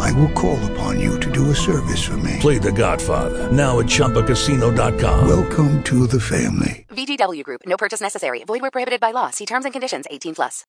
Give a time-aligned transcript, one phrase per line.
[0.00, 2.38] I will call upon you to do a service for me.
[2.40, 5.28] Play The Godfather now at ChumbaCasino.com.
[5.28, 6.86] Welcome to the family.
[6.90, 7.62] VGW Group.
[7.66, 8.44] No purchase necessary.
[8.44, 9.30] Void where prohibited by law.
[9.30, 10.06] See terms and conditions.
[10.10, 10.64] 18 plus.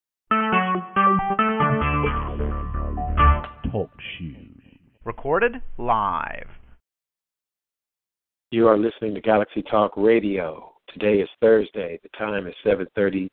[3.71, 4.79] Talk shoes.
[5.03, 6.47] Recorded live.
[8.51, 10.71] You are listening to Galaxy Talk Radio.
[10.93, 11.99] Today is Thursday.
[12.01, 13.27] The time is 7:30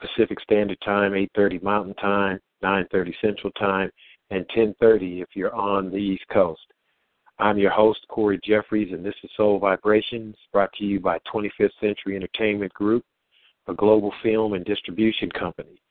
[0.00, 3.90] Pacific Standard Time, 8:30 Mountain Time, 9:30 Central Time,
[4.32, 6.72] and 10:30 if you're on the East Coast.
[7.38, 11.78] I'm your host Corey Jeffries, and this is Soul Vibrations, brought to you by 25th
[11.80, 13.04] Century Entertainment Group,
[13.66, 15.82] a global film and distribution company.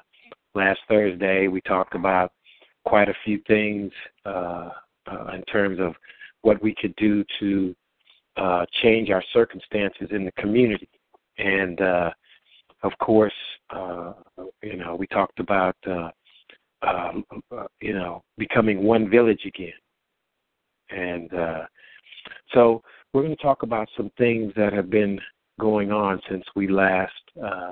[0.53, 2.33] last Thursday, we talked about
[2.83, 3.89] quite a few things
[4.25, 4.71] uh,
[5.09, 5.93] uh in terms of
[6.41, 7.73] what we could do to
[8.35, 10.89] uh, change our circumstances in the community.
[11.37, 12.09] And uh,
[12.83, 13.39] of course,
[14.61, 15.77] you know, we talked about,
[16.81, 17.23] um,
[17.79, 19.79] you know, becoming one village again.
[20.89, 21.29] And
[22.53, 22.83] so
[23.13, 25.19] we're going to talk about some things that have been
[25.59, 27.11] going on since we last
[27.43, 27.71] uh,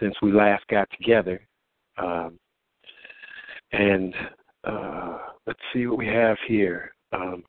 [0.00, 1.40] since we last got together.
[1.96, 2.38] Um,
[3.72, 4.14] and
[4.64, 6.92] uh, let's see what we have here.
[7.12, 7.44] Um,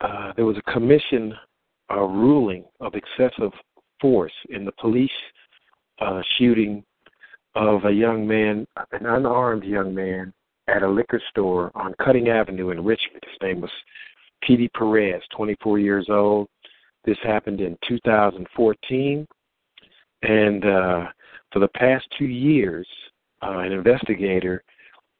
[0.00, 1.32] uh, there was a commission
[1.92, 3.52] a ruling of excessive
[4.00, 5.10] force in the police
[6.00, 6.82] uh, shooting
[7.54, 10.32] of a young man, an unarmed young man,
[10.68, 13.22] at a liquor store on Cutting Avenue in Richmond.
[13.24, 13.70] His name was
[14.46, 16.48] Pedie Perez, 24 years old.
[17.04, 19.26] This happened in 2014.
[20.22, 21.06] And uh,
[21.52, 22.86] for the past two years,
[23.42, 24.62] uh, an investigator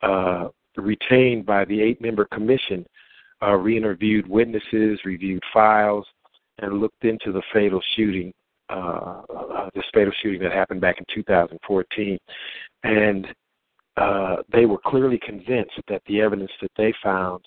[0.03, 2.87] uh, retained by the eight member commission
[3.43, 6.07] uh, re interviewed witnesses, reviewed files,
[6.59, 8.33] and looked into the fatal shooting
[8.73, 12.19] uh, uh, this fatal shooting that happened back in 2014,
[12.85, 13.27] and
[13.99, 17.45] uh, they were clearly convinced that the evidence that they found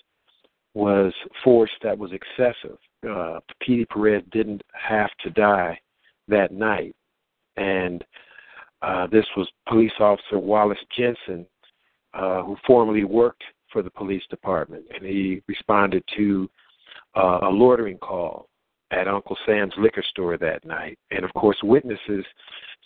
[0.76, 2.76] was force that was excessive.
[3.08, 5.80] Uh, Pedie Perez didn't have to die
[6.28, 6.94] that night,
[7.56, 8.04] and
[8.82, 11.46] uh, this was police officer Wallace Jensen,
[12.12, 13.42] uh, who formerly worked
[13.72, 16.46] for the police department, and he responded to
[17.16, 18.50] uh, a loitering call
[18.90, 20.98] at Uncle Sam's liquor store that night.
[21.10, 22.24] And of course, witnesses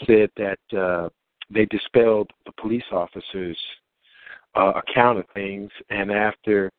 [0.06, 1.08] said that uh,
[1.52, 3.58] they dispelled the police officers'
[4.54, 6.70] uh, account of things, and after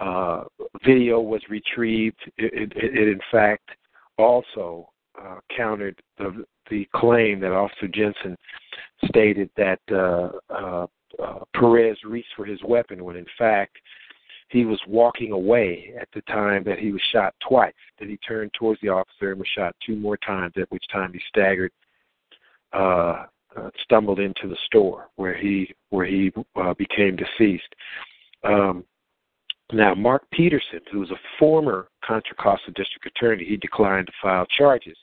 [0.00, 0.44] uh,
[0.84, 3.70] video was retrieved, it, it, it in fact
[4.18, 4.88] also
[5.20, 8.36] uh, countered the the claim that Officer Jensen
[9.06, 10.86] stated that uh, uh,
[11.22, 13.76] uh, Perez reached for his weapon when in fact
[14.48, 17.72] he was walking away at the time that he was shot twice.
[17.98, 21.12] Then he turned towards the officer and was shot two more times, at which time
[21.12, 21.72] he staggered,
[22.72, 23.26] uh,
[23.56, 27.74] uh, stumbled into the store where he where he uh, became deceased.
[28.44, 28.84] Um,
[29.72, 34.46] now, Mark Peterson, who was a former Contra Costa District Attorney, he declined to file
[34.46, 34.96] charges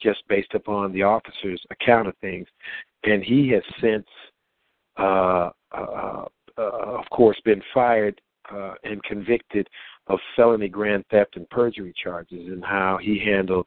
[0.00, 2.46] just based upon the officer's account of things.
[3.04, 4.06] and he has since,
[4.98, 6.24] uh, uh,
[6.58, 8.20] uh, of course, been fired
[8.52, 9.68] uh, and convicted
[10.08, 13.66] of felony grand theft and perjury charges, and how he handled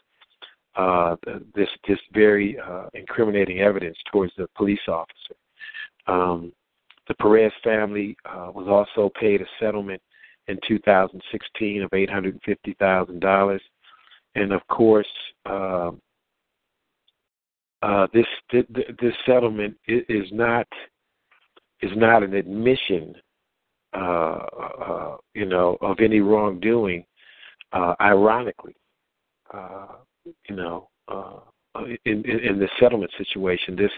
[0.76, 1.16] uh,
[1.56, 5.36] this this very uh, incriminating evidence towards the police officer.
[6.08, 6.54] Um,
[7.08, 10.02] the Perez family uh, was also paid a settlement
[10.50, 13.60] in 2016 of $850,000,
[14.36, 15.08] and of course,
[15.46, 15.92] uh,
[17.82, 20.68] uh, this this settlement is not
[21.82, 23.16] is not an admission,
[23.96, 24.40] uh,
[24.82, 27.06] uh, you know, of any wrongdoing.
[27.72, 28.76] Uh, ironically,
[29.54, 29.88] uh,
[30.50, 30.90] you know,
[32.06, 33.92] in, in in this settlement situation, this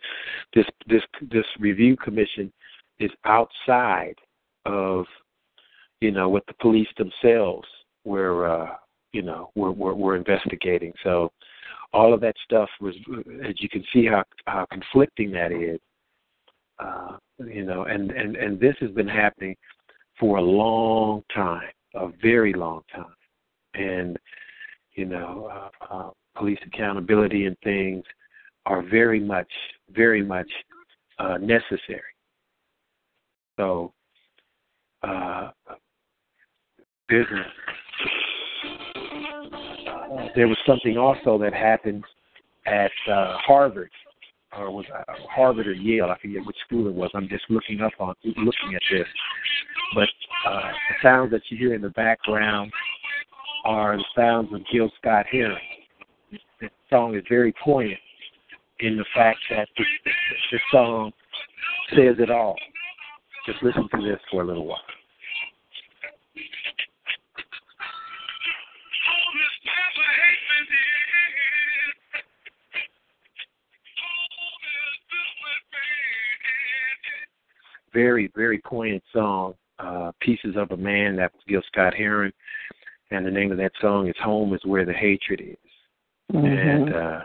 [0.53, 1.01] this this
[1.31, 2.53] this review commission
[3.00, 4.15] is outside
[4.65, 5.06] of
[6.01, 7.68] you know what the police themselves
[8.03, 8.75] were uh,
[9.13, 10.92] you know were, were were investigating.
[11.03, 11.31] So
[11.94, 12.95] all of that stuff was,
[13.45, 15.80] as you can see how how conflicting that is.
[16.80, 19.56] Uh, you know, and and and this has been happening
[20.19, 23.15] for a long time, a very long time,
[23.75, 24.18] and
[24.94, 28.03] you know, uh, uh, police accountability and things
[28.65, 29.51] are very much,
[29.92, 30.50] very much
[31.19, 32.01] uh, necessary.
[33.57, 33.94] So,
[35.03, 35.50] uh,
[37.12, 37.48] business.
[40.36, 42.04] There was something also that happened
[42.66, 43.92] at uh, Harvard,
[44.58, 46.06] or was uh, Harvard or Yale?
[46.06, 47.12] I forget which school it was.
[47.13, 49.08] I'm just looking up on looking at this.
[49.94, 50.10] But
[50.48, 52.72] uh, the sounds that you hear in the background
[53.66, 55.58] are the sounds of Gil Scott Heron.
[56.62, 58.00] The song is very poignant
[58.80, 60.13] in the fact that this,
[60.52, 61.12] this song
[61.90, 62.56] says it all.
[63.46, 64.80] Just listen to this for a little while.
[77.93, 79.53] Very, very poignant song.
[79.79, 82.31] Uh, Pieces of a Man, that was Gil Scott Heron.
[83.09, 85.57] And the name of that song is Home is Where the Hatred Is.
[86.31, 86.45] Mm-hmm.
[86.45, 87.19] And uh,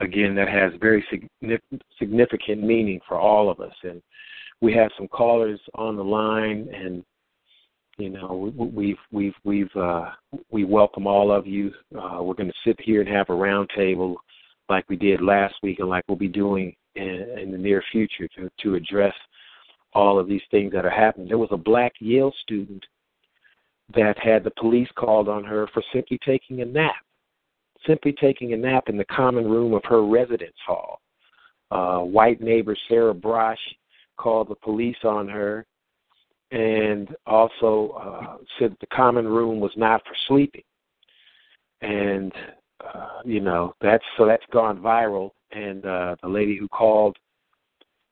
[0.00, 1.04] again, that has very
[1.98, 3.74] significant meaning for all of us.
[3.82, 4.02] And
[4.60, 7.04] we have some callers on the line, and
[7.98, 10.10] you know we've we've we've uh,
[10.50, 11.72] we welcome all of you.
[11.96, 14.16] Uh, we're going to sit here and have a roundtable
[14.68, 18.28] like we did last week, and like we'll be doing in, in the near future
[18.36, 19.14] to to address
[19.92, 21.28] all of these things that are happening.
[21.28, 22.84] There was a black Yale student
[23.94, 26.94] that had the police called on her for simply taking a nap,
[27.86, 31.00] simply taking a nap in the common room of her residence hall.
[31.70, 33.56] Uh, white neighbor Sarah Braasch
[34.16, 35.66] called the police on her
[36.50, 40.62] and also uh, said the common room was not for sleeping.
[41.80, 42.32] And
[42.84, 45.30] uh, you know that's so that's gone viral.
[45.52, 47.16] And uh, the lady who called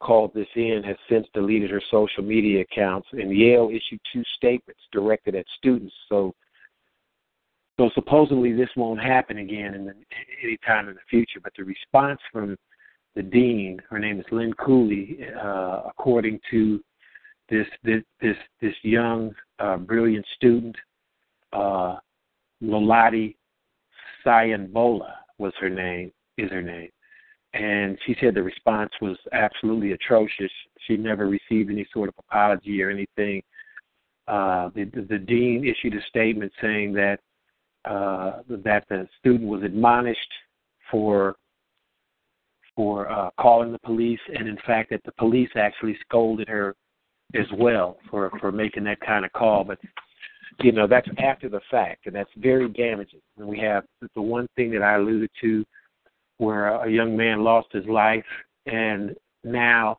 [0.00, 3.08] called this in has since deleted her social media accounts.
[3.12, 5.94] And Yale issued two statements directed at students.
[6.08, 6.34] So
[7.78, 9.94] so supposedly this won't happen again in the,
[10.42, 11.40] any time in the future.
[11.42, 12.56] But the response from
[13.14, 13.80] the dean.
[13.90, 15.18] Her name is Lynn Cooley.
[15.42, 16.80] Uh, according to
[17.48, 20.76] this this this, this young, uh, brilliant student,
[21.52, 21.96] uh,
[22.62, 23.34] Lolade
[24.24, 26.12] Siyonbola was her name.
[26.36, 26.90] Is her name,
[27.54, 30.50] and she said the response was absolutely atrocious.
[30.86, 33.42] She never received any sort of apology or anything.
[34.26, 37.18] Uh, the, the, the dean issued a statement saying that
[37.84, 40.32] uh, that the student was admonished
[40.90, 41.36] for
[42.76, 46.76] for uh, calling the police, and in fact that the police actually scolded her
[47.34, 49.64] as well for for making that kind of call.
[49.64, 49.78] But
[50.60, 53.20] you know that's after the fact, and that's very damaging.
[53.38, 55.64] And we have the one thing that I alluded to,
[56.38, 58.24] where a young man lost his life,
[58.66, 59.14] and
[59.44, 59.98] now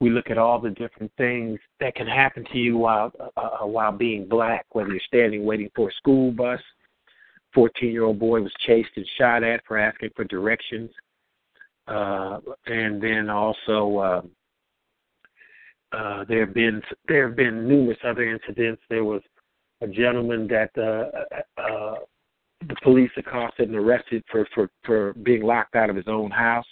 [0.00, 3.66] we look at all the different things that can happen to you while uh, uh
[3.66, 6.60] while being black, whether you're standing waiting for a school bus.
[7.54, 10.90] 14 year old boy was chased and shot at for asking for directions
[11.88, 18.82] uh, and then also uh, uh, there have been there have been numerous other incidents.
[18.88, 19.22] There was
[19.80, 21.94] a gentleman that uh, uh,
[22.68, 26.66] the police accosted and arrested for, for for being locked out of his own house.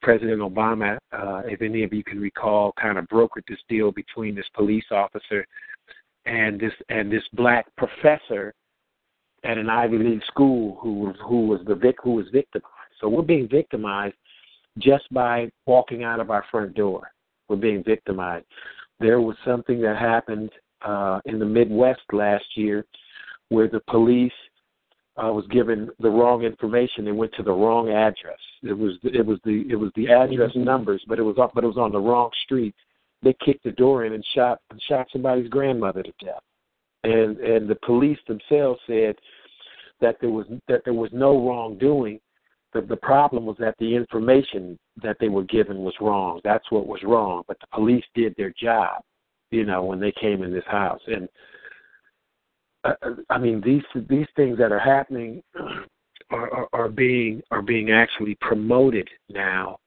[0.00, 4.34] President Obama, uh, if any of you can recall, kind of brokered this deal between
[4.34, 5.44] this police officer
[6.26, 8.52] and this and this black professor
[9.44, 12.72] at an Ivy League school who was who was the vic who was victimized.
[13.00, 14.16] So we're being victimized
[14.78, 17.10] just by walking out of our front door.
[17.48, 18.46] We're being victimized.
[19.00, 20.50] There was something that happened
[20.82, 22.84] uh, in the Midwest last year
[23.48, 24.32] where the police
[25.22, 28.38] uh, was given the wrong information and went to the wrong address.
[28.62, 31.66] It was it was the it was the address numbers, but it was but it
[31.66, 32.74] was on the wrong street.
[33.22, 36.42] They kicked the door in and shot and shot somebody's grandmother to death.
[37.04, 39.16] And and the police themselves said
[40.00, 42.20] that there was that there was no wrongdoing.
[42.72, 46.40] The the problem was that the information that they were given was wrong.
[46.44, 47.42] That's what was wrong.
[47.48, 49.02] But the police did their job,
[49.50, 51.00] you know, when they came in this house.
[51.06, 51.28] And
[53.02, 55.42] uh, I mean these these things that are happening
[56.30, 59.78] are, are, are being are being actually promoted now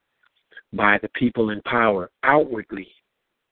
[0.72, 2.88] by the people in power outwardly,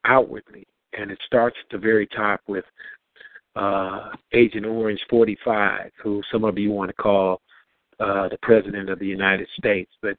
[0.04, 0.66] outwardly,
[0.99, 2.64] and it starts at the very top with
[3.57, 7.40] uh, Agent Orange 45, who some of you want to call
[7.99, 10.16] uh, the President of the United States, but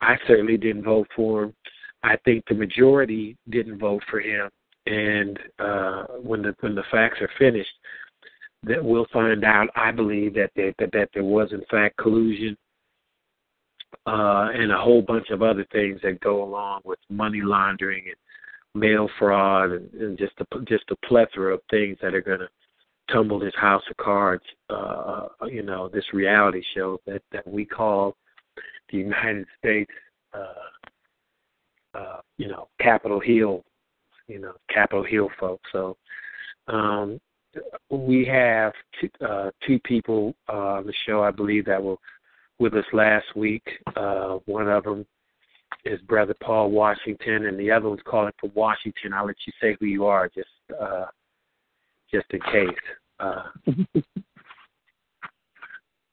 [0.00, 1.54] I certainly didn't vote for him.
[2.02, 4.50] I think the majority didn't vote for him,
[4.86, 7.70] and uh, when the when the facts are finished,
[8.64, 9.68] that we'll find out.
[9.74, 12.56] I believe that there, that, that there was in fact collusion
[14.06, 18.80] uh, and a whole bunch of other things that go along with money laundering and
[18.80, 22.48] mail fraud and, and just a just a plethora of things that are going to
[23.12, 24.44] tumble this house of cards.
[24.68, 28.16] Uh, you know, this reality show that that we call
[28.90, 29.90] the United States.
[30.32, 33.64] Uh, uh, you know, Capitol Hill.
[34.28, 35.68] You know, Capitol Hill folks.
[35.72, 35.96] So
[36.68, 37.20] um,
[37.90, 41.96] we have two, uh, two people uh, on the show, I believe, that were
[42.58, 43.66] with us last week.
[43.96, 45.06] Uh, one of them
[45.84, 49.12] is Brother Paul Washington, and the other one's calling from Washington.
[49.12, 50.48] I'll let you say who you are, just
[50.80, 51.06] uh,
[52.12, 52.68] just in case.
[53.18, 53.42] Uh,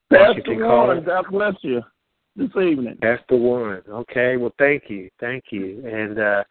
[0.09, 1.03] That's the one.
[1.03, 1.81] God bless you
[2.35, 2.97] this evening.
[3.01, 3.81] That's the one.
[3.89, 4.37] Okay.
[4.37, 6.45] Well, thank you, thank you, and.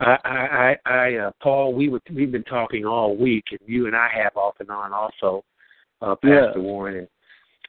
[0.00, 3.96] I, I, I, uh, Paul, we were we've been talking all week, and you and
[3.96, 5.44] I have off and on also,
[6.00, 6.58] uh, Pastor yeah.
[6.58, 7.08] Warren and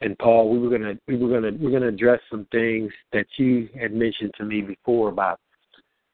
[0.01, 0.49] and Paul.
[0.49, 4.33] We were gonna we were gonna we're gonna address some things that you had mentioned
[4.37, 5.39] to me before about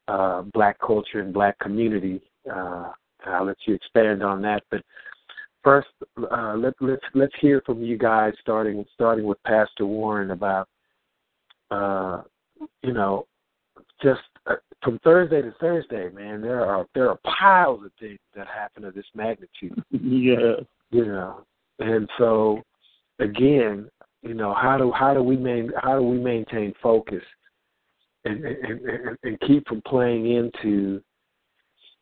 [0.07, 2.22] uh, black culture and black community.
[2.50, 2.91] Uh,
[3.25, 4.81] I'll let you expand on that, but
[5.63, 5.88] first,
[6.31, 10.67] uh, let, let's let's hear from you guys, starting starting with Pastor Warren about,
[11.72, 12.22] uh,
[12.84, 13.25] you know,
[14.01, 14.22] just
[14.84, 18.94] from Thursday to Thursday, man, there are there are piles of things that happen of
[18.94, 19.84] this magnitude.
[19.92, 20.56] yeah,
[20.92, 21.44] you know,
[21.80, 22.62] and so
[23.20, 23.90] again,
[24.22, 27.24] you know, how do how do we main how do we maintain focus
[28.25, 31.02] and and, and, and keep from playing into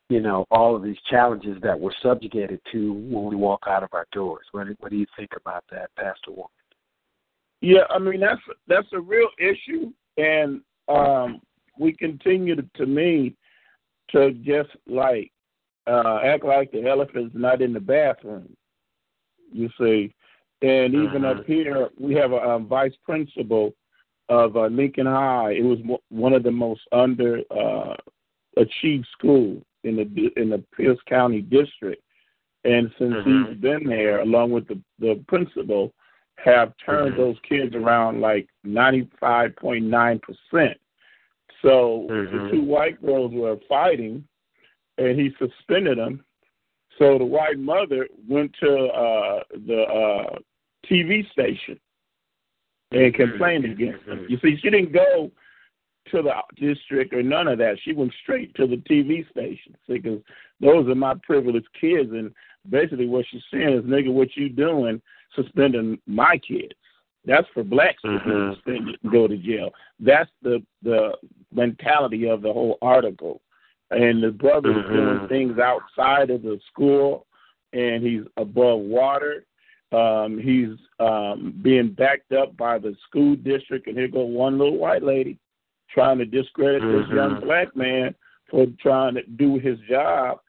[0.09, 3.89] you know all of these challenges that we're subjugated to when we walk out of
[3.93, 4.45] our doors.
[4.51, 6.49] What what do you think about that, Pastor Warren?
[7.61, 11.39] Yeah, I mean that's that's a real issue, and um,
[11.77, 13.35] we continue to, to me
[14.11, 15.31] to just like
[15.87, 18.55] uh, act like the elephant's not in the bathroom.
[19.51, 20.13] You see,
[20.61, 21.41] and even uh-huh.
[21.41, 23.73] up here we have a, a vice principal
[24.29, 25.51] of uh, Lincoln High.
[25.51, 27.95] It was one of the most under uh,
[28.57, 32.01] achieved schools in the in the Pierce County district,
[32.63, 33.49] and since uh-huh.
[33.49, 35.93] he's been there, along with the the principal,
[36.37, 37.23] have turned uh-huh.
[37.23, 40.77] those kids around like ninety five point nine percent.
[41.63, 42.37] So mm-hmm.
[42.37, 44.23] the two white girls were fighting,
[44.97, 46.23] and he suspended them.
[46.99, 50.39] So the white mother went to uh, the uh,
[50.89, 51.79] TV station
[52.91, 53.21] and mm-hmm.
[53.21, 54.27] complained against them.
[54.29, 55.31] You see, she didn't go
[56.11, 57.77] to the district or none of that.
[57.83, 60.19] She went straight to the TV station because
[60.59, 62.11] those are my privileged kids.
[62.11, 62.33] And
[62.69, 65.01] basically, what she's saying is, "Nigga, what you doing
[65.35, 66.73] suspending my kids?"
[67.25, 68.69] That's for blacks mm-hmm.
[68.69, 69.69] to go to jail.
[69.99, 71.13] That's the the
[71.53, 73.41] mentality of the whole article.
[73.91, 74.93] And the brother's mm-hmm.
[74.93, 77.27] doing things outside of the school,
[77.73, 79.45] and he's above water.
[79.91, 84.77] Um, he's um, being backed up by the school district, and here go one little
[84.77, 85.37] white lady
[85.93, 87.01] trying to discredit mm-hmm.
[87.01, 88.15] this young black man
[88.49, 90.39] for trying to do his job.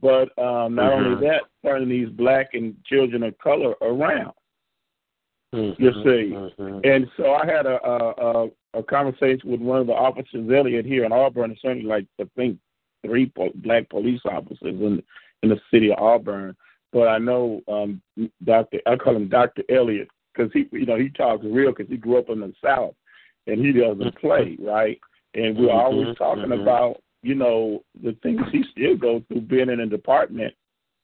[0.00, 1.06] But um, not mm-hmm.
[1.06, 4.32] only that, turning these black and children of color around.
[5.54, 5.82] Mm-hmm.
[5.82, 6.80] You see, mm-hmm.
[6.84, 11.04] and so I had a, a a conversation with one of the officers, Elliot, here
[11.04, 11.52] in Auburn.
[11.52, 12.58] It's certainly like I think
[13.04, 15.02] three po- black police officers in
[15.42, 16.56] in the city of Auburn.
[16.92, 18.02] But I know um
[18.44, 21.96] Doctor, I call him Doctor Elliot because he, you know, he talks real because he
[21.96, 22.94] grew up in the South
[23.46, 24.18] and he doesn't Mm-hmm.
[24.26, 24.98] play right.
[25.34, 29.70] And we're always Mhm, talking about you know the things he still goes through being
[29.70, 30.54] in a department.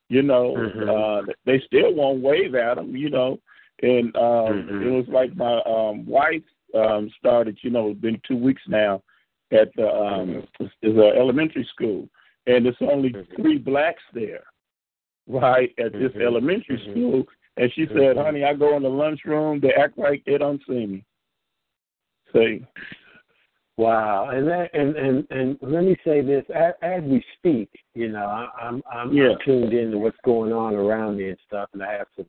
[0.08, 0.88] You know, Mhm.
[0.88, 2.96] uh they still won't wave at him.
[2.96, 3.38] You know,
[3.82, 4.82] and um, Mhm.
[4.86, 6.42] it was like my um, wife
[6.74, 7.58] um, started.
[7.62, 9.02] You know, been two weeks now
[9.50, 10.46] at the um,
[10.82, 12.08] is a elementary school,
[12.46, 13.36] and there's only Mhm.
[13.36, 14.44] three blacks there,
[15.26, 16.22] right at this Mhm.
[16.22, 16.90] elementary Mhm.
[16.90, 17.28] school.
[17.58, 18.24] And she said, Mhm.
[18.24, 19.60] "Honey, I go in the lunchroom.
[19.60, 21.04] They act like they don't see me."
[22.32, 22.64] See,
[23.78, 28.08] Wow, and that, and and and let me say this: as, as we speak, you
[28.08, 29.34] know, I, I'm I'm, Yeah.
[29.44, 32.26] Tuned in to what's going on around me and stuff, and I have some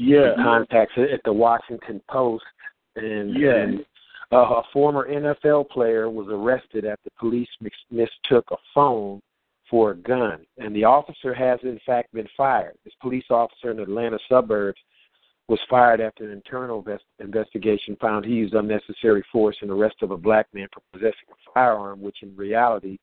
[0.00, 0.34] Yeah.
[0.36, 2.44] contacts at the Washington Post,
[2.96, 3.56] and, Yeah.
[3.56, 3.84] and
[4.32, 7.48] uh, a former NFL player was arrested after police
[7.90, 9.20] mistook a phone
[9.68, 12.76] for a gun, and the officer has in fact been fired.
[12.84, 14.80] This police officer in Atlanta suburbs
[15.48, 19.96] was fired after an internal invest- investigation found he used unnecessary force in the arrest
[20.00, 22.98] of a black man for possessing a firearm, which in reality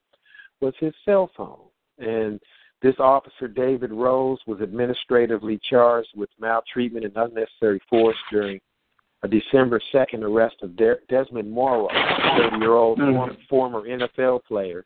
[0.61, 1.67] was his cell phone.
[1.99, 2.39] And
[2.81, 8.59] this officer, David Rose, was administratively charged with maltreatment and unnecessary force during
[9.23, 13.47] a December 2nd arrest of De- Desmond Marrow, a 30 year old Mhm.
[13.49, 14.85] former NFL player.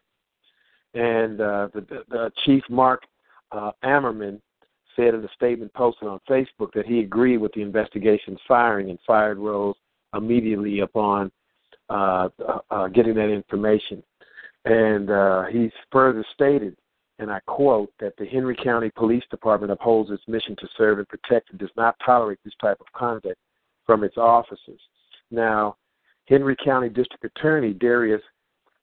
[0.94, 3.04] And uh, the, the, the Chief Mark
[3.52, 4.42] uh, Amerman
[4.96, 9.00] said in a statement posted on Facebook that he agreed with the investigation's firing and
[9.06, 9.76] fired Rose
[10.14, 11.32] immediately upon
[11.90, 14.02] uh, uh, uh, getting that information.
[14.66, 16.78] And uh, he's further stated,
[17.22, 21.08] and I quote, that the Henry County Police Department upholds its mission to serve and
[21.08, 23.38] protect and does not tolerate this type of conduct
[23.86, 24.82] from its officers.
[25.30, 25.78] Now,
[26.26, 28.22] Henry County District Attorney Darius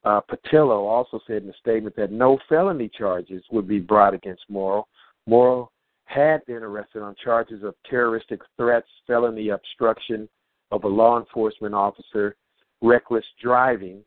[0.04, 4.44] uh, Pattillo also said in a statement that no felony charges would be brought against
[4.48, 4.86] Marrow.
[5.26, 5.70] Marrow
[6.04, 10.28] had been arrested on charges of terroristic threats, felony obstruction
[10.70, 12.36] of a law enforcement officer,
[12.80, 14.02] reckless driving,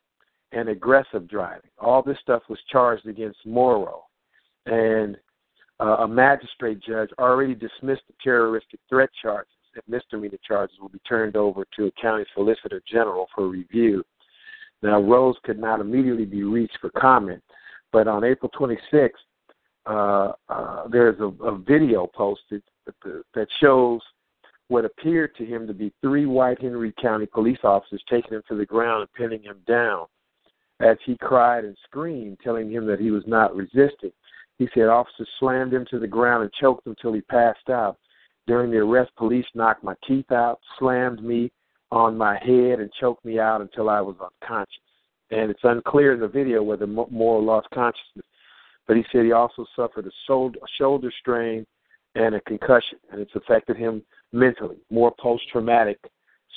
[0.53, 1.69] and aggressive driving.
[1.79, 4.05] All this stuff was charged against Marrow.
[4.65, 5.17] And
[5.79, 10.99] uh, a magistrate judge already dismissed the terroristic threat charges, and misdemeanor charges will be
[10.99, 14.03] turned over to a county solicitor general for review.
[14.83, 17.43] Now, Rose could not immediately be reached for comment,
[17.91, 19.09] but on April 26th,
[19.85, 24.01] uh, uh, there's a, a video posted that, that shows
[24.67, 28.55] what appeared to him to be three white Henry County police officers taking him to
[28.55, 30.05] the ground and pinning him down
[30.79, 34.11] as he cried and screamed, telling him that he was not resisting.
[34.61, 37.97] He said officers slammed him to the ground and choked him till he passed out.
[38.45, 41.51] During the arrest, police knocked my teeth out, slammed me
[41.91, 44.83] on my head, and choked me out until I was unconscious.
[45.31, 48.27] And it's unclear in the video whether Moore lost consciousness.
[48.87, 50.11] But he said he also suffered a
[50.77, 51.65] shoulder, strain
[52.13, 55.97] and a concussion, and it's affected him mentally, more post-traumatic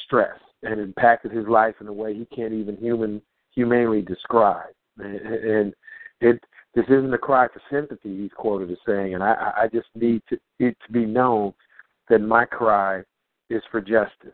[0.04, 3.22] stress, and impacted his life in a way he can't even human
[3.54, 4.74] humanely describe.
[4.98, 5.72] And
[6.20, 6.38] it
[6.74, 8.22] this isn't a cry for sympathy.
[8.22, 11.52] He's quoted as saying, and I, I just need to, it to be known
[12.08, 13.02] that my cry
[13.50, 14.32] is for justice.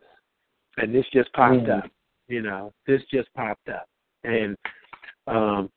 [0.79, 1.79] And this just popped Mm.
[1.85, 1.91] up.
[2.29, 3.87] You know, this just popped up.
[4.25, 4.57] And
[5.27, 5.71] um,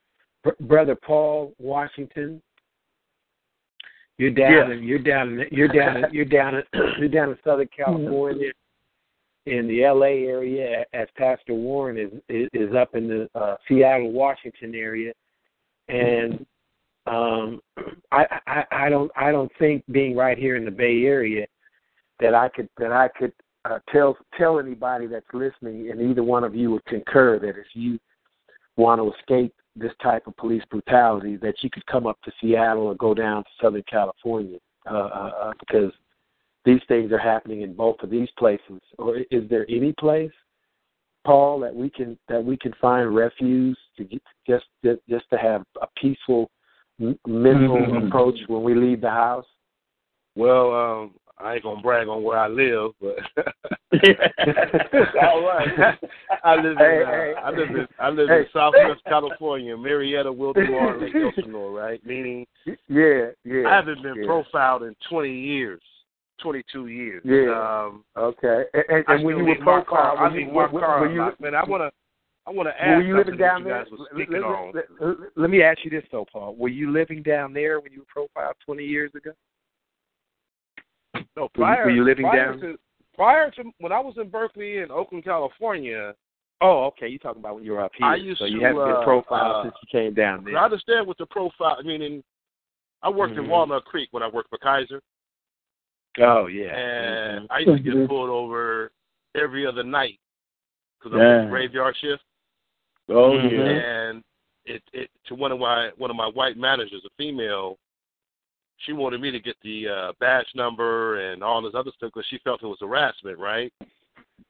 [0.43, 2.41] Br- brother Paul Washington,
[4.17, 4.69] you're down.
[4.69, 4.76] Yeah.
[4.76, 5.39] In, you're down.
[5.39, 5.97] In, you're down.
[5.97, 6.56] In, you're down.
[6.56, 6.63] In,
[6.99, 8.52] you're down in Southern California,
[9.47, 10.26] in the L.A.
[10.26, 15.12] area, as Pastor Warren is is, is up in the uh, Seattle, Washington area,
[15.89, 16.45] and
[17.05, 17.59] um,
[18.11, 21.45] I, I I don't I don't think being right here in the Bay Area
[22.19, 23.33] that I could that I could
[23.65, 27.67] uh, tell tell anybody that's listening, and either one of you would concur that if
[27.73, 27.99] you
[28.77, 32.87] want to escape this type of police brutality, that you could come up to Seattle
[32.87, 34.57] or go down to Southern California,
[34.89, 35.91] uh, uh, uh, because
[36.65, 38.81] these things are happening in both of these places.
[38.97, 40.31] Or is there any place,
[41.25, 45.37] Paul, that we can that we can find refuge to get, just just just to
[45.37, 46.49] have a peaceful
[47.27, 48.07] mental Mhm.
[48.07, 49.45] approach when we leave the house?
[50.35, 53.17] Well, um, I ain't gonna brag on where I live, but
[55.21, 55.99] All right.
[56.43, 58.39] I live in Hey, uh, hey, I live in I live hey.
[58.39, 62.03] in Southwest California, Murrieta, Wildomar, Lake Elsinore, right?
[62.05, 62.47] Meaning
[62.87, 63.67] yeah, yeah.
[63.67, 64.25] I haven't been yeah.
[64.25, 65.81] profiled in 20 years,
[66.41, 67.21] 22 years.
[67.25, 67.51] Yeah.
[67.85, 68.63] Um, Okay.
[68.73, 71.31] And, and, and when you were profiled, I when leave my when, car when you.
[71.39, 71.91] Man, I wanna
[72.45, 73.84] I wanna were ask you living down you there?
[73.84, 74.71] guys was Let- let, on.
[74.73, 76.56] let, let, let me ask you this though, Paul.
[76.56, 79.32] Were you living down there when you were profiled 20 years ago?
[81.15, 82.79] No, Were you- prior were you living prior down- to
[83.15, 86.15] prior to when I was in Berkeley in Oakland, California.
[86.62, 87.08] Oh, okay.
[87.08, 88.08] You're talking about when you were up here.
[88.08, 90.63] I used so you to, haven't been uh, profiled uh, since you came down I
[90.63, 91.75] understand what the profile.
[91.77, 92.23] I mean,
[93.03, 93.39] I worked Mhm.
[93.43, 95.01] in Walnut Creek when I worked for Kaiser,
[96.19, 96.75] Oh, yeah.
[96.75, 97.51] and Mhm.
[97.51, 98.08] I used to get Mhm.
[98.08, 98.91] pulled over
[99.36, 100.19] every other night
[100.99, 101.41] because I Yeah.
[101.41, 102.23] was graveyard shift.
[103.09, 103.65] Oh yeah.
[103.65, 104.23] and
[104.65, 107.77] it it to one of my one of my white managers, a female,
[108.77, 112.27] she wanted me to get the uh, badge number and all this other stuff because
[112.29, 113.73] she felt it was harassment, right?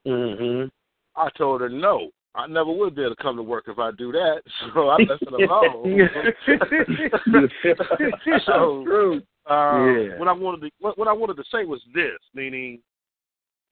[0.06, 0.68] Mm-hmm.
[1.16, 2.10] I told her no.
[2.36, 4.42] I never would be able to come to work if I do that,
[4.74, 6.10] so I left it alone.
[8.46, 9.22] so True.
[9.50, 10.18] uh, Yeah.
[10.18, 12.80] what I wanted to what, what I wanted to say was this, meaning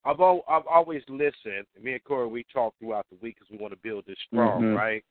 [0.06, 1.66] I've al- I've always listened.
[1.82, 4.62] Me and Corey, we talk throughout the week because we want to build this strong,
[4.62, 4.76] Mhm.
[4.78, 5.04] right?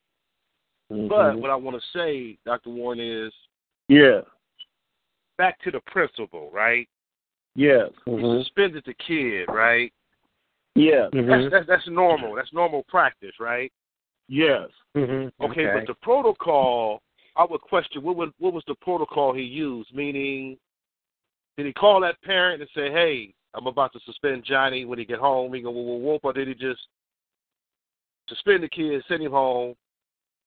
[0.93, 1.09] Mm-hmm.
[1.09, 2.71] But what I want to say, Dr.
[2.71, 3.33] Warren, is
[3.89, 4.23] Yeah.
[5.39, 6.89] back to the principle, right?
[7.55, 7.91] Yes.
[8.07, 8.25] Mm-hmm.
[8.25, 9.93] You suspended the kid, right?
[10.75, 11.29] Yeah, Mm-hmm.
[11.29, 12.35] That's, that's that's normal.
[12.35, 13.73] That's normal practice, right?
[14.29, 14.69] Yes.
[14.97, 15.43] Mm-hmm.
[15.45, 17.03] Okay, but the protocol,
[17.37, 19.93] I would question what would what was the protocol he used?
[19.95, 20.59] Meaning,
[21.57, 25.05] did he call that parent and say, "Hey, I'm about to suspend Johnny when he
[25.05, 25.53] get home"?
[25.55, 26.81] He go whoop whoop whoop, or did he just
[28.29, 29.75] suspend the kid, send him home?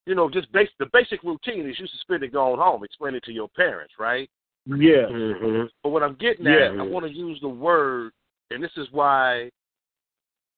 [0.06, 2.84] You know, just base the basic routine is you suspend it, going home.
[2.84, 4.30] Explain it to your parents, right?
[4.66, 5.08] Yeah.
[5.10, 5.64] Mm-hmm.
[5.82, 6.72] But what I'm getting Yeah.
[6.74, 8.12] at, I want to use the word,
[8.52, 9.50] and this is why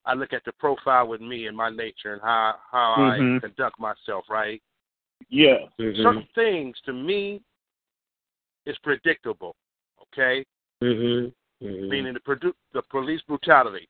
[0.04, 3.36] I look at the profile with me and my nature and how how Mhm.
[3.36, 4.62] I conduct myself, right?
[5.28, 5.66] Yeah.
[5.80, 6.02] Mm-hmm.
[6.02, 7.42] Certain things to me
[8.66, 9.56] is predictable,
[10.02, 10.44] okay?
[10.82, 11.28] Mm-hmm.
[11.60, 13.88] Meaning the produ- the police brutality,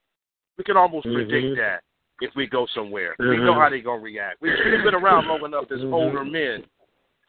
[0.56, 1.14] we can almost Mhm.
[1.14, 1.82] predict that
[2.20, 3.16] if we go somewhere.
[3.18, 3.44] We Mhm.
[3.44, 4.40] know how they're gonna react.
[4.40, 5.92] We've been around long enough as Mhm.
[5.92, 6.64] older men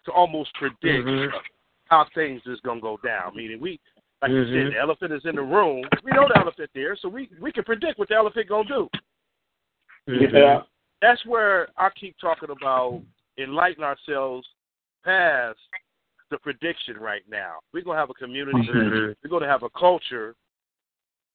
[0.05, 1.41] to almost predict Mhm.
[1.89, 3.35] how things is gonna go down.
[3.35, 3.79] Meaning we,
[4.21, 5.87] like you said, the elephant is in the room.
[6.03, 8.89] We know the elephant there, so we we can predict what the elephant gonna do.
[10.07, 10.35] Mm-hmm.
[10.35, 10.63] Yeah.
[11.01, 13.01] That's where I keep talking about
[13.37, 14.47] enlighten ourselves
[15.03, 15.59] past
[16.29, 17.59] the prediction right now.
[17.73, 18.67] We're gonna have a community.
[18.67, 19.15] Mhm.
[19.23, 20.35] We're gonna have a culture.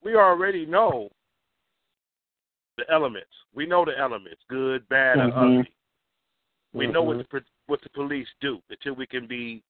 [0.02, 1.11] We already know
[2.76, 3.31] the elements.
[3.55, 5.61] We know the elements: good, bad, and Mhm.
[5.61, 5.74] ugly.
[6.72, 9.62] We know what the what the police do until we can be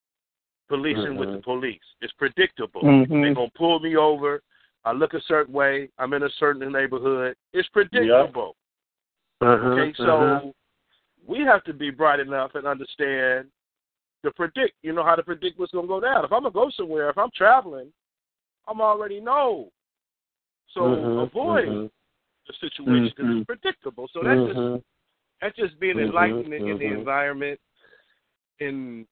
[0.68, 1.42] policing with the Mhm.
[1.42, 1.94] police.
[2.00, 2.82] It's predictable.
[2.82, 4.42] They're gonna pull me over.
[4.84, 5.90] I look a certain way.
[5.98, 7.36] I'm in a certain neighborhood.
[7.52, 8.56] It's predictable.
[9.40, 9.68] Uh-huh.
[9.68, 10.54] Okay, so
[11.24, 13.50] we have to be bright enough and understand
[14.24, 14.74] to predict.
[14.82, 16.24] You know how to predict what's gonna go down.
[16.24, 17.92] If I'm gonna go somewhere, if I'm traveling,
[18.68, 19.70] I'm already know.
[20.74, 21.90] So Mhm, avoid mhm.
[22.46, 23.38] the situation because Mhm.
[23.38, 24.08] it's predictable.
[24.08, 24.82] So that's just Mhm.
[25.40, 26.98] that's just being Mhm, enlightened in, the mhm.
[26.98, 27.60] environment,
[28.60, 29.06] and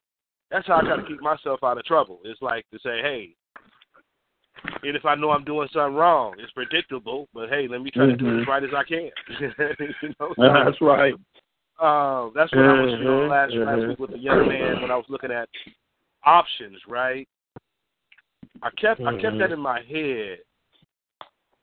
[0.51, 2.21] that's how I got to keep myself out of trouble.
[2.25, 3.37] It's like to say, hey,
[4.83, 7.29] and if I know I'm doing something wrong, it's predictable.
[7.35, 9.11] But hey, let me try to do it as right as I can.
[10.03, 11.15] you know, That's right.
[11.81, 13.89] Um, that's what I was feeling Mhm, last last mhm.
[13.89, 15.49] week with the young man when I was looking at
[16.25, 16.79] options.
[16.87, 17.29] Right,
[18.63, 20.39] I kept I kept that in my head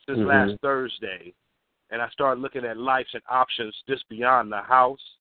[0.05, 0.25] since Mhm.
[0.25, 1.33] last Thursday,
[1.91, 5.17] and I started looking at lives and options just beyond the house.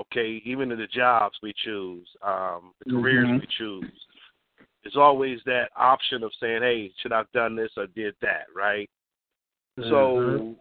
[0.00, 3.40] Okay, even in the jobs we choose, um, the careers Mhm.
[3.40, 4.06] we choose,
[4.82, 8.88] there's always that option of saying, "Hey, should I've done this or did that?" Right.
[9.80, 10.60] So Mhm.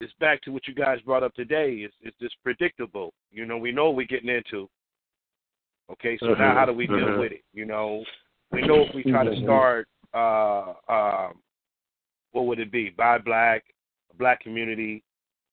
[0.00, 1.76] It's back to what you guys brought up today.
[1.78, 3.12] It's it's just predictable.
[3.30, 4.68] You know, we know what we're getting into.
[5.90, 7.20] Okay, so now how do we deal mhm.
[7.20, 7.44] with it?
[7.52, 8.04] You know,
[8.50, 9.42] we know if we try to Mhm.
[9.44, 11.42] start, uh, um,
[12.32, 12.90] what would it be?
[12.90, 13.64] Buy black,
[14.18, 15.04] black community,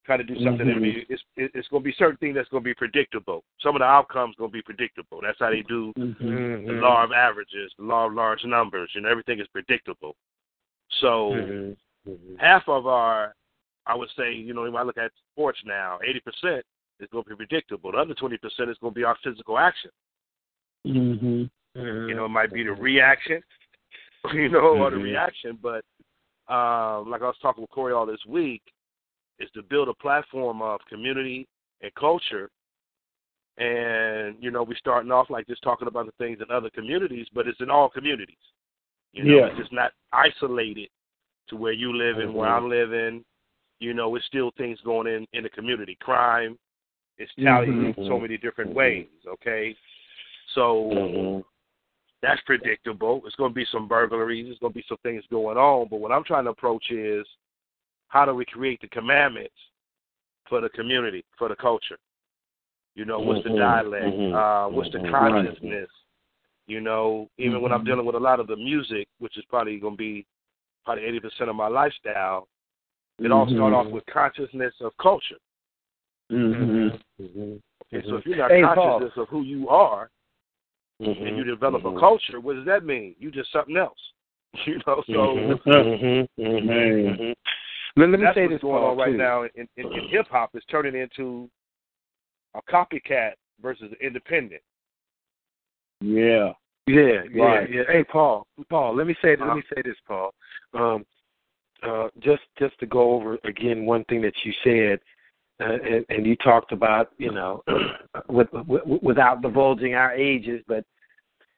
[0.06, 0.65] try to do something.
[0.67, 0.82] that Mhm.
[0.82, 3.43] be, it's it's going to be certain things that's going to be predictable.
[3.60, 5.21] Some of the outcomes going to be predictable.
[5.21, 6.65] That's how they do Mhm.
[6.65, 8.93] the law of averages, the law of large numbers.
[8.95, 10.15] You know, everything is predictable.
[10.99, 11.75] So
[12.38, 13.36] half of our,
[13.86, 16.00] I would say, you know, if I look at sports now,
[16.43, 16.62] 80%
[17.00, 17.91] is going to be predictable.
[17.91, 19.91] The other 20% is going to be our physical action.
[20.86, 21.50] Mhm.
[21.76, 23.41] You know, it might be the reaction,
[24.34, 25.04] you know, or the Mhm.
[25.04, 25.58] reaction.
[25.62, 25.84] But
[26.48, 28.62] um, like I was talking with Corey all this week,
[29.39, 31.48] is to build a platform of community
[31.82, 32.50] and culture.
[33.58, 37.28] And you know, we're starting off like just talking about the things in other communities,
[37.34, 38.38] but it's in all communities.
[39.13, 39.46] You know, Yeah.
[39.48, 40.89] it's just not isolated
[41.48, 43.24] to where you live and where I'm living.
[43.84, 45.98] You know, it's still things going in in the community.
[46.00, 46.58] Crime
[47.17, 49.08] is tallied in so many different ways.
[49.28, 49.76] Okay,
[50.56, 51.43] so Mhm.
[52.22, 53.22] that's predictable.
[53.26, 54.48] It's going to be some burglaries.
[54.50, 55.89] It's going to be some things going on.
[55.89, 57.28] But what I'm trying to approach is
[58.08, 59.60] how do we create the commandments
[60.46, 62.00] for the community, for the culture?
[62.96, 64.17] You know, what's the Mhm, dialect?
[64.17, 65.89] mhm, Uh, what's the consciousness?
[66.67, 69.78] You know, even when I'm dealing with a lot of the music, which is probably
[69.78, 70.26] going to be
[70.86, 72.48] probably 80% of my lifestyle,
[73.19, 73.56] it all Mhm.
[73.56, 75.38] start off with consciousness of culture.
[76.32, 76.99] Mhm.
[77.19, 77.62] Mhm.
[77.93, 80.10] Okay, so if you're not Hey, conscious of who you are
[80.99, 81.95] and you develop Mhm.
[81.95, 83.15] a culture, what does that mean?
[83.19, 83.99] You just something else.
[84.65, 85.36] You know, so.
[86.38, 87.36] Man.
[87.95, 89.17] Let, let me that's say what's this going Paul, on right too.
[89.17, 91.47] now in, in, in hip hop is turning into
[92.56, 94.62] a copycat versus an independent.
[96.02, 96.54] Yeah.
[96.88, 97.69] Yeah, yeah, Right.
[97.69, 97.84] yeah.
[97.88, 99.56] Hey, Paul, Paul, let me say let Uh-huh.
[99.56, 100.34] me say this, Paul.
[100.73, 101.06] Um,
[101.88, 105.00] uh, just just to go over again one thing that you said,
[105.60, 107.63] uh, and, and you talked about, you know,
[108.30, 110.84] with, with, without divulging our ages, but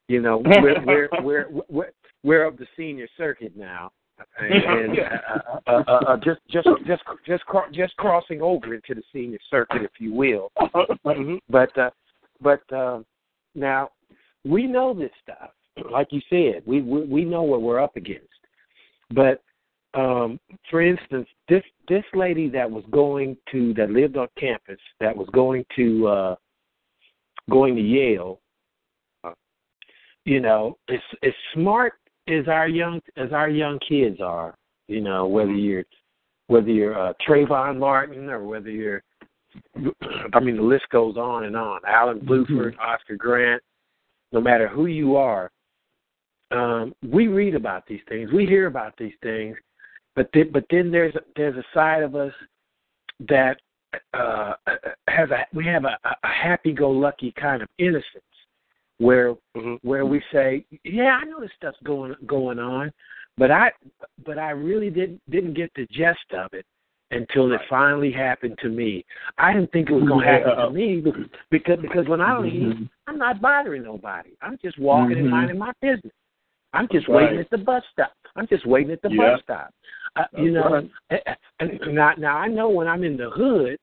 [0.07, 1.91] you know, we're we're we're we're,
[2.23, 3.91] we're of the senior circuit now,
[4.39, 9.39] and uh, uh, uh, uh, just just just just just crossing over into the senior
[9.49, 10.51] circuit, if you will.
[10.59, 11.35] Mm-hmm.
[11.49, 11.89] But uh,
[12.41, 13.05] but um,
[13.55, 13.89] now
[14.43, 15.51] we know this stuff.
[15.91, 18.27] Like you said, we we, we know what we're up against.
[19.13, 19.41] But
[19.95, 25.15] um, for instance, this this lady that was going to that lived on campus that
[25.15, 26.35] was going to uh,
[27.49, 28.39] going to Yale,
[30.25, 31.93] you know, as as smart
[32.27, 34.55] as our young as our young kids are,
[34.87, 35.85] you know, whether you're
[36.47, 39.03] whether you're uh, Trayvon Martin or whether you're,
[40.33, 41.79] I mean, the list goes on and on.
[41.87, 43.63] Alan Blueford, Oscar Grant,
[44.31, 45.49] no matter who you are,
[46.51, 49.57] um, we read about these things, we hear about these things,
[50.15, 52.33] but then, but then there's there's a side of us
[53.27, 53.57] that
[54.13, 54.53] uh,
[55.07, 58.23] has a we have a, a happy-go-lucky kind of innocence
[58.97, 59.87] where Mm-hmm.
[59.87, 62.91] where we say, yeah, I know this stuff's going going on,
[63.37, 63.71] but I
[64.25, 66.65] but I really didn't didn't get the gist of it
[67.11, 69.05] until it finally happened to me.
[69.37, 70.65] I didn't think it was going to happen Yeah.
[70.65, 71.03] to me
[71.51, 72.89] because because when I leave, Mhm.
[73.07, 74.31] I'm not bothering nobody.
[74.41, 75.31] I'm just walking and Mhm.
[75.31, 76.11] minding my business.
[76.75, 77.23] I'm just Right.
[77.23, 78.11] waiting at the bus stop.
[78.35, 79.31] I'm just waiting at the Yeah.
[79.31, 79.73] bus stop.
[80.17, 81.37] Uh, you know, right.
[81.59, 83.77] and now now I know when I'm in the hood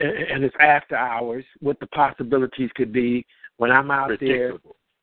[0.00, 4.58] and, and it's after hours, what the possibilities could be when I'm out there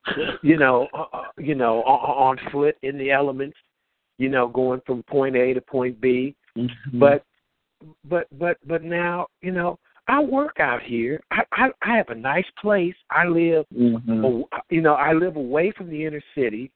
[0.42, 3.58] you know, uh, uh, you know, on, on foot in the elements,
[4.18, 6.36] you know, going from point A to point B.
[6.58, 7.00] Mm-hmm.
[7.00, 7.24] But,
[8.06, 11.22] but, but, but now, you know, I work out here.
[11.32, 12.96] I, I, I have a nice place.
[13.12, 14.46] I live, Mhm.
[14.70, 16.72] you know, I live away from the inner city,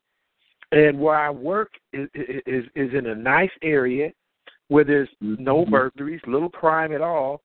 [0.71, 4.12] and where I work is is is in a nice area
[4.69, 5.71] where there's no Mhm.
[5.71, 7.41] burglaries, little crime at all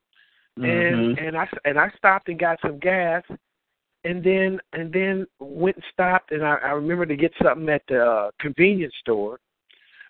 [0.63, 1.27] and Mhm.
[1.27, 3.23] and I and I stopped and got some gas,
[4.05, 7.87] and then and then went and stopped, and I, I remember to get something at
[7.89, 9.39] the uh, convenience store,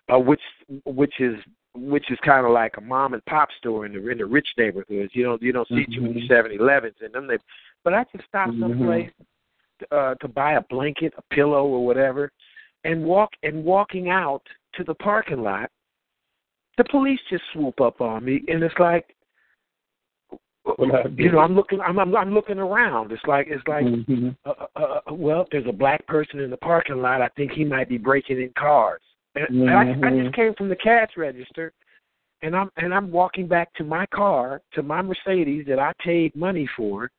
[0.09, 0.41] uh, which
[0.85, 1.35] which is
[1.73, 4.47] which is kind of like a mom and pop store in the in the rich
[4.57, 5.13] neighborhoods.
[5.13, 6.27] You don't you don't see too many Mhm.
[6.27, 7.27] Seven Elevens in them.
[7.27, 7.37] They,
[7.83, 8.61] but I just stopped Mhm.
[8.61, 9.11] someplace
[9.91, 12.31] uh, to buy a blanket, a pillow, or whatever,
[12.87, 14.41] and walk and walking out
[14.75, 15.69] to the parking lot.
[16.77, 19.13] The police just swoop up on me, and it's like,
[21.17, 23.11] you know, I'm looking, I'm, I'm, I'm looking around.
[23.11, 24.35] It's like, it's like, Mhm.
[24.45, 27.51] uh, uh, uh, well, if there's a black person in the parking lot, I think
[27.51, 29.01] he might be breaking in cars.
[29.35, 31.73] And, and I, I just came from the cash register,
[32.41, 36.35] and I'm and I'm walking back to my car, to my Mercedes that I paid
[36.35, 37.09] money for,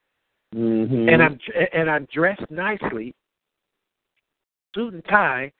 [0.54, 1.12] Mhm.
[1.12, 1.38] and I'm
[1.72, 3.14] and I'm dressed nicely,
[4.74, 5.52] suit and tie,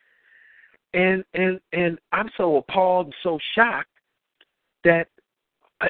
[0.94, 3.90] and and and I'm so appalled and so shocked
[4.84, 5.08] that,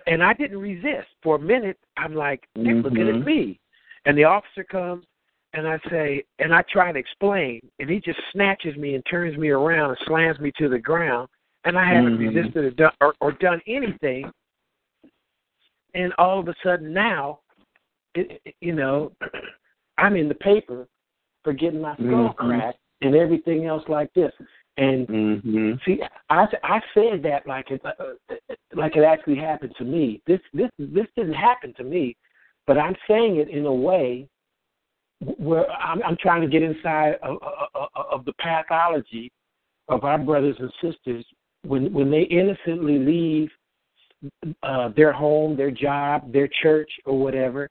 [0.06, 1.78] and I didn't resist for a minute.
[1.96, 3.20] I'm like, they're looking Mhm.
[3.20, 3.60] at me,
[4.04, 5.04] and the officer comes,
[5.52, 9.36] and I say, and I try to explain, and he just snatches me and turns
[9.36, 11.28] me around and slams me to the ground,
[11.64, 12.34] and I haven't Mhm.
[12.34, 14.30] resisted or done or, or done anything,
[15.94, 17.40] and all of a sudden now,
[18.14, 19.12] it, you know,
[19.98, 20.88] I'm in the paper
[21.44, 22.36] for getting my skull Mhm.
[22.36, 24.32] cracked and everything else like this.
[24.78, 25.84] And Mhm.
[25.84, 28.14] see, I I said that like it uh,
[28.74, 30.22] like it actually happened to me.
[30.24, 32.16] This this this didn't happen to me,
[32.66, 34.28] but I'm saying it in a way
[35.20, 37.38] where I'm, I'm trying to get inside of,
[37.74, 39.32] of, of the pathology
[39.88, 41.26] of our brothers and sisters
[41.62, 43.50] when when they innocently leave
[44.62, 47.68] uh, their home, their job, their church, or whatever,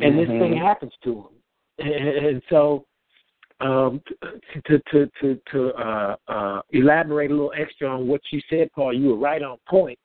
[0.00, 0.58] and this thing Mhm.
[0.58, 1.34] happens to them.
[1.78, 2.86] And, and so,
[3.60, 4.02] um,
[4.66, 8.92] to to to to uh, uh, elaborate a little extra on what you said, Paul,
[8.92, 9.98] you were right on point.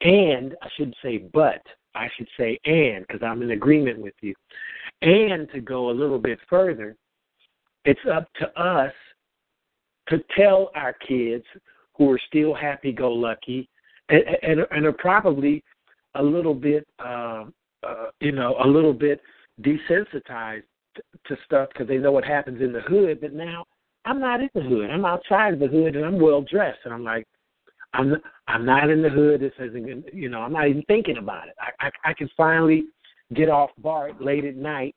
[0.00, 1.60] And, I shouldn't say but,
[1.94, 4.34] I should say and because I'm in agreement with you.
[5.02, 6.96] And to go a little bit further,
[7.84, 8.92] it's up to us
[10.08, 11.44] to tell our kids
[11.94, 13.68] who are still happy-go-lucky
[14.08, 15.62] and, and, and are probably
[16.14, 17.44] a little bit, uh,
[17.86, 19.20] uh, you know, a little bit
[19.60, 20.62] desensitized
[21.26, 23.20] to, stuff because they know what happens in the hood.
[23.20, 23.64] But now
[24.04, 24.90] I'm not in the hood.
[24.90, 27.26] I'm outside of the hood, and I'm well dressed, and I'm like,
[27.94, 29.40] I'm I'm not in the hood.
[29.40, 31.54] This isn't, you know, I'm not even thinking about it.
[31.60, 32.84] I I, I can finally
[33.34, 34.94] get off BART late at night,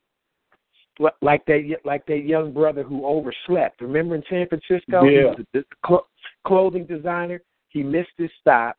[0.99, 3.81] li- like that like that young brother who overslept.
[3.81, 5.33] Remember in San Francisco, He Yeah.
[5.35, 6.07] was a- cl-
[6.45, 7.41] clothing designer.
[7.69, 8.77] He missed his stop.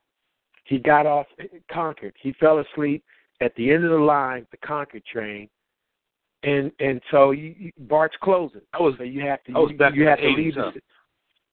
[0.64, 2.14] He got off eh, Concord.
[2.20, 3.02] He fell asleep
[3.40, 5.48] at the end of the line, the Concord train,
[6.42, 8.60] and and so you, you, BART's closing.
[8.72, 10.30] I was So you have to I was you, back you in have the to
[10.32, 10.54] leave.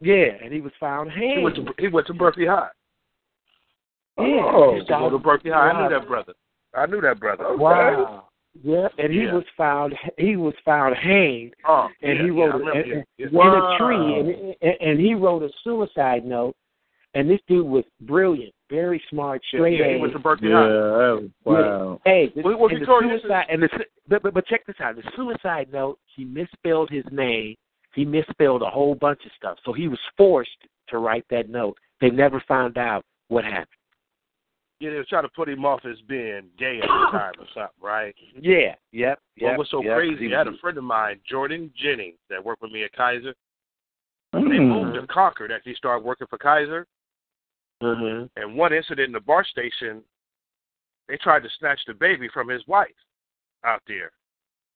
[0.01, 1.67] Yeah, and he was found he went hanged.
[1.67, 2.69] to he went to Berkeley High.
[4.17, 4.71] Yeah, Oh.
[4.71, 5.69] He used to go to Berkeley High.
[5.71, 6.33] I knew that brother.
[6.75, 7.45] I knew that brother.
[7.45, 7.61] Okay.
[7.61, 8.25] Wow.
[8.63, 9.33] Yeah, and he Yeah.
[9.35, 13.25] was found he was found hanged, Oh, and yeah, he wrote I remember, and- yeah,
[13.25, 13.41] and- yeah.
[13.41, 16.55] in a tree, and, and and he wrote a suicide note.
[17.15, 20.01] And this dude was brilliant, very smart, Yeah, straight yeah, he A's.
[20.01, 20.67] went to Berkeley Yeah, High.
[20.67, 22.01] that was wow.
[22.05, 23.69] Hey, this, Well, well, and the Victoria, this suicide, and the,
[24.07, 24.95] but, but but check this out.
[24.95, 27.55] The suicide note, he misspelled his name.
[27.95, 30.51] He misspelled a whole bunch of stuff, so he was forced
[30.89, 31.77] to write that note.
[32.01, 33.67] They never found out what happened.
[34.79, 37.45] Yeah, they were trying to put him off as being gay at the time or
[37.53, 38.15] something, right?
[38.39, 39.57] Yeah, yep, What yep.
[39.57, 39.97] was so yep.
[39.97, 40.33] crazy?
[40.33, 43.33] I had a friend of mine, Jordan Jennings, that worked with me at Kaiser.
[44.31, 44.67] They Mm.
[44.69, 46.87] moved to Concord after he started working for Kaiser.
[47.81, 48.25] Mm-hmm.
[48.35, 50.01] And one incident in the BART station,
[51.07, 52.87] they tried to snatch the baby from his wife
[53.65, 54.11] out there.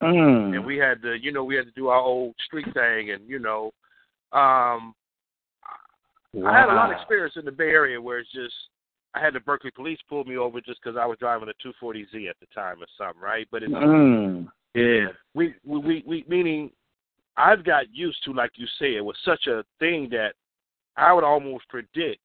[0.02, 0.56] Mm.
[0.56, 3.12] And we had to, you know, we had to do our old street thing.
[3.12, 3.72] And, you know,
[4.32, 4.94] um,
[6.46, 8.54] I had a lot of experience in the Bay Area where it's just,
[9.14, 12.30] I had the Berkeley police pull me over just because I was driving a 240Z
[12.30, 13.48] at the time or something, right?
[13.52, 14.48] But it's, Mm.
[14.74, 15.10] Yeah.
[15.36, 16.72] we, we, we, we, meaning
[17.38, 20.34] I've got used to, like you said, it was such a thing that
[20.98, 22.22] I would almost predict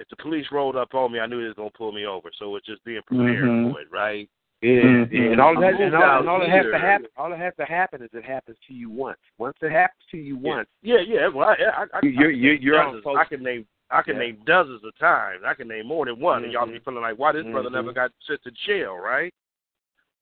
[0.00, 2.30] if the police rolled up on me, I knew they was gonna pull me over.
[2.38, 3.72] So it's just being prepared Mhm.
[3.72, 4.28] for it, right?
[4.62, 5.12] Yeah, Mhm.
[5.12, 7.06] yeah, and all that, and all, out and all that has to happen.
[7.16, 9.18] All that has to happen is it happens to you once.
[9.38, 11.28] Once it happens to you once, Yeah, yeah.
[11.28, 13.16] Well, I, I, I, You're- I can you're- name you're on dozens.
[13.16, 14.20] I can name I can Yeah.
[14.20, 15.42] name dozens of times.
[15.44, 16.84] I can name more than one, and y'all be Mhm.
[16.84, 17.72] feeling like, why this brother Mhm.
[17.72, 19.34] never got sent to jail, right?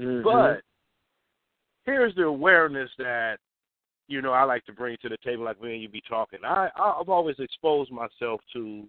[0.01, 0.23] Mhm.
[0.23, 0.62] But
[1.85, 3.41] here's the awareness that
[4.07, 6.43] you know I like to bring to the table, like me and you be talking.
[6.45, 8.88] I I've always exposed myself to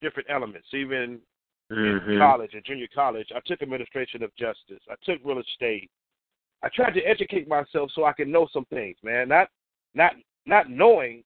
[0.00, 1.20] different elements, even
[1.70, 2.18] in Mhm.
[2.18, 3.30] college and junior college.
[3.34, 4.82] I took administration of justice.
[4.88, 5.90] I took real estate.
[6.62, 9.28] I tried to educate myself so I could know some things, man.
[9.28, 9.50] Not
[9.94, 10.14] not
[10.46, 11.24] not knowing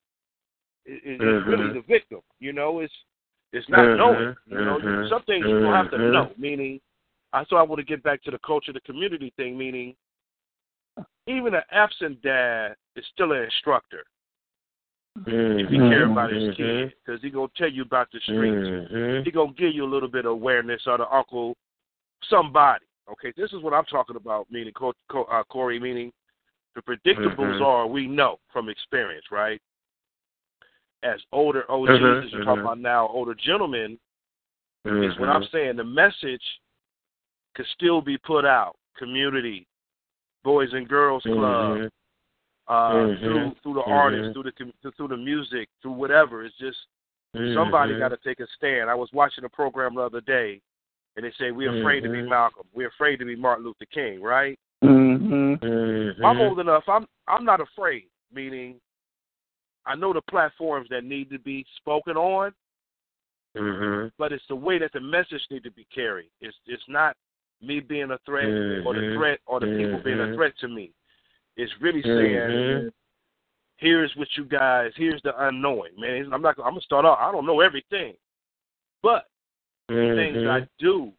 [0.86, 1.46] is, is Mhm.
[1.46, 2.20] really the victim.
[2.38, 2.94] You know, it's
[3.52, 3.96] it's not Mhm.
[3.96, 4.36] knowing.
[4.46, 5.08] You know, Mhm.
[5.08, 6.12] some things you don't have to Mhm.
[6.12, 6.34] know.
[6.36, 6.80] Meaning,
[7.32, 9.56] I so I want to get back to the culture, the community thing.
[9.56, 9.96] Meaning,
[11.26, 14.04] even an absent dad is still an instructor
[15.26, 15.90] if he Mhm.
[15.90, 16.56] care about his Mhm.
[16.56, 19.24] kid because he gonna tell you about the streets Mhm.
[19.24, 21.56] he gonna give you a little bit of awareness or the uncle
[22.24, 22.84] somebody.
[23.10, 24.50] Okay, this is what I'm talking about.
[24.50, 26.12] Meaning, Co- Co- uh, Corey, meaning
[26.74, 27.62] the predictables Mhm.
[27.62, 29.60] are we know from experience, right?
[31.02, 33.98] As older OGs, as you're talking about now, older gentlemen,
[34.84, 35.76] is what I'm saying.
[35.76, 36.60] The message
[37.54, 38.76] could still be put out.
[38.96, 39.66] Community,
[40.44, 41.90] Boys and Girls Club.
[42.70, 43.18] Uh, Mhm.
[43.20, 43.88] through through the Mhm.
[43.88, 46.44] artists, through the through the music, through whatever.
[46.44, 46.78] It's just
[47.54, 48.00] Somebody Mhm.
[48.00, 48.90] got to take a stand.
[48.90, 50.60] I was watching a program the other day,
[51.14, 52.28] and they say we're afraid to be Mhm.
[52.28, 52.66] Malcolm.
[52.72, 54.58] We're afraid to be Martin Luther King, right?
[54.82, 55.54] Mm-hmm.
[55.54, 56.24] Mhm.
[56.24, 56.88] I'm old enough.
[56.88, 58.08] I'm I'm not afraid.
[58.32, 58.80] Meaning,
[59.86, 62.52] I know the platforms that need to be spoken on,
[63.56, 64.10] Mhm.
[64.18, 66.30] but it's the way that the message need to be carried.
[66.40, 67.16] It's it's not
[67.60, 68.48] me being a threat
[68.84, 70.92] or the threat or the people being a threat to me.
[71.60, 72.92] It's really saying, Mhm.
[73.76, 76.32] here's what you guys, here's the unknowing, man.
[76.32, 76.58] I'm not.
[76.58, 77.18] I'm gonna start off.
[77.20, 78.16] I don't know everything,
[79.02, 79.28] but
[79.88, 80.46] the things.
[80.46, 81.12] I do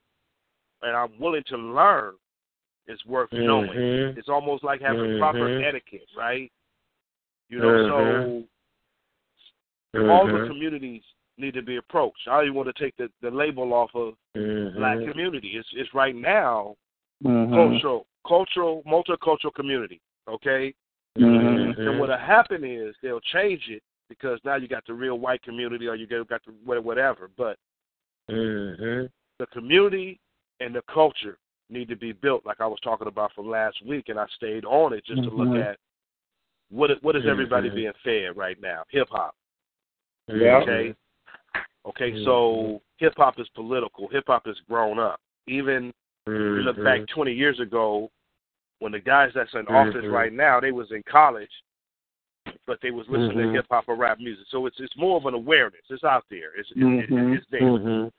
[0.84, 2.16] and I'm willing to learn
[2.88, 3.70] is worth knowing.
[3.70, 4.18] Mhm.
[4.18, 5.64] It's almost like having proper Mhm.
[5.64, 6.52] etiquette, right?
[7.50, 8.48] You know, Mhm.
[9.94, 11.04] so all the communities
[11.38, 12.28] need to be approached.
[12.28, 15.56] I don't want to take the, the label off of black community.
[15.58, 16.78] It's it's right now
[17.24, 17.54] Mm-hmm.
[17.54, 20.02] cultural cultural multicultural community.
[20.32, 20.74] Okay?
[21.18, 21.78] Mhm.
[21.78, 25.88] And what'll happen is they'll change it because now you got the real white community
[25.88, 27.30] or you got got the whatever.
[27.38, 27.58] But
[28.30, 29.12] Mhm.
[29.40, 30.20] the community
[30.60, 31.38] and the culture
[31.70, 34.66] need to be built, like I was talking about from last week, and I stayed
[34.66, 35.64] on it just to look Mhm.
[35.64, 35.80] at
[36.70, 37.76] what what is everybody Mhm.
[37.76, 38.84] being fed right now?
[38.90, 39.36] Hip hop.
[40.28, 40.58] Yeah.
[40.58, 40.96] Okay.
[41.86, 42.24] Okay, Mhm.
[42.24, 44.08] so hip hop is political.
[44.10, 45.20] Hip hop has grown up.
[45.48, 45.94] Even
[46.28, 48.12] if you look back 20 years ago,
[48.82, 50.12] when the guys that's in office Mhm.
[50.12, 51.52] right now, they was in college,
[52.66, 53.52] but they was listening Mhm.
[53.52, 54.48] to hip hop or rap music.
[54.48, 55.82] So it's it's more of an awareness.
[55.90, 56.56] It's out there.
[56.56, 57.36] It's it's, Mhm.
[57.38, 57.62] it's there.
[57.62, 58.12] Mhm.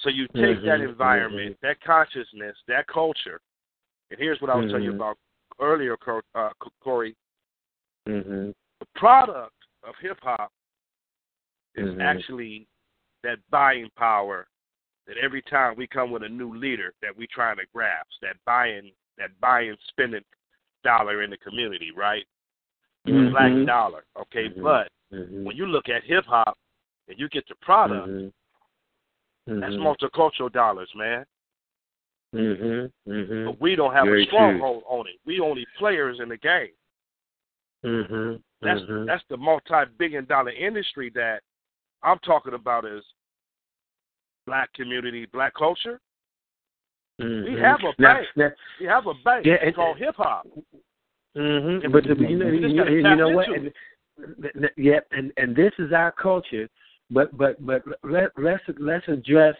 [0.00, 3.40] So you take that Mhm, environment, that consciousness, that culture,
[4.10, 5.18] and here's what I was telling you about
[5.60, 5.96] earlier,
[6.34, 7.14] uh, Corey.
[8.06, 8.54] The
[8.94, 10.50] product of hip hop
[11.74, 12.66] is actually
[13.22, 14.48] that buying power
[15.06, 18.36] that every time we come with a new leader that we trying to grasp, that
[18.46, 20.22] buying, that buying, spending
[20.84, 22.26] dollar in the community, right?
[23.06, 23.30] Mhm.
[23.30, 24.48] black dollar, okay.
[24.48, 24.62] Mhm.
[24.62, 25.44] But Mhm.
[25.44, 26.58] when you look at hip hop
[27.08, 28.32] and you get the product, Mhm.
[29.46, 29.82] that's Mhm.
[29.82, 31.24] multicultural dollars, man.
[32.34, 32.92] Mhm.
[33.06, 33.44] Mhm.
[33.46, 35.20] But we don't have Very a stronghold on it.
[35.24, 36.74] We only players in the game.
[38.60, 41.42] That's that's the multi-billion dollar industry that
[42.02, 43.04] I'm talking about is
[44.46, 46.00] black community, black culture.
[47.20, 47.54] Mm-hmm.
[47.54, 48.26] We have a Now- bank.
[48.36, 48.50] now-
[48.80, 50.46] We have a bank Yeah, it's called hip hop.
[51.36, 51.90] Mm-hmm.
[51.92, 53.48] But the, you know, We just you, you know what?
[53.48, 53.72] into
[54.18, 56.68] And, th- th- yeah, and and this is our culture.
[57.10, 59.54] But but but let let's let's address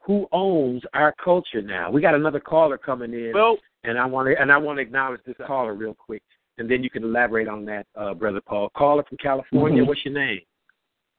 [0.00, 1.90] who owns our culture now.
[1.90, 4.82] We got another caller coming in, Well, and I want to and I want to
[4.82, 6.22] acknowledge this caller real quick,
[6.56, 8.70] and then you can elaborate on that, uh, brother Paul.
[8.70, 9.82] Caller from California.
[9.82, 9.86] Mhm.
[9.86, 10.40] What's your name?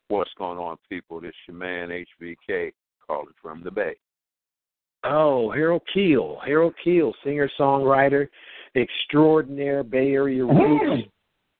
[0.08, 1.22] What's going on, people?
[1.22, 2.72] This is your man HVK
[3.08, 3.96] calling from the Bay.
[5.04, 6.40] Oh, Harold Keel.
[6.46, 8.28] Harold Keel, singer songwriter,
[8.76, 11.08] extraordinaire Bay Area roots.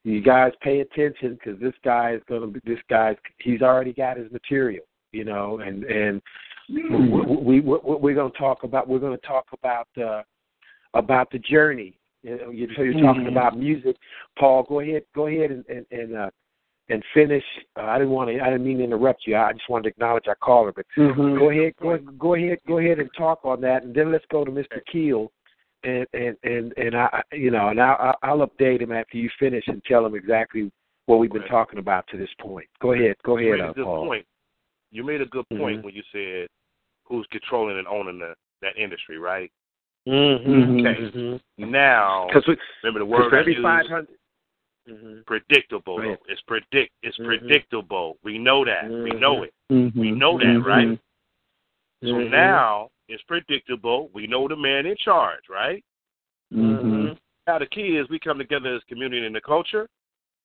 [0.04, 2.60] You guys pay attention because this guy is going to be.
[2.66, 6.22] This guy's he's already got his material, you know, and and
[6.70, 10.22] we, we, we we're going to talk about we're going to talk about uh,
[10.94, 12.00] about the journey.
[12.24, 13.32] You know, you- so you're talking Mhm.
[13.32, 13.96] about music,
[14.38, 14.64] Paul.
[14.64, 16.30] Go ahead, go ahead and and and, uh,
[16.90, 17.44] and finish.
[17.78, 18.40] Uh, I didn't want to.
[18.42, 19.36] I didn't mean to interrupt you.
[19.36, 21.38] I just wanted to acknowledge our caller, but Mhm.
[21.38, 24.44] go ahead, go, go ahead, go ahead and talk on that, and then let's go
[24.44, 24.84] to Mr.
[24.92, 25.32] Keel,
[25.84, 29.68] and and and and I, you know, and I'll I'll update him after you finish
[29.68, 30.72] and tell him exactly
[31.06, 32.68] what we've been talking about to this point.
[32.82, 34.06] Go ahead, go you ahead, made a uh, good Paul.
[34.06, 34.26] point.
[34.92, 35.84] You made a good point Mhm.
[35.84, 36.48] when you said
[37.06, 39.52] who's controlling and owning the, that industry, right?
[40.08, 40.86] Mm-hmm.
[40.86, 41.40] Okay.
[41.58, 42.48] Now, Because
[42.84, 44.18] remember the for word I every used, five hundred.
[44.90, 45.20] Mm-hmm.
[45.28, 45.98] predictable.
[45.98, 46.08] Go though.
[46.10, 46.20] ahead.
[46.28, 46.92] It's predict.
[47.04, 47.26] It's Mhm.
[47.26, 48.18] predictable.
[48.24, 48.90] We know that.
[48.90, 49.20] We Mhm.
[49.20, 49.54] know it.
[49.72, 49.96] Mhm.
[49.96, 50.66] We know that, Mhm.
[50.66, 51.00] right?
[52.04, 54.10] So now it's predictable.
[54.14, 55.84] We know the man in charge, right?
[56.52, 59.88] Now the key is we come together as community and the culture,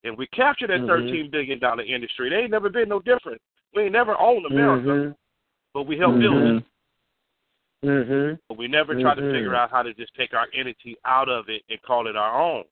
[0.04, 2.28] and we capture that thirteen billion dollar industry.
[2.30, 3.40] They ain't never been no different.
[3.74, 5.12] We ain't never owned America, Mm-hmm.
[5.74, 6.64] but we helped build it.
[7.84, 8.34] Mm-hmm.
[8.48, 9.32] But we never try to Mhm.
[9.32, 12.40] figure out how to just take our entity out of it and call it our
[12.40, 12.64] own.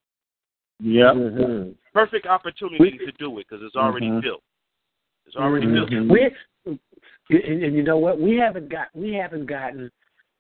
[0.83, 1.15] Yep.
[1.15, 1.71] Mm-hmm.
[1.95, 4.23] Perfect opportunity We- to do it because it's already Mhm.
[4.23, 4.43] built.
[5.27, 5.75] It's already Mhm.
[5.75, 5.91] built.
[5.91, 6.11] Mhm.
[6.11, 6.37] We
[7.31, 8.19] and, and you know what?
[8.19, 9.91] We haven't got we haven't gotten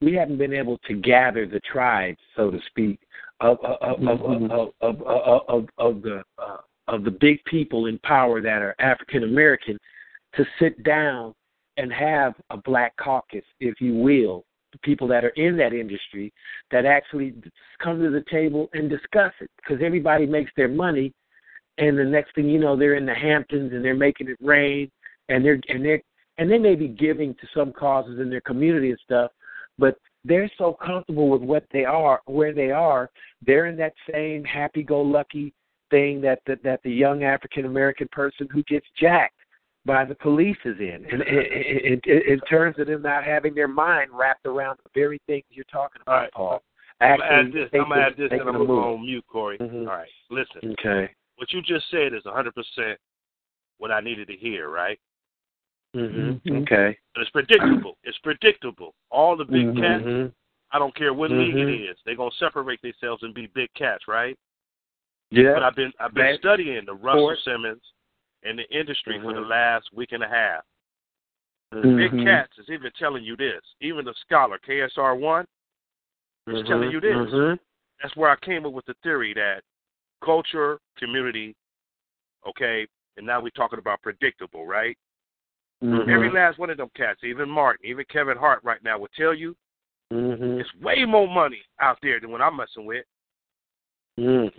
[0.01, 2.99] we haven't been able to gather the tribes, so to speak,
[3.41, 6.57] of of of of, of, of, of, of the uh,
[6.89, 9.79] of the big people in power that are African American
[10.35, 11.35] to sit down
[11.77, 16.33] and have a black caucus, if you will, the people that are in that industry
[16.71, 17.35] that actually
[17.83, 21.13] come to the table and discuss it because everybody makes their money
[21.79, 24.91] and the next thing you know they're in the Hamptons and they're making it rain
[25.29, 26.03] and they're and they're
[26.39, 29.31] and they may be giving to some causes in their community and stuff,
[29.79, 33.11] but they're so comfortable with what they are, where they are.
[33.45, 35.53] They're in that same happy-go-lucky
[35.91, 39.37] thing that that, that the young African American person who gets jacked
[39.85, 43.67] by the police is in, and in, in, in terms of them not having their
[43.69, 46.33] mind wrapped around the very things you're talking about, All right.
[46.33, 46.63] Paul.
[47.01, 47.69] I'm gonna add this.
[47.75, 48.85] I'm gonna add this, and taking I'm gonna go move.
[48.85, 49.59] on mute, Corey.
[49.59, 49.81] Mhm.
[49.89, 50.73] All right, listen.
[50.79, 51.11] Okay.
[51.37, 52.99] What you just said is 100 percent
[53.79, 55.01] what I needed to hear, right?
[55.95, 56.01] hmm
[56.45, 56.63] Mhm.
[56.63, 56.87] Okay.
[57.15, 57.99] And it's predictable.
[58.05, 58.95] It's predictable.
[59.11, 59.81] All the big Mhm.
[59.81, 60.35] cats,
[60.71, 64.07] I don't care what league it is, they're gonna separate themselves and be big cats,
[64.07, 64.39] right?
[65.31, 65.55] Yeah.
[65.55, 67.45] But I've been I've been That- studying the Russell Sports.
[67.45, 67.83] Simmons
[68.43, 69.49] and the industry for the Mhm.
[69.49, 70.65] last week and a half.
[71.73, 71.97] Mhm.
[71.97, 73.63] Big cats is even telling you this.
[73.81, 75.47] Even the scholar KRS-One
[76.49, 77.15] is telling you this.
[77.15, 77.59] Mhm.
[78.03, 79.63] That's where I came up with the theory that
[80.21, 81.57] culture, community,
[82.47, 82.87] okay,
[83.17, 84.99] and now we're talking about predictable, right?
[85.83, 86.09] Mhm.
[86.09, 89.35] Every last one of them cats, even Martin, even Kevin Hart right now will tell
[89.35, 89.57] you
[90.11, 93.07] it's way more money out there than what I'm messing with.
[94.17, 94.51] Do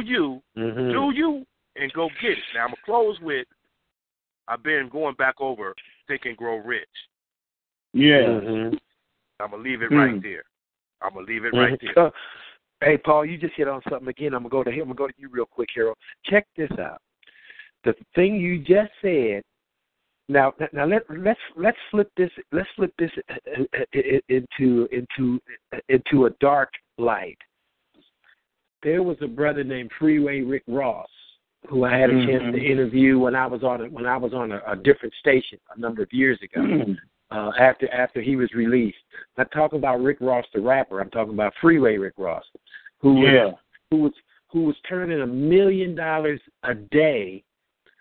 [0.00, 1.46] you, do you,
[1.76, 2.38] and go get it.
[2.54, 3.46] Now I'm gonna close with
[4.48, 5.74] I've been going back over
[6.06, 6.88] Think and Grow Rich.
[7.92, 8.26] Yeah.
[8.26, 8.78] Mhm.
[9.40, 9.96] I'm gonna leave it Hmm.
[9.98, 10.44] right there.
[11.00, 11.94] I'm gonna leave it right there.
[11.94, 12.12] Mhm.
[12.80, 14.34] Hey, Paul, you just hit on something again.
[14.34, 14.82] I'm gonna go to him.
[14.82, 15.96] I'm gonna go to you real quick, Harold.
[16.24, 17.00] Check this out.
[17.84, 19.42] The thing you just said.
[20.28, 22.30] Now, now let let's let's flip this.
[22.50, 25.40] Let's flip this uh, uh, uh, into into
[25.90, 27.38] into a dark light.
[28.82, 31.10] There was a brother named Freeway Rick Ross
[31.68, 32.64] who I had a chance to Mhm.
[32.70, 35.80] interview when I was on a, when I was on a, a different station a
[35.80, 36.98] number of years ago Mhm.
[37.30, 38.98] uh, after after he was released.
[39.12, 41.00] I'm not talking about Rick Ross the rapper.
[41.00, 42.44] I'm talking about Freeway Rick Ross,
[43.00, 43.52] who was, Yeah.
[43.90, 44.12] who was
[44.48, 47.42] who was turning a million dollars a day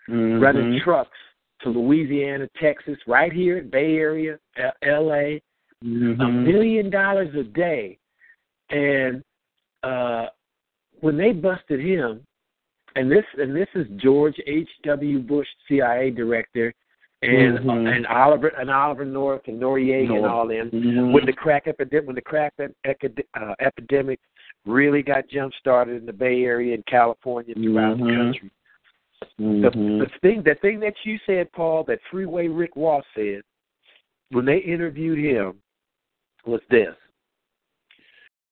[0.07, 0.41] Mhm.
[0.41, 1.18] running trucks
[1.61, 5.41] to Louisiana, Texas, right here, in Bay Area, L- L.A.
[5.82, 6.43] A Mhm.
[6.45, 7.97] million dollars a day,
[8.70, 9.24] and
[9.84, 10.28] uh,
[10.99, 12.26] when they busted him,
[12.95, 14.69] and this and this is George H.
[14.83, 15.19] W.
[15.19, 16.73] Bush, CIA director,
[17.21, 17.95] and Mhm.
[17.95, 20.31] and Oliver and Oliver North and Noriega and North.
[20.31, 20.69] all them.
[20.71, 21.11] Mhm.
[21.11, 24.19] When the crack epidemic, when the crack ep- uh, epidemic
[24.65, 28.17] really got jump started in the Bay Area and California throughout the Mhm.
[28.17, 28.49] country,
[29.37, 29.99] the, Mhm.
[29.99, 33.43] the thing the thing that you said, Paul, that Freeway Rick Ross said
[34.31, 35.61] when they interviewed him
[36.45, 36.95] was this.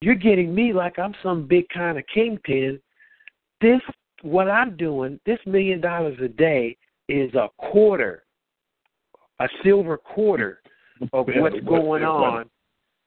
[0.04, 2.82] you're getting me like I'm some big kind of kingpin.
[3.60, 3.82] This
[4.24, 6.78] what I'm doing, this million dollars a day
[7.10, 8.24] is a quarter,
[9.40, 10.62] a silver quarter
[11.14, 12.50] of what's going on.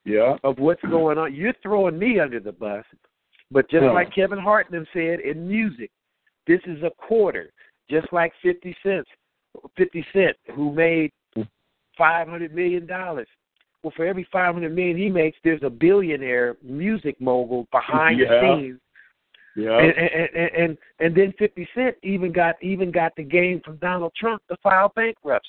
[0.05, 0.37] Yeah.
[0.45, 1.35] Of what's going on.
[1.35, 2.85] You're throwing me under the bus.
[3.51, 3.93] But just Yeah.
[3.93, 5.91] like Kevin Hartman said in music,
[6.47, 7.51] this is a quarter.
[7.89, 9.09] Just like fifty cents
[9.77, 11.12] fifty cent who made
[11.97, 13.29] five hundred million dollars.
[13.83, 18.29] Well for every five hundred million he makes there's a billionaire music mogul behind Yeah.
[18.29, 18.81] the scenes
[19.57, 19.79] Yeah.
[19.79, 24.13] and, and and and then Fifty Cent even got even got the game from Donald
[24.19, 25.49] Trump to file bankruptcy.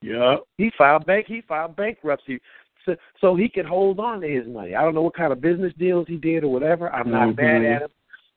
[0.00, 0.36] yeah.
[0.58, 2.40] He filed bank he filed bankruptcy
[2.86, 4.74] so so he could hold on to his money.
[4.74, 6.90] I don't know what kind of business deals he did or whatever.
[6.92, 7.36] I'm not Mhm.
[7.36, 7.90] mad at him,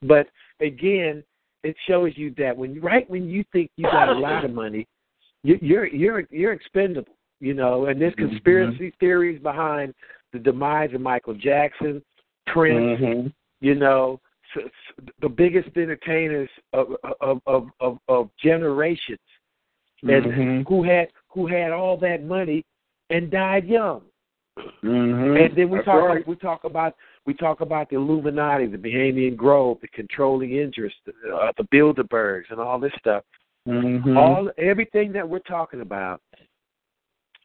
[0.03, 0.27] but
[0.59, 1.23] again,
[1.63, 4.85] it shows you that when right when you think you got a lot of money,
[5.43, 7.13] you, you're you're you're expendable.
[7.39, 8.29] You know, and there's Mhm.
[8.29, 9.93] conspiracy theories behind
[10.33, 12.03] the demise of Michael Jackson,
[12.47, 13.33] Prince, Mhm.
[13.61, 14.19] you know,
[15.21, 19.19] the biggest entertainers of of of of, of generations,
[20.03, 20.67] and Mhm.
[20.67, 22.63] who had who had all that money
[23.09, 24.01] and died young.
[24.83, 25.45] Mhm.
[25.45, 26.27] And then we That's talk right.
[26.27, 26.95] we talk about
[27.25, 32.59] we talk about the Illuminati, the Bohemian Grove, the controlling interest, uh, the Bilderbergs, and
[32.59, 33.23] all this stuff.
[33.67, 34.15] Mhm.
[34.15, 36.21] All everything that we're talking about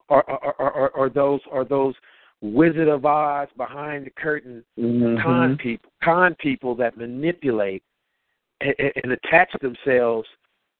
[0.09, 1.95] are, are, are, are those are those
[2.43, 5.23] Wizard of Oz behind the curtain Mhm.
[5.23, 7.83] con people, con people that manipulate
[8.61, 10.29] and, and- attach themselves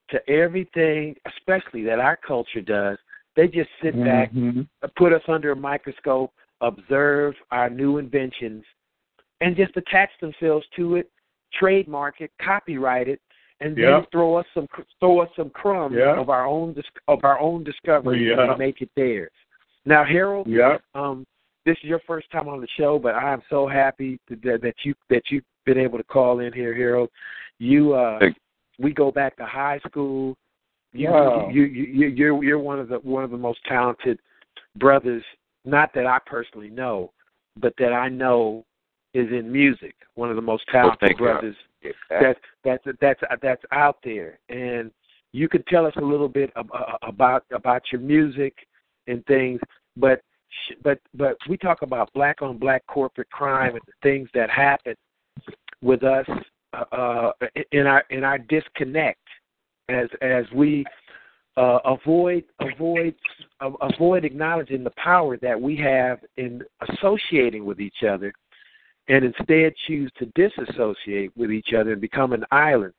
[0.09, 2.97] to everything, especially that our culture does.
[3.35, 4.67] They just sit back, Mhm.
[4.95, 8.65] put us under a microscope, observe our new inventions,
[9.39, 11.09] and just attach themselves to it,
[11.53, 13.21] trademark it, copyright it,
[13.61, 14.01] and then Yeah.
[14.11, 14.67] throw us some
[14.99, 16.19] throw us some crumbs Yeah.
[16.19, 16.75] of our own
[17.07, 18.49] of our own discovery Yeah.
[18.49, 19.31] and make it theirs.
[19.85, 20.77] Now, Harold, Yeah.
[20.93, 21.25] um,
[21.65, 24.75] this is your first time on the show, but I am so happy that, that
[24.83, 27.09] you that you've been able to call in here, Harold.
[27.59, 28.19] You, uh,
[28.79, 30.35] we go back to high school.
[30.93, 31.49] You, Wow.
[31.51, 34.19] you, you, you, you're you're one of the one of the most talented
[34.77, 35.23] brothers.
[35.63, 37.11] Not that I personally know,
[37.57, 38.65] but that I know
[39.13, 39.95] is in music.
[40.15, 41.25] One of the most talented thank you.
[41.25, 41.55] brothers
[42.09, 44.91] that's that's that's that's out there and
[45.33, 46.63] you could tell us a little bit uh,
[47.01, 48.53] about about your music
[49.07, 49.59] and things
[49.97, 50.21] but
[50.83, 54.95] but but we talk about black on black corporate crime and the things that happen
[55.81, 56.25] with us
[56.73, 57.31] uh, uh
[57.71, 59.19] in our in our disconnect
[59.89, 60.85] as as we
[61.57, 63.13] uh, avoid avoid
[63.59, 68.33] uh, avoid acknowledging the power that we have in associating with each other
[69.09, 72.93] and instead choose to disassociate with each other and become an island.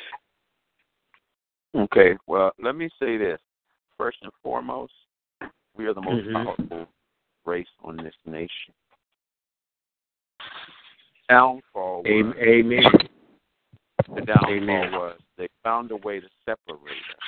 [1.74, 3.40] Okay, well, let me say this.
[3.96, 4.92] First and foremost,
[5.74, 6.44] we are the most Mhm.
[6.44, 6.88] powerful
[7.44, 8.74] race on this nation.
[11.28, 12.82] Downfall was, Amen.
[14.08, 14.92] The downfall Amen.
[14.92, 17.24] was they found a way to separate us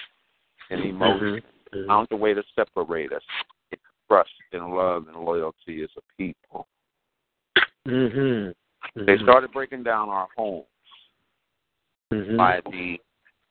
[0.70, 1.42] in emotion,
[1.72, 1.86] Mhm.
[1.86, 3.24] found a way to separate us
[3.70, 3.78] in
[4.08, 6.68] trust and love and loyalty as a people.
[7.86, 8.54] Mhm.
[8.94, 10.66] They started breaking down our homes
[12.12, 12.36] Mhm.
[12.36, 13.00] by the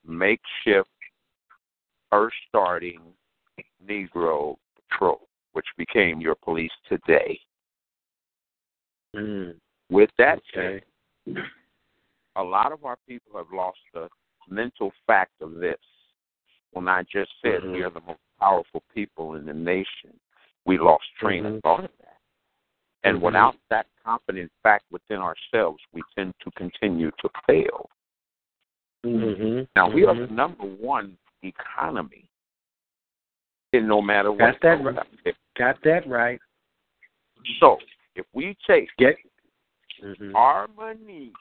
[0.06, 0.89] makeshift,
[2.12, 3.01] first starting
[3.86, 4.56] Negro
[4.89, 7.39] Patrol, which became your police today.
[9.16, 9.60] Mm.
[9.89, 10.84] With that Okay.
[11.26, 11.45] said,
[12.36, 14.10] a lot of our people have lost the
[14.49, 15.80] mental fact of this.
[16.72, 17.74] When I just said Mhm.
[17.74, 20.20] we are the most powerful people in the nation,
[20.66, 21.62] we lost train of Mhm.
[21.62, 22.20] thought of that.
[23.04, 23.22] And Mhm.
[23.22, 27.89] without that confident fact within ourselves, we tend to continue to fail.
[29.06, 29.64] Mm-hmm.
[29.76, 30.28] Now we are Mhm.
[30.30, 32.30] the number one economy
[33.74, 34.60] in no matter what.
[34.60, 35.36] Got that right.
[35.58, 36.39] Got that right.
[37.60, 37.80] So
[38.16, 39.18] if we take Get.
[40.01, 40.36] Mm-hmm.
[40.36, 41.32] our money,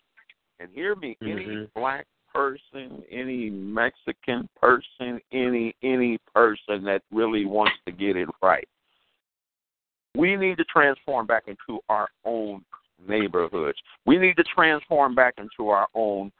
[0.61, 1.73] and hear me, any Mhm.
[1.75, 8.69] black person, any Mexican person, any any person that really wants to get it right,
[10.15, 12.65] we need to transform back into our own
[12.99, 13.81] neighborhoods.
[14.07, 16.31] We need to transform back into our own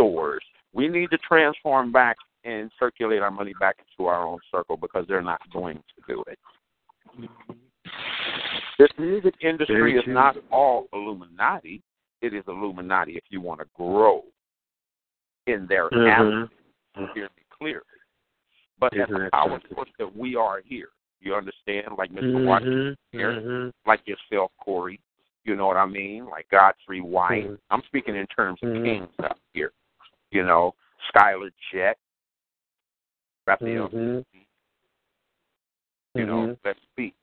[0.00, 0.42] stores.
[0.72, 5.04] We need to transform back and circulate our money back into our own circle because
[5.08, 6.38] they're not going to do it.
[8.78, 11.82] This music industry is not all Illuminati.
[12.22, 14.24] It is Illuminati if you want to grow
[15.46, 16.08] in their Mhm.
[16.08, 16.48] allegory.
[17.14, 17.84] Hear me clearly.
[18.78, 20.88] But as a power source that we are here,
[21.20, 21.96] you understand?
[21.98, 22.42] Like Mr.
[22.44, 23.18] Washington, Mm-hmm.
[23.18, 23.88] here, Mm-hmm.
[23.88, 25.00] like yourself, Corey.
[25.44, 26.26] You know what I mean?
[26.26, 27.48] Like Godfrey White.
[27.48, 27.58] Mhm.
[27.70, 28.84] I'm speaking in terms of Mhm.
[28.84, 29.72] kings out here.
[30.30, 30.74] You know,
[31.14, 31.96] Skylar Jet,
[33.46, 34.20] Raphael Mm-hmm.
[36.14, 37.14] you know, let's speak.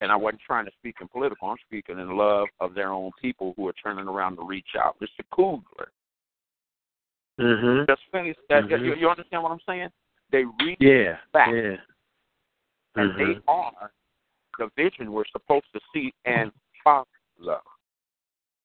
[0.00, 1.48] And I wasn't trying to speak in political.
[1.50, 4.96] I'm speaking in love of their own people who are turning around to reach out.
[5.00, 5.24] Mr.
[5.34, 5.90] Kugler,
[7.40, 7.84] Mm-hmm.
[7.88, 8.64] just finish that.
[8.64, 8.84] Mhm.
[8.84, 9.88] You, you understand what I'm saying?
[10.30, 11.18] They reach Yeah.
[11.32, 11.76] back, Yeah.
[12.96, 13.92] and they are
[14.58, 16.50] the vision we're supposed to see and
[16.82, 17.06] follow.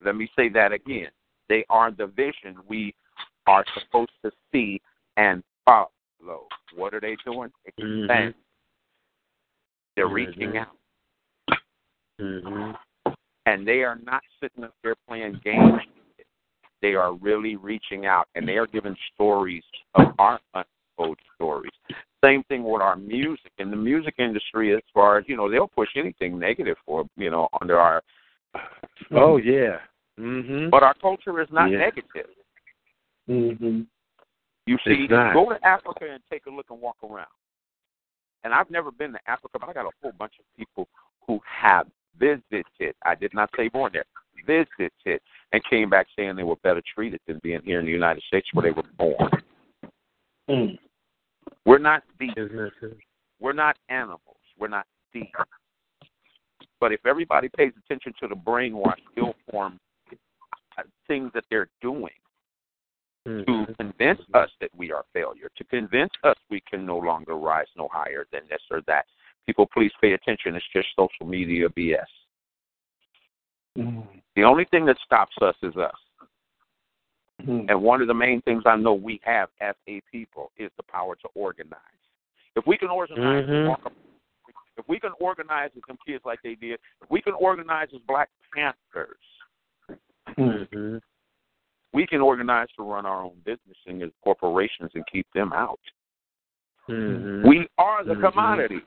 [0.01, 1.11] Let me say that again.
[1.49, 2.95] They are the vision we
[3.47, 4.81] are supposed to see
[5.17, 6.47] and follow.
[6.75, 7.51] What are they doing?
[7.79, 8.33] Mhm.
[9.95, 10.57] They're reaching Mhm.
[10.61, 10.77] out.
[12.21, 12.71] Mm-hmm.
[13.45, 15.81] and they are not sitting up there playing games.
[16.81, 19.63] They are really reaching out, and they are giving stories
[19.95, 21.71] of our untold stories.
[22.23, 23.51] Same thing with our music.
[23.57, 27.29] In the music industry, as far as you know, they'll push anything negative for you
[27.29, 28.01] know under our.
[29.11, 29.79] Oh yeah.
[30.19, 30.69] Mm-hmm.
[30.69, 31.79] But our culture is not Yeah.
[31.79, 32.29] negative.
[33.29, 33.81] Mm-hmm.
[34.65, 37.27] You see, go to Africa and take a look and walk around.
[38.43, 40.87] And I've never been to Africa, but I got a whole bunch of people
[41.27, 41.87] who have
[42.19, 42.95] visited.
[43.05, 44.05] I did not say born there.
[44.45, 45.21] Visited
[45.53, 48.47] and came back saying they were better treated than being here in the United States
[48.53, 49.31] where they were born.
[50.49, 50.77] Mm.
[51.65, 52.35] We're not beasts.
[52.37, 52.95] Isn't that true?
[53.39, 54.37] We're not animals.
[54.59, 55.29] We're not thieves.
[56.79, 59.79] But if everybody pays attention to the brainwash, ill form
[61.07, 62.09] things that they're doing
[63.27, 63.67] Mhm.
[63.67, 67.67] to convince us that we are failure, to convince us we can no longer rise
[67.77, 69.05] no higher than this or that.
[69.45, 70.55] People, please pay attention.
[70.55, 72.05] It's just social media BS.
[73.77, 74.21] Mm.
[74.35, 75.95] The only thing that stops us is us.
[77.41, 77.69] Mm.
[77.69, 80.83] And one of the main things I know we have as a people is the
[80.83, 81.79] power to organize.
[82.55, 83.93] If we can organize, Mhm.
[84.77, 88.01] if we can organize as some kids like they did, if we can organize as
[88.01, 89.17] Black Panthers,
[90.37, 91.01] Mm.
[91.93, 95.79] We can organize to run our own business and as corporations and keep them out.
[96.89, 97.47] Mhm.
[97.47, 98.31] We are the Mhm.
[98.31, 98.81] commodity.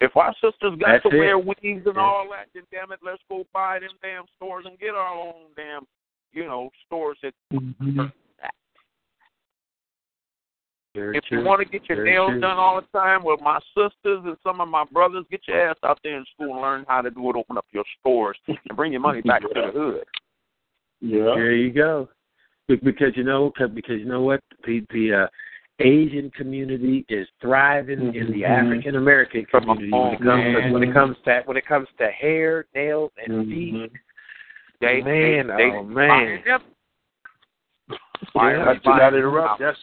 [0.00, 1.18] If our sisters got That's to it.
[1.18, 2.02] wear weaves and Yeah.
[2.02, 5.52] all that, then damn it, let's go buy them damn stores and get our own
[5.54, 5.86] damn,
[6.32, 8.12] you know, stores that Mhm.
[10.94, 12.40] Very If you want to get your Very nails true.
[12.40, 15.76] done all the time with my sisters and some of my brothers, get your ass
[15.82, 17.36] out there in school and learn how to do it.
[17.36, 20.06] Open up your stores and bring your money back to the hood.
[21.00, 21.32] Yeah.
[21.34, 22.08] There you go.
[22.68, 25.26] Because you know, 'cause- because you know what, the the uh,
[25.78, 28.48] Asian community is thriving in the Mhm.
[28.48, 31.66] African American Come on, community when it comes to, when it comes to when it
[31.66, 33.74] comes to hair, nails, and feet.
[33.74, 33.90] Mhm.
[34.80, 36.42] They, Man, they, oh, they, man.
[36.44, 36.62] Yep.
[37.90, 37.96] Yeah,
[38.32, 39.60] Fire to not interrupt.
[39.60, 39.78] That's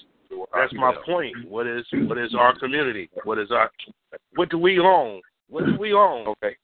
[0.53, 1.35] that's my point.
[1.47, 3.09] What is what is our community?
[3.23, 3.71] What is our
[4.35, 5.21] what do we own?
[5.49, 6.27] What do we own?
[6.27, 6.55] Okay.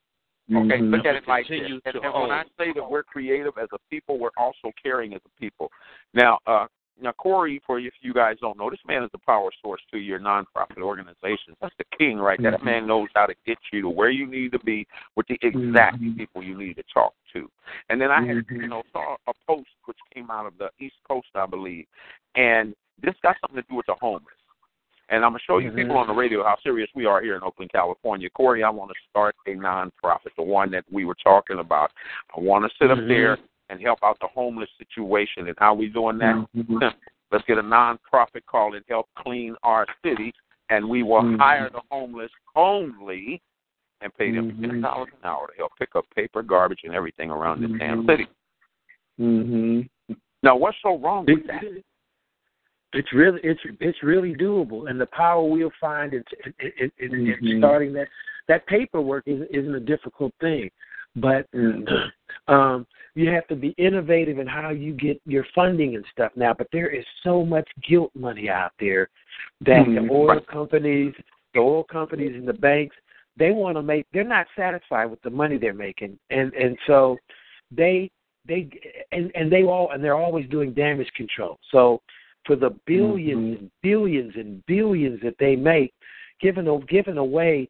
[0.52, 0.90] Okay, Mhm.
[0.90, 1.60] look at it like this.
[1.60, 2.30] And, to and when.
[2.32, 5.70] I say that we're creative as a people, we're also caring as a people.
[6.12, 6.66] Now, uh,
[7.00, 9.98] now Corey, for if you guys don't know, this man is the power source to
[9.98, 11.56] your nonprofit organizations.
[11.60, 12.50] That's the king right there.
[12.50, 14.86] That man knows how to get you to where you need to be
[15.16, 16.16] with the exact Mhm.
[16.16, 17.50] people you need to talk to.
[17.88, 18.62] And then I had, Mhm.
[18.62, 21.86] you know, saw a post which came out of the East Coast, I believe,
[22.34, 24.34] and this got something to do with the homeless.
[25.10, 25.76] And I'm gonna show you Mhm.
[25.76, 28.30] people on the radio how serious we are here in Oakland, California.
[28.30, 31.90] Corey, I want to start a nonprofit, the one that we were talking about.
[32.36, 33.08] I want to sit up Mhm.
[33.08, 33.38] there
[33.68, 35.48] and help out the homeless situation.
[35.48, 36.36] And how we doing that?
[36.54, 36.94] Mhm.
[37.32, 40.32] Let's get a nonprofit called and help clean our city,
[40.68, 41.38] and we will Mhm.
[41.38, 43.42] hire the homeless only
[44.00, 44.60] and pay them Mhm.
[44.60, 48.06] ten dollars an hour to help pick up paper, garbage, and everything around this damn
[48.06, 48.06] Mhm.
[48.06, 49.88] city.
[50.42, 51.64] Now, what's so wrong with that?
[52.92, 56.24] It- It's really it's it's really doable, and the power we'll find in
[56.60, 58.08] in, in, in, in starting that
[58.48, 60.70] that paperwork is, isn't a difficult thing,
[61.16, 62.10] but Mhm.
[62.48, 66.52] um, you have to be innovative in how you get your funding and stuff now.
[66.52, 69.08] But there is so much guilt money out there
[69.60, 70.08] that Mhm.
[70.08, 71.14] the oil companies,
[71.54, 72.96] the oil companies, and the banks
[73.36, 74.06] they want to make.
[74.12, 77.18] They're not satisfied with the money they're making, and and so
[77.70, 78.10] they
[78.46, 78.68] they
[79.12, 81.58] and and they all and they're always doing damage control.
[81.70, 82.00] So
[82.46, 83.58] for the 1000000000s Mhm.
[83.58, 85.92] and billions and billions that they make,
[86.40, 87.68] giving giving away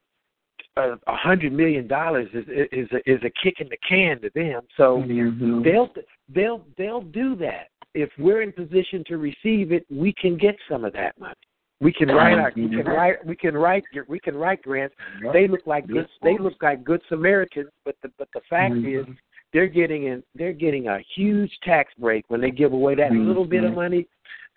[0.77, 4.31] a a hundred million dollars is is a, is a kick in the can to
[4.31, 4.63] them.
[4.77, 5.65] So Mhm.
[5.65, 5.93] they'll
[6.29, 7.69] they'll they'll do that.
[7.95, 11.35] If we're in position to receive it, we can get some of that money.
[11.81, 14.95] We can write our, we can write we can write we can write grants.
[15.33, 19.07] They look like good they look like good Samaritans, but the but the fact is
[19.07, 19.17] Mhm.
[19.53, 23.47] they're getting in they're getting a huge tax break when they give away that little
[23.47, 23.77] bit of Mhm.
[23.77, 24.07] money.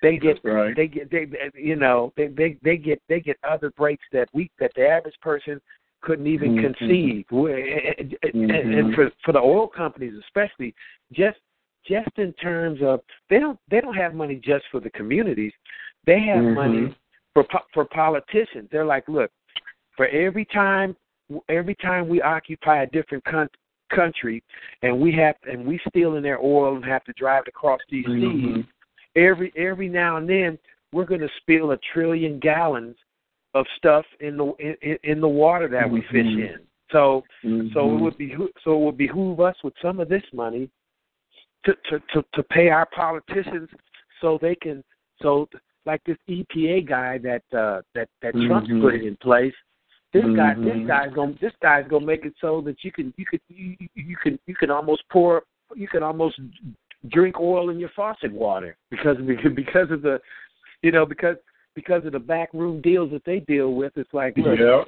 [0.03, 0.75] They get Right.
[0.75, 4.51] they get they you know they they they get they get other breaks that we
[4.59, 5.61] that the average person
[6.01, 6.77] couldn't even Mhm.
[6.77, 7.25] conceive.
[7.31, 10.75] And, and, and for for the oil companies especially,
[11.13, 11.39] just
[11.85, 15.53] just in terms of they don't they don't have money just for the communities.
[16.05, 16.53] They have Mhm.
[16.53, 16.95] money
[17.33, 18.69] for po- for politicians.
[18.71, 19.31] They're like, look,
[19.95, 20.97] for every time
[21.47, 23.49] every time we occupy a different coun-
[23.89, 24.43] country
[24.81, 27.79] and we have and we steal in their oil and have to drive it across
[27.89, 28.19] these Mhm.
[28.19, 28.65] seas,
[29.15, 30.57] every every now and then
[30.91, 32.95] we're going to spill a trillion gallons
[33.53, 36.53] of stuff in the in, in the water that we fish Mhm.
[36.55, 36.59] in.
[36.91, 37.99] So so it Mhm.
[38.01, 40.69] would be so it would behoove us with some of this money
[41.65, 43.69] to to to, to pay our politicians
[44.21, 44.83] so they can
[45.21, 45.47] so
[45.85, 48.81] like this EPA guy that uh that that Trump's Mhm.
[48.81, 49.55] putting in place.
[50.11, 50.87] This guy this Mhm.
[50.87, 54.15] guy's gonna this guy's gonna make it so that you can you can you- you
[54.17, 55.43] can you can almost pour
[55.75, 56.39] you can almost
[57.09, 60.19] drink oil in your faucet water because of because of the
[60.81, 61.37] you know because
[61.75, 63.93] because of the backroom deals that they deal with.
[63.95, 64.83] It's like look, Yeah.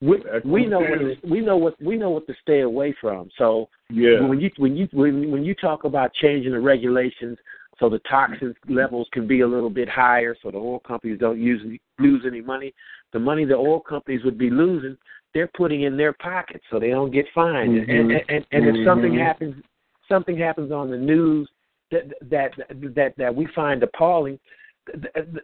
[0.00, 3.30] we, we know what we know what we know what to stay away from.
[3.36, 4.22] So Yeah.
[4.22, 7.38] when you when you when when you talk about changing the regulations
[7.78, 11.40] so the toxin levels can be a little bit higher, so the oil companies don't
[11.40, 12.74] use lose any money.
[13.12, 14.98] The money the oil companies would be losing,
[15.32, 17.78] they're putting in their pockets so they don't get fined.
[17.78, 18.20] And, Mhm.
[18.20, 19.18] and and and if something Mhm.
[19.18, 19.64] happens,
[20.08, 21.48] something happens on the news
[21.90, 22.52] that that
[22.94, 24.38] that that we find appalling.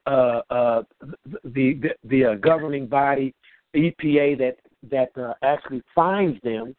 [0.07, 0.82] Uh, uh,
[1.44, 3.34] the the, the uh, governing body
[3.76, 4.57] EPA that
[4.90, 6.74] that uh, actually finds them,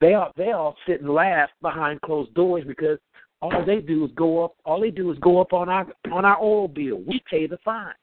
[0.00, 2.98] they all they all sit and laugh behind closed doors because
[3.40, 4.54] all they do is go up.
[4.64, 7.00] All they do is go up on our on our oil bill.
[7.06, 7.94] We pay the fine.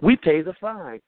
[0.00, 1.00] We pay the fine.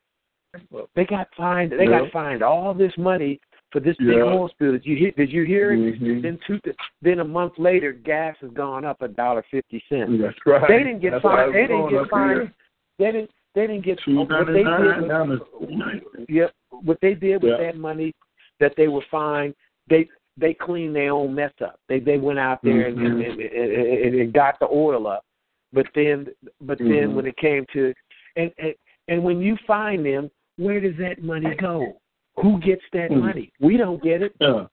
[0.94, 1.72] They got fined.
[1.72, 3.40] They got fined all this money
[3.72, 4.22] for this big Yeah.
[4.22, 4.72] oil spill.
[4.72, 5.10] Did you hear?
[5.12, 6.00] Did you hear it?
[6.00, 6.22] Mhm.
[6.22, 6.60] Then two.
[7.00, 10.20] Then a month later, gas has gone up a dollar fifty cents.
[10.20, 10.68] That's right.
[10.68, 11.54] They didn't get That's fined.
[11.54, 12.52] They didn't get fined.
[12.98, 13.30] They didn't.
[13.54, 14.64] They didn't get what they did.
[14.64, 16.52] nine Was, down Yep.
[16.70, 17.56] What they did with Yeah.
[17.72, 18.14] that money
[18.60, 19.54] that they were fined,
[19.88, 20.08] they
[20.38, 21.78] they cleaned their own mess up.
[21.88, 25.24] They they went out there and, and, and, and, and got the oil up.
[25.72, 26.28] But then
[26.60, 27.14] but then Mhm.
[27.14, 27.92] when it came to
[28.36, 28.74] and, and
[29.08, 31.96] and when you find them, where does that money go?
[32.36, 33.20] Who gets that Mhm.
[33.20, 33.52] money?
[33.60, 34.34] We don't get it.
[34.40, 34.66] Yeah.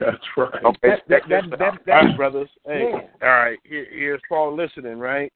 [0.00, 0.64] That's right.
[0.64, 2.48] Okay, That, that, that, that, All that, right, brothers.
[2.64, 3.06] Hey, Yeah.
[3.22, 3.58] all right.
[3.64, 5.30] Here, here's Paul listening, right?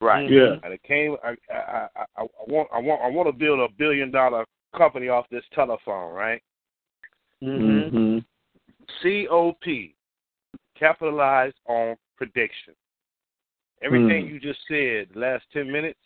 [0.00, 0.28] right.
[0.28, 0.56] Yeah.
[0.62, 1.16] And it came.
[1.22, 4.44] I, I, I, I want, I want, I want to build a billion dollar
[4.76, 6.42] company off this telephone, right?
[7.42, 7.92] Mhm.
[7.92, 8.24] Mhm.
[9.02, 9.94] COP,
[10.74, 12.74] capitalize on prediction.
[13.82, 14.34] Everything Hmm.
[14.34, 16.00] you just said, last ten minutes,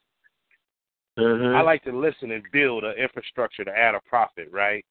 [1.18, 1.54] Mhm.
[1.54, 4.84] I like to listen and build an infrastructure to add a profit, right?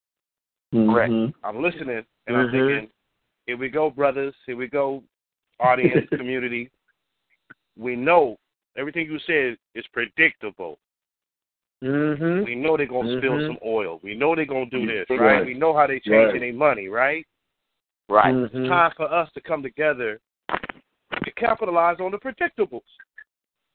[0.74, 1.12] Correct.
[1.12, 1.34] Mhm.
[1.44, 2.52] I'm listening and I'm Mhm.
[2.52, 2.92] thinking,
[3.48, 4.36] here we go, brothers.
[4.46, 5.04] Here we go,
[5.60, 6.70] audience, community.
[7.78, 8.38] We know
[8.76, 10.78] everything you said is predictable.
[11.82, 12.44] Mhm.
[12.46, 13.48] We know they're gonna spill Mhm.
[13.48, 14.00] some oil.
[14.04, 15.20] We know they're gonna do this, right?
[15.20, 15.46] Right.
[15.46, 16.40] We know how they changing Right.
[16.40, 17.26] their money, right?
[18.10, 18.34] Right.
[18.34, 18.54] Mhm.
[18.54, 22.84] It's time for us to come together to capitalize on the predictables.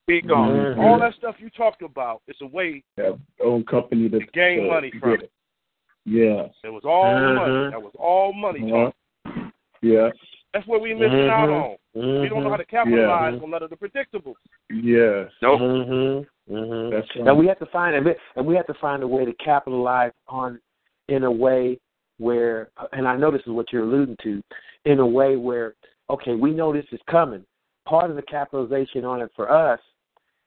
[0.04, 0.50] Speak on.
[0.50, 0.78] Mhm.
[0.78, 4.66] All that stuff you talked about is a way Have own company to to gain
[4.66, 5.30] uh, money from get it.
[6.04, 6.50] Yes.
[6.62, 7.34] It was all Mhm.
[7.36, 7.70] money.
[7.70, 8.90] That was all money Uh-huh.
[9.24, 9.52] talk.
[9.80, 10.14] Yes.
[10.52, 11.62] That's what we're missing out Mhm.
[11.94, 12.20] on.
[12.20, 12.68] We don't know how to Mhm.
[12.68, 13.42] capitalize Yeah.
[13.42, 14.36] on none of the predictables.
[14.70, 15.32] Yes.
[15.40, 15.60] Nope.
[15.60, 16.26] Mhm.
[16.50, 16.90] Mhm.
[16.90, 17.28] That's right.
[17.28, 20.12] And we have to find a and we have to find a way to capitalize
[20.28, 20.60] on
[21.08, 21.78] in a way
[22.18, 24.42] where and I know this is what you're alluding to,
[24.84, 25.74] in a way where
[26.10, 27.46] okay, we know this is coming.
[27.86, 29.80] Part of the capitalization on it for us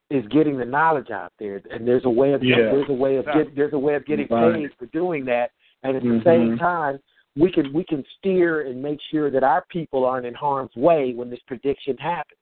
[0.09, 2.57] is getting the knowledge out there, and there's a way of Yeah.
[2.57, 4.53] there's a way of get, there's a way of getting Right.
[4.53, 5.51] paid for doing that,
[5.83, 6.23] and at the Mhm.
[6.23, 6.99] same time,
[7.35, 11.13] we can we can steer and make sure that our people aren't in harm's way
[11.13, 12.39] when this prediction happens.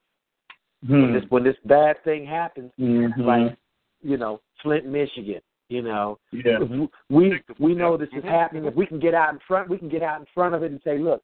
[0.87, 3.17] When this when this bad thing happens, Mhm.
[3.17, 3.55] like
[4.03, 5.41] you know Flint, Michigan.
[5.67, 6.59] You know, Yeah.
[7.09, 8.65] we we know this is happening.
[8.65, 10.69] If we can get out in front, we can get out in front of it
[10.71, 11.23] and say, look,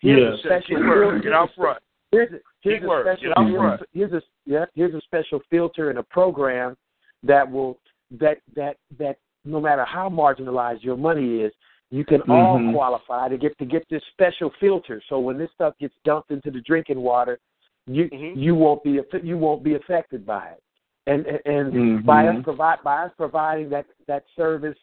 [0.00, 0.28] here's Yeah.
[0.32, 1.82] a special Keyword, get out front.
[2.12, 5.98] Here's a, here's a special here's, a, here's a yeah here's a special filter and
[5.98, 6.76] a program
[7.22, 7.78] that will
[8.20, 11.52] that that that no matter how marginalized your money is,
[11.90, 12.72] you can all Mhm.
[12.74, 15.02] qualify to get to get this special filter.
[15.08, 17.38] So when this stuff gets dumped into the drinking water,
[17.86, 18.36] you Mhm.
[18.36, 20.62] you won't be you won't be affected by it.
[21.06, 22.04] And and, and Mhm.
[22.04, 24.78] by us provide by us providing that that service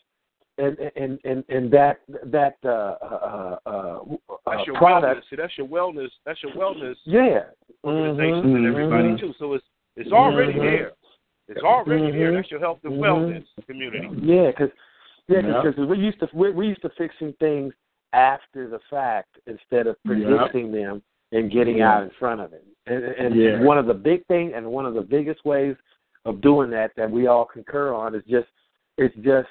[0.59, 3.99] and and and and that that uh uh uh,
[4.45, 5.21] That's uh your product.
[5.25, 5.29] wellness.
[5.29, 6.09] See, that's your wellness.
[6.25, 7.43] That's your wellness Yeah.
[7.83, 8.55] organization Mhm.
[8.57, 9.19] and everybody Mhm.
[9.19, 9.33] too.
[9.39, 10.61] So it's it's already Mhm.
[10.61, 10.91] there.
[11.47, 12.31] It's already there.
[12.31, 12.35] Mhm.
[12.35, 12.99] That's your health and Mhm.
[12.99, 14.07] wellness community.
[14.21, 14.71] Yeah, because
[15.27, 15.61] yeah, Yeah.
[15.61, 17.73] because we used to we, we used to fixing things
[18.13, 20.11] after the fact instead of Yeah.
[20.11, 21.01] predicting them
[21.31, 21.95] and getting Yeah.
[21.95, 22.63] out in front of it.
[22.87, 23.61] And, and Yeah.
[23.61, 25.75] one of the big thing and one of the biggest ways
[26.25, 28.47] of doing that that we all concur on is just
[28.97, 29.47] it's just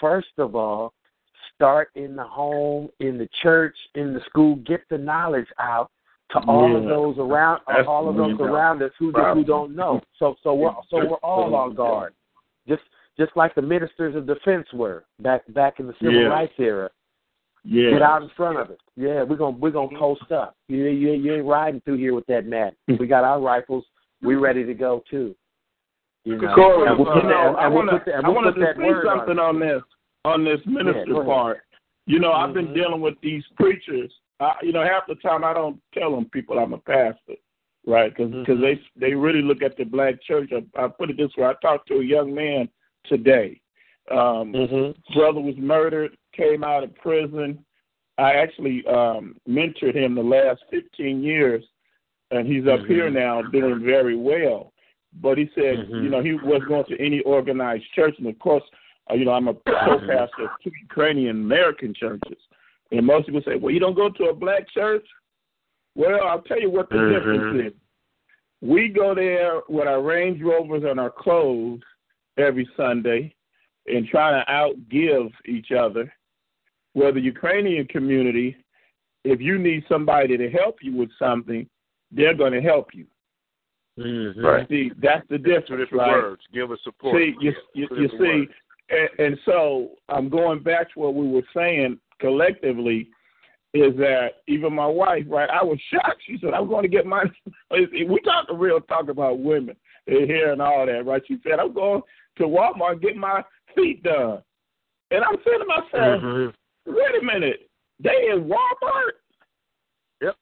[0.00, 0.92] first of all
[1.54, 5.90] start in the home, in the church, in the school, get the knowledge out
[6.32, 9.38] to all of those around That's all of those around us who problem.
[9.38, 10.00] who don't know.
[10.18, 12.14] So so we're so we're all on guard.
[12.66, 12.82] Just
[13.18, 16.28] just like the ministers of defense were back back in the civil Yeah.
[16.28, 16.90] rights era.
[17.62, 17.90] Yeah.
[17.90, 18.80] Get out in front of it.
[18.96, 20.56] Yeah, we're gonna we're gonna post up.
[20.68, 22.74] You you you ain't riding through here with that mat.
[22.90, 23.00] Mm-hmm.
[23.00, 23.84] We got our rifles.
[24.22, 25.34] We're ready to go too.
[26.24, 29.02] You know, Corey, and we'll put uh, that, and I want put that, to we'll
[29.02, 29.60] say something on.
[29.60, 29.82] this
[30.24, 31.26] on this minister ahead.
[31.26, 31.58] part.
[32.06, 32.74] You know, I've been Mhm.
[32.74, 34.10] dealing with these preachers.
[34.40, 37.34] I, you know, half the time I don't tell them people I'm a pastor,
[37.86, 38.10] right?
[38.14, 38.60] Because Mhm.
[38.60, 40.50] they they really look at the black church.
[40.52, 42.68] I, I put it this way: I talked to a young man
[43.04, 43.60] today.
[44.10, 45.14] Um, Mm-hmm.
[45.18, 47.64] brother was murdered, came out of prison.
[48.18, 51.64] I actually um, mentored him the last 15 years,
[52.30, 54.72] and he's up here now doing very well.
[55.20, 56.02] But he said, Mhm.
[56.02, 58.64] you know, he wasn't going to any organized church, and of course,
[59.10, 59.54] uh, you know, I'm a
[59.84, 62.38] co-pastor of two Ukrainian American churches,
[62.90, 65.06] and most people say, well, you don't go to a black church.
[65.94, 67.08] Well, I'll tell you what the Mhm.
[67.08, 67.72] difference is.
[68.60, 71.82] We go there with our Range Rovers and our clothes
[72.36, 73.34] every Sunday
[73.86, 76.12] and try to outgive each other.
[76.94, 78.56] Where the Ukrainian community,
[79.24, 81.68] if you need somebody to help you with something,
[82.10, 83.06] they're going to help you.
[83.98, 84.44] Mm-hmm.
[84.44, 84.68] Right.
[84.68, 86.10] See, that's the difference, different right?
[86.22, 86.42] words.
[86.52, 87.16] Give us support.
[87.16, 88.46] See, you, you, you see,
[88.90, 93.08] and, and so I'm going back to what we were saying collectively
[93.72, 95.48] is that even my wife, right?
[95.50, 96.22] I was shocked.
[96.26, 97.24] She said, "I'm going to get my."
[97.70, 99.74] We talk a real talk about women,
[100.06, 101.22] their hair and all that, right?
[101.26, 102.02] She said, "I'm going
[102.38, 103.42] to Walmart and get my
[103.74, 104.42] feet done,"
[105.10, 106.92] and I'm saying to myself, Mm-hmm.
[106.94, 107.68] "Wait a minute,
[108.02, 109.14] they in Walmart?
[110.20, 110.36] Yep.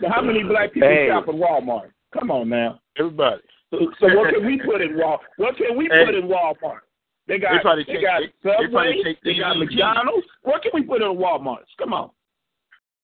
[0.00, 1.08] So how many black people Hey.
[1.08, 1.90] shop at Walmart?
[2.12, 2.80] Come on now.
[2.98, 3.42] Everybody.
[3.70, 5.20] So, so what can we put in Wal?
[5.36, 6.80] What can we put in Walmart?
[7.26, 9.56] They got They probably they take- got they- they probably Subway, take they the got
[9.56, 9.58] EEG.
[9.58, 10.26] McDonald's.
[10.42, 11.64] What can we put in Walmart?
[11.78, 12.10] Come on,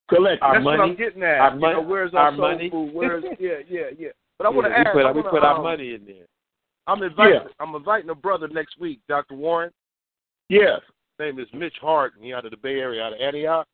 [0.08, 0.40] collect.
[0.42, 1.40] Our That's what money- I'm getting at.
[1.40, 2.70] our You money- know, where's our, our money.
[2.70, 2.94] food?
[2.94, 4.08] Where's yeah, yeah, yeah.
[4.38, 4.90] But I want to ask.
[4.92, 6.24] put, I we wanna, put our um, money in there.
[6.86, 7.34] I'm inviting.
[7.42, 7.48] Yeah.
[7.60, 9.34] I'm inviting a brother next week, Dr.
[9.34, 9.70] Warren.
[10.48, 10.80] Yes.
[11.18, 13.66] His name is Mitch Hart, and he out of the Bay Area, out of Antioch.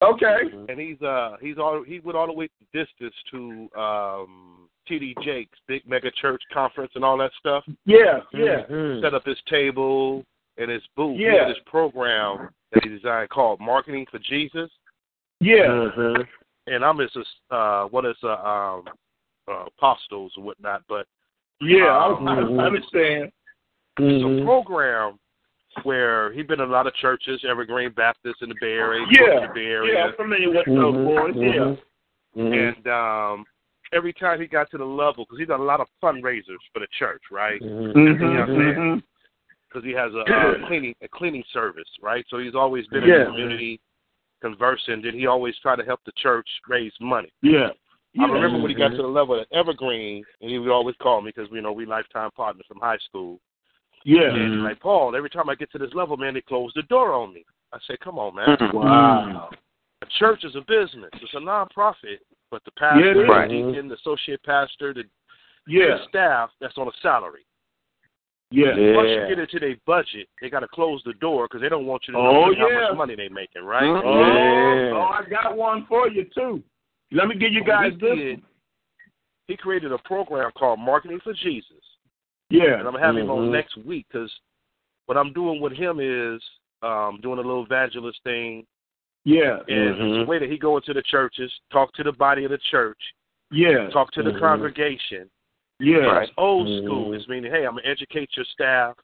[0.00, 0.42] Okay.
[0.68, 5.14] and he's uh he's all he went all the way the distance to um TD
[5.22, 7.64] Jakes big mega church conference and all that stuff.
[7.84, 8.20] Yeah.
[8.32, 8.64] Yeah.
[8.70, 9.02] Mhm.
[9.02, 10.24] Set up his table
[10.56, 11.16] and his booth.
[11.16, 11.40] He Yeah.
[11.40, 14.70] had his program that he designed called Marketing for Jesus,
[15.40, 15.66] Yeah.
[15.66, 16.26] Mhm.
[16.68, 17.16] and I'm his
[17.50, 18.88] uh one of his uh, um
[19.48, 20.82] uh, apostles or whatnot.
[20.88, 21.06] But
[21.60, 21.86] Yeah.
[21.96, 23.32] I, Um, I understand.
[23.98, 24.42] it's Mhm.
[24.42, 25.18] a program
[25.84, 29.46] where he's been in a lot of churches, Evergreen Baptist in the Bay Area, Yeah.
[29.46, 30.04] the Bay Yeah.
[30.06, 31.04] I'm familiar with those Mhm.
[31.04, 31.34] boys.
[31.36, 31.50] Yeah.
[31.50, 31.78] Mhm.
[32.36, 32.76] Mhm.
[32.76, 33.46] and um
[33.92, 36.80] every time he got to the level because he done a lot of fundraisers for
[36.80, 37.92] the church right Mhm.
[37.94, 38.74] Mhm, Yeah, man.
[38.74, 39.02] mhm.
[39.68, 43.08] because he has a, a cleaning a cleaning service right so he's always been in
[43.08, 43.18] Yeah.
[43.24, 43.80] the community
[44.40, 47.70] conversing and he always try to help the church raise money Yeah.
[48.20, 51.20] i remember when he got to the level at evergreen and he would always call
[51.22, 53.40] me because you know we lifetime partners from high school
[54.08, 54.30] Yeah.
[54.34, 56.82] and he's like paul every time i get to this level man they close the
[56.84, 58.76] door on me i say come on man mm-hmm.
[58.76, 59.50] Wow.
[60.02, 63.26] a church is a business it's a non-profit, but the pastor Yeah, it is.
[63.26, 63.48] the Right.
[63.50, 65.04] deacon the associate pastor the
[65.66, 65.98] Yeah.
[65.98, 67.44] the staff that's on a salary.
[68.50, 68.74] Yeah.
[68.74, 68.96] Yeah.
[68.96, 71.84] Once you get into their budget, they got to close the door because they don't
[71.84, 73.82] want you to Oh, know how much money they're making, right?
[73.82, 74.08] Mm-hmm.
[74.08, 74.96] Oh, Yeah.
[74.96, 76.62] oh, I got one for you too.
[77.12, 78.16] Let me give you So what guys he this.
[78.16, 78.42] did,
[79.48, 81.84] He created a program called Marketing for Jesus,
[82.50, 82.78] Yeah.
[82.78, 83.52] and I'm having him on Mhm.
[83.52, 84.32] next week because
[85.06, 86.42] what I'm doing with him is
[86.80, 88.64] um, doing a little evangelist thing.
[89.24, 89.58] Yeah.
[89.66, 90.18] And Mhm.
[90.20, 93.00] the way that he go into the churches, talk to the body of the church,
[93.50, 93.88] Yeah.
[93.90, 94.38] talk to the Mhm.
[94.38, 95.28] congregation.
[95.80, 96.20] Yeah.
[96.22, 96.84] It's old Mhm.
[96.84, 97.12] school.
[97.14, 98.96] It's meaning, hey, I'm gonna educate your staff,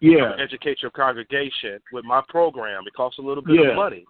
[0.00, 0.36] Yeah.
[0.38, 2.86] educate your congregation with my program.
[2.86, 3.70] It costs a little bit Yeah.
[3.70, 4.06] of money.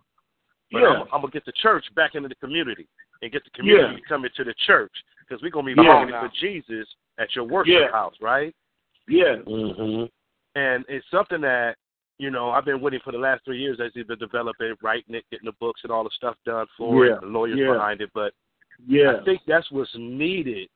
[0.70, 0.88] But Yeah.
[0.88, 2.86] I'm, I'm gonna get the church back into the community
[3.22, 4.00] and get the community Yeah.
[4.00, 5.88] to come into the church because we're gonna be Yeah.
[5.94, 8.54] marketing for Jesus at your worship house, right?
[9.08, 9.36] Yeah.
[9.46, 10.10] Mhm.
[10.54, 11.76] And it's something that
[12.18, 15.14] you know I've been waiting for the last three years as he's been developing, writing
[15.14, 17.14] it, getting the books and all the stuff done for Yeah.
[17.14, 17.72] it, the lawyers Yeah.
[17.72, 18.10] behind it.
[18.12, 18.34] But
[18.86, 19.16] Yeah.
[19.16, 20.68] I think that's what's needed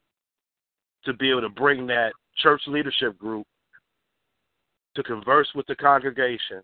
[1.04, 3.46] to be able to bring that church leadership group
[4.94, 6.62] to converse with the congregation,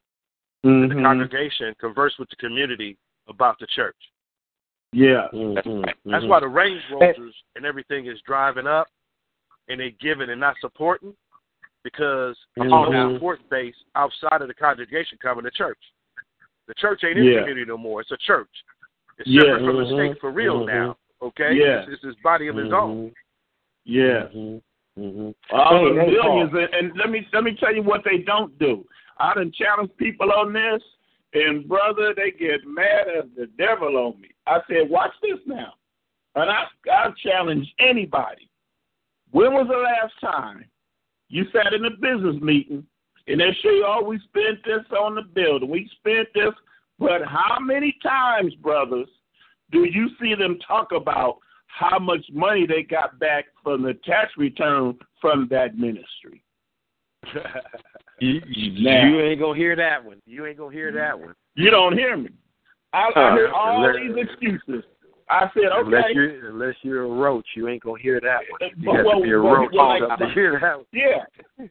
[0.62, 2.96] and the congregation converse with the community
[3.26, 3.96] about the church.
[4.92, 5.28] Yeah.
[5.32, 5.94] Mhm.
[6.04, 8.88] That's why the Range Rovers and everything is driving up,
[9.68, 11.16] and they're giving and not supporting,
[11.84, 12.92] because it's Mhm.
[12.92, 15.78] no support base outside of the congregation coming to church.
[16.66, 17.32] The church ain't in Yeah.
[17.34, 18.00] the community no more.
[18.00, 18.50] It's a church.
[19.18, 19.42] It's Yeah.
[19.42, 20.10] separate from the Mhm.
[20.12, 20.66] state for real Mhm.
[20.66, 20.96] now.
[21.20, 21.80] Okay, Yeah.
[21.80, 23.10] it's, it's his body of his own.
[23.10, 23.14] Mhm.
[23.84, 24.28] Yeah.
[24.28, 24.62] Mhm.
[24.98, 25.34] Mhm.
[25.50, 28.18] All Hey, the hey, millions, and, and let me let me tell you what they
[28.18, 28.86] don't do.
[29.18, 30.82] I done challenged people on this,
[31.34, 34.30] and brother, they get mad as the devil on me.
[34.46, 35.74] I said, watch this now,
[36.34, 38.48] and I I challenge anybody.
[39.30, 40.64] When was the last time
[41.28, 42.84] you sat in a business meeting
[43.26, 46.54] and they say, "Oh, we spent this on the building, we spent this,"
[46.98, 49.08] but how many times, brothers,
[49.70, 54.32] do you see them talk about how much money they got back from the tax
[54.36, 56.42] return from that ministry?
[58.20, 60.20] You, you, Now- you ain't gonna hear that one.
[60.26, 61.34] You ain't gonna hear that one.
[61.54, 62.30] You don't hear me.
[62.92, 64.84] I, I uh, hear all Unless- these excuses.
[65.30, 68.70] I said, Unless okay, you're unless you're a roach, you ain't gonna hear that one.
[68.76, 70.86] You got well, to be a well, roach well, to hear that one.
[70.92, 71.66] yeah.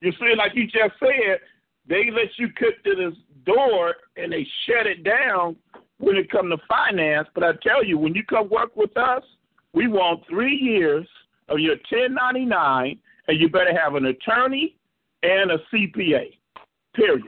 [0.00, 1.40] You see, like you just said,
[1.88, 5.56] they let you cut to this door and they shut it down
[5.98, 7.28] when it come to finance.
[7.34, 9.22] But I tell you, when you come work with us,
[9.72, 11.06] we want three years
[11.48, 12.98] of your 1099,
[13.28, 14.76] and you better have an attorney
[15.22, 16.36] and a CPA.
[16.94, 17.24] Period.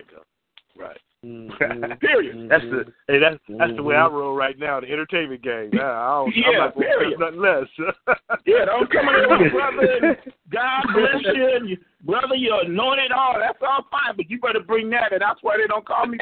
[0.79, 0.99] Right.
[1.27, 1.99] Mhm.
[2.01, 2.49] Period.
[2.49, 4.13] That's the hey, that's that's the way I Mhm.
[4.13, 4.79] roll right now.
[4.81, 5.71] The entertainment game.
[5.75, 7.19] I, I don't, I'm Yeah, not period.
[7.19, 7.67] nothing less.
[8.47, 10.19] Yeah, don't come in here, brother.
[10.51, 12.35] God bless you, and you, brother.
[12.37, 13.11] You're anointed.
[13.11, 16.07] All that's all fine, but you better bring that, and that's why they don't call
[16.07, 16.19] me.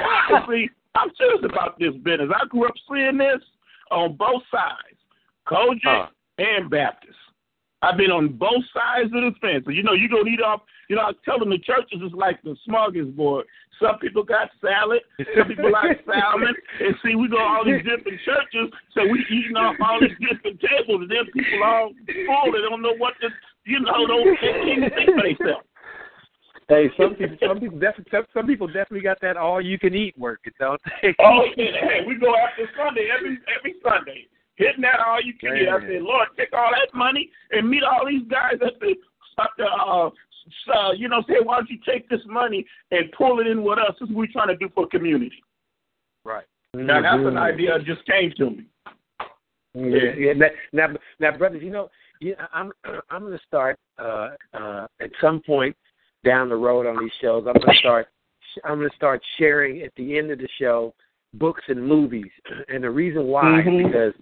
[0.49, 2.31] See, I'm serious about this business.
[2.35, 3.41] I grew up seeing this
[3.91, 4.97] on both sides,
[5.47, 6.07] COGIC Huh.
[6.39, 7.17] and Baptist.
[7.85, 9.65] I've been on both sides of the fence.
[9.69, 10.63] You know, you gonna eat off.
[10.89, 13.45] You know, I was telling the churches is like the smorgasbord.
[13.83, 15.03] Some people got salad,
[15.37, 19.21] some people like salmon, and see, we go to all these different churches, so we
[19.29, 22.53] eating off all these different tables, and then people all full.
[22.53, 23.29] They don't know what to,
[23.67, 25.67] you know, don't they can't think for themselves.
[26.69, 29.95] Hey, some people, some people definitely, some, some people definitely got that all you can
[29.95, 31.13] eat working, don't they?
[31.21, 34.25] Oh, yeah, hey, we go after Sunday every every Sunday,
[34.57, 35.69] hitting that all you can eat.
[35.69, 35.89] I Man.
[35.91, 38.95] said, Lord, take all that money and meet all these guys at the
[39.41, 40.11] at the uh,
[40.73, 43.79] uh you know, say, why don't you take this money and pull it in with
[43.79, 43.95] us?
[44.01, 45.43] This is what we're trying to do for community.
[46.25, 46.45] right.
[46.75, 48.67] Now that's an idea that just came to me.
[49.75, 50.33] Yeah, yeah.
[50.35, 50.89] Now, now,
[51.21, 51.89] now, brothers, you know,
[52.21, 52.73] yeah, I'm
[53.11, 55.77] I'm going to start uh, uh, at some point
[56.25, 57.45] down the road on these shows.
[57.47, 58.09] I'm going to start
[58.65, 60.95] I'm going to start sharing at the end of the show
[61.35, 62.31] books and movies,
[62.69, 63.87] and the reason why is Mhm.
[63.87, 64.15] because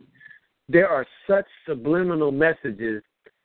[0.69, 3.03] there are such subliminal messages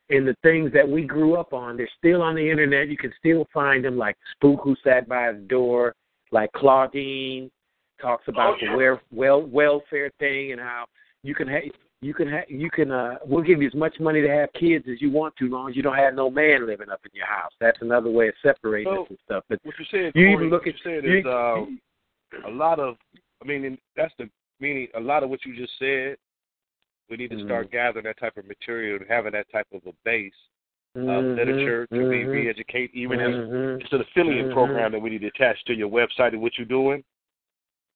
[0.10, 1.76] in the things that we grew up on.
[1.78, 2.88] They're still on the internet.
[2.88, 5.96] You can still find them, like Spook Who Sat by His Door,
[6.32, 7.50] like Claudine
[8.02, 8.72] talks about Oh, yeah.
[8.72, 10.86] the wel- well welfare thing and how
[11.24, 11.64] you can have
[12.02, 14.86] you can ha- you can uh we'll give you as much money to have kids
[14.88, 17.10] as you want to, as long as you don't have no man living up in
[17.14, 17.52] your house.
[17.60, 19.44] That's another way of separating So, us and stuff.
[19.50, 22.48] But What you're saying, You Corey, even look what at- you're saying you- is uh,
[22.48, 22.98] a lot of.
[23.42, 24.90] I mean, that's the meaning.
[24.96, 26.18] A lot of what you just said.
[27.10, 27.46] We need to Mhm.
[27.46, 30.34] start gathering that type of material and having that type of a base
[30.96, 32.92] of Mhm, literature to be mhm, re-educate.
[32.94, 34.54] Even as mhm, it's an affiliate Mhm.
[34.54, 37.04] program that we need to attach to your website and what you're doing.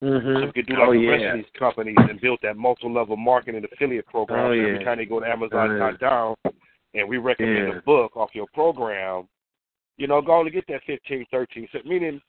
[0.02, 0.46] So mhm.
[0.46, 1.12] we could do like oh the yeah.
[1.12, 4.46] rest of these companies and build that multi-level marketing affiliate program.
[4.46, 4.64] Oh, so yeah.
[4.68, 6.36] Every time they go to Amazon.com
[6.94, 7.78] and we recommend Yeah.
[7.78, 9.28] a book off your program,
[9.98, 11.68] you know, go on to get that 15, 13.
[11.72, 12.22] So, meaning,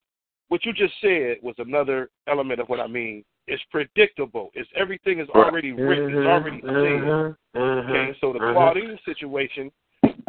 [0.52, 3.24] what you just said was another element of what I mean.
[3.46, 4.50] It's predictable.
[4.52, 6.10] It's everything is already written.
[6.14, 6.68] It's already said.
[6.70, 9.72] Mhm, mhm, Okay, so the mhm, Claudine situation,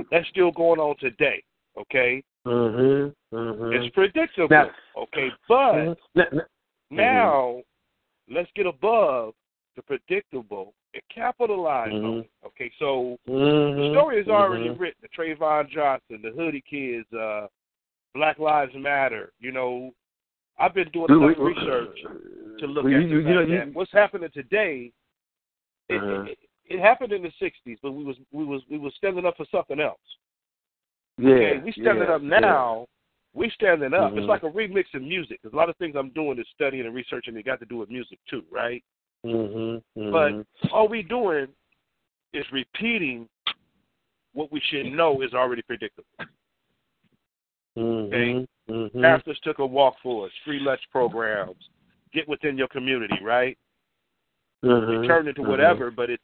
[0.10, 1.44] that's still going on today.
[1.78, 3.74] Okay, mhm, mhm.
[3.76, 4.48] it's predictable.
[4.50, 6.00] Now- okay, but.
[6.90, 7.62] Now-
[8.30, 9.34] let's get above
[9.76, 12.30] the predictable and capitalize on it.
[12.46, 15.02] Okay, so the story is already written.
[15.02, 17.48] The Trayvon Johnson, the Hoodie Kids, uh,
[18.14, 19.34] Black Lives Matter.
[19.40, 19.94] You know,
[20.60, 21.98] I've been doing enough research
[22.60, 24.92] to look at you- you know, you- that what's happening today.
[25.90, 26.24] It, Uh-huh.
[26.24, 29.36] it, it happened in the '60s, but we was we was we was standing up
[29.38, 30.00] for something else.
[31.18, 32.88] Yeah, Okay, we standing yeah, up now.
[33.34, 34.14] We standing up.
[34.14, 34.20] Mhm.
[34.20, 35.42] It's like a remix in music.
[35.42, 37.36] 'cause a lot of things I'm doing is studying and researching.
[37.36, 38.84] It got to do with music too, right?
[39.24, 39.34] Yeah.
[39.34, 41.48] Mm-hmm, But all we doing
[42.34, 43.28] is repeating
[44.34, 46.08] what we should know is already predictable.
[47.78, 49.02] mm-hmm, mm-hmm.
[49.02, 51.56] Pastors took a walk for us, free lunch programs,
[52.14, 53.58] get within your community, right?
[54.64, 55.50] Mhm, It turned into mhm.
[55.50, 56.24] whatever, but it's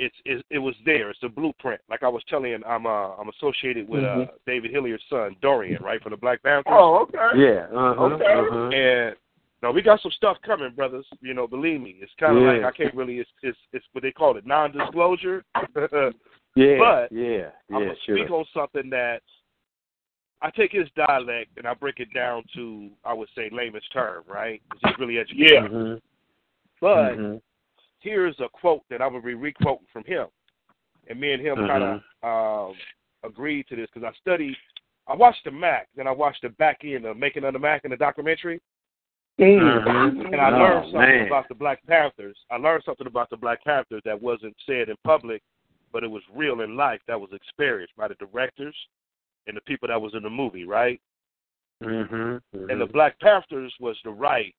[0.00, 1.10] it's, it's it was there.
[1.10, 1.80] It's a blueprint.
[1.90, 5.82] Like I was telling you, I'm uh, I'm associated with uh, David Hilliard's son, Dorian,
[5.82, 6.72] right, from the Black Panthers.
[6.72, 7.36] Oh, okay.
[7.36, 7.66] Yeah.
[7.76, 8.24] Uh-huh, Okay.
[8.24, 8.68] uh-huh.
[8.68, 9.16] And
[9.60, 11.04] no, we got some stuff coming, brothers.
[11.20, 12.52] You know, believe me, it's kind of Yeah.
[12.52, 13.18] like I can't really.
[13.18, 15.44] It's it's it's what they call it, non-disclosure.
[16.54, 16.78] Yeah.
[16.78, 17.50] But yeah.
[17.70, 17.88] I'm Yeah.
[17.88, 18.18] gonna Sure.
[18.18, 19.22] speak on something that
[20.40, 24.24] I take his dialect and I break it down to I would say layman's term,
[24.28, 24.62] right?
[24.68, 25.50] 'Cause he's really educated.
[25.50, 25.68] Yeah.
[25.68, 26.00] Mhm,
[26.80, 27.42] But mhm.
[28.00, 30.28] here's a quote that I'm gonna be re-quoting from him,
[31.08, 32.76] and me and him kind of um,
[33.24, 34.56] agreed to this because I studied.
[35.08, 37.84] I watched the Mack, then I watched the back end of Making of the Mack
[37.84, 38.60] in the documentary,
[39.38, 40.32] Mhm.
[40.32, 41.26] and I Oh, learned something man.
[41.26, 42.44] about the Black Panthers.
[42.50, 45.42] I learned something about the Black Panthers that wasn't said in public,
[45.92, 47.00] but it was real in life.
[47.06, 48.76] That was experienced by the directors
[49.48, 51.00] and the people that was in the movie, right?
[51.82, 52.92] Mhm, And the mhm.
[52.92, 54.54] Black Panthers was the right,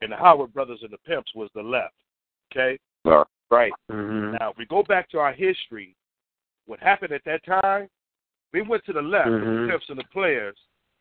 [0.00, 1.94] and the Howard Brothers and the Pimps was the left.
[2.50, 2.78] Okay.
[3.50, 3.72] Right.
[3.90, 4.38] Mhm.
[4.38, 5.96] Now, if we go back to our history,
[6.66, 7.90] what happened at that time,
[8.52, 10.58] we went to the left with the Pimps and the Players,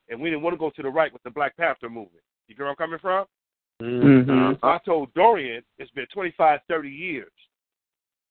[0.09, 2.23] and we didn't want to go to the right with the Black Panther movement.
[2.47, 3.27] You get where I'm coming from?
[3.79, 4.59] Mhm.
[4.59, 7.31] So I told Dorian it's been 25, 30 years.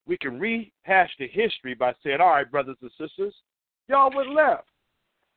[0.06, 3.34] We can rehash the history by saying, all right, brothers and sisters,
[3.88, 4.68] y'all went left.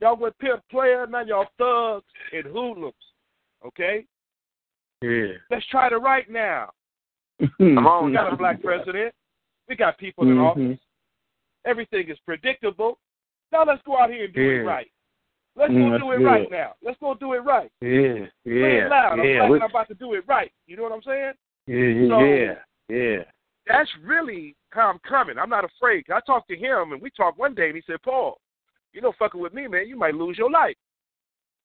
[0.02, 2.94] Y'all went pimp player, now y'all thugs and hoodlums.
[3.66, 4.06] Okay?
[5.02, 5.34] Yeah.
[5.50, 6.72] Let's try to right now.
[7.58, 9.14] Come on, We got a black president.
[9.68, 10.44] We got people in Mhm.
[10.52, 10.80] office.
[11.66, 13.00] Everything is predictable.
[13.52, 14.92] Now let's go out here and do it right.
[15.56, 16.26] Let's Mm, go that's do it good.
[16.26, 16.76] right now.
[16.82, 17.72] Let's go do it right.
[17.82, 17.88] Yeah.
[17.88, 18.90] Say it Yeah.
[19.12, 19.38] I'm Yeah.
[19.40, 20.52] black we- and I'm about to do it right.
[20.68, 21.34] You know what I'm saying?
[21.68, 22.08] Yeah.
[22.10, 22.64] So- Yeah.
[22.90, 23.24] Yeah.
[23.68, 25.38] That's really how I'm coming.
[25.38, 26.06] I'm not afraid.
[26.14, 28.38] I talked to him, and we talked one day, and he said, "Paul,
[28.94, 30.76] you know, fucking with me, man, you might lose your life."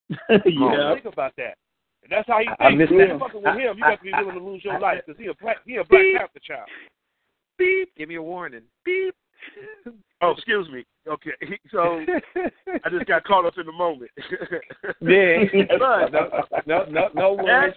[0.10, 0.94] yeah.
[0.94, 1.56] Think about that.
[2.02, 2.78] And that's how he I- thinks.
[2.80, 5.00] missed If you're fucking with him, you got to be willing to lose your life
[5.06, 6.16] because he a black, he a Black Beep.
[6.16, 6.68] Panther child.
[7.58, 7.94] Beep.
[7.96, 8.62] Give me a warning.
[8.84, 9.14] Beep.
[10.22, 10.84] Oh, excuse me.
[11.08, 11.30] Okay,
[11.70, 12.04] so
[12.84, 14.10] I just got caught up in the moment.
[15.00, 15.44] Yeah.
[16.50, 17.72] But no, no, no worries.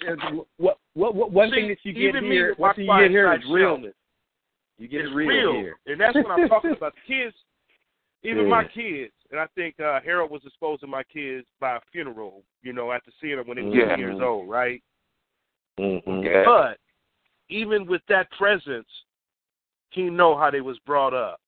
[0.57, 3.33] What, what, what, one See, thing that you get here, one thing you get here
[3.33, 3.93] is realness.
[4.83, 5.77] You get it's real, real, here.
[5.85, 6.93] and that's what I'm talking about.
[6.93, 7.33] The kids,
[8.21, 8.49] even Yeah.
[8.49, 12.43] my kids, and I think uh, Harold was exposing my kids by a funeral.
[12.63, 13.95] You know, after seeing them when they were Yeah.
[13.95, 14.83] two years old, right?
[15.79, 16.23] Mm-hmm.
[16.23, 16.43] Yeah.
[16.43, 16.79] But
[17.47, 18.89] even with that presence,
[19.91, 21.39] he know how they was brought up.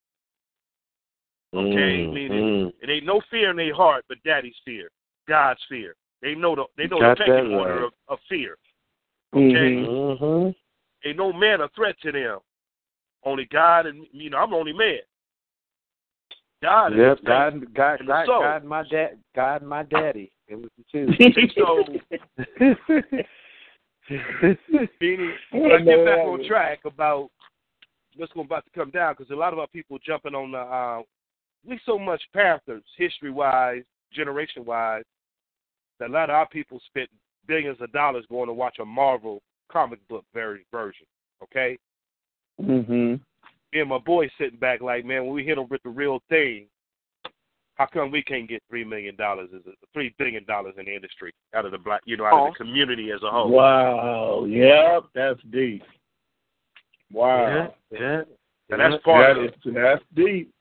[1.53, 4.89] Okay, meaning it ain't no fear in their heart, but daddy's fear,
[5.27, 5.93] God's fear.
[6.21, 8.57] They know the they know Got the pecking that order of, of fear.
[9.35, 10.51] Okay, Mm-hmm.
[11.05, 12.39] ain't no man a threat to them.
[13.25, 14.99] Only God and you know I'm the only man.
[16.61, 17.59] God Yep, the man.
[17.59, 18.41] God, God, And the God, soul.
[18.41, 20.31] God, my dad, God, my daddy.
[20.47, 21.07] It was the two.
[21.55, 21.83] So
[25.01, 27.29] Beanie, let's get back on track about
[28.15, 30.59] what's going about to come down because a lot of our people jumping on the.
[30.59, 31.01] Uh,
[31.67, 33.81] we so much Panthers history wise,
[34.13, 35.03] generation wise,
[35.99, 37.09] that a lot of our people spent
[37.47, 39.41] billions of dollars going to watch a Marvel
[39.71, 41.07] comic book very version.
[41.41, 41.77] Okay,
[42.59, 43.15] hmm
[43.75, 46.19] me and my boy sitting back like, man, when we hit them with the real
[46.29, 46.67] thing,
[47.75, 49.61] how come we can't get three million dollars, is
[49.93, 52.57] three billion dollars in the industry out of the black, you know, out of the
[52.57, 53.49] community as a whole?
[53.49, 54.45] Wow.
[54.45, 55.83] Yep, that's deep.
[57.11, 57.73] Wow.
[57.91, 58.21] yeah, yeah.
[58.69, 60.51] And that's part That of is, that's deep.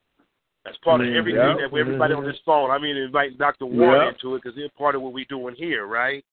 [0.64, 1.54] That's part of Mm, everything yeah.
[1.54, 2.70] that everybody on this phone.
[2.70, 3.66] I mean, invite Dr.
[3.66, 4.08] Warren Yeah.
[4.08, 6.24] into it because they're part of what we're doing here, right?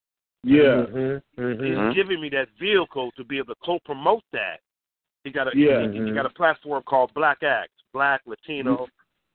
[0.44, 0.86] Yeah.
[0.88, 1.42] Mm-hmm.
[1.42, 1.64] Mm-hmm.
[1.64, 4.62] He's giving me that vehicle to be able to co-promote that.
[5.24, 5.88] He got a Yeah.
[5.92, 8.88] he, he got a platform called Black Act, Black, Latino,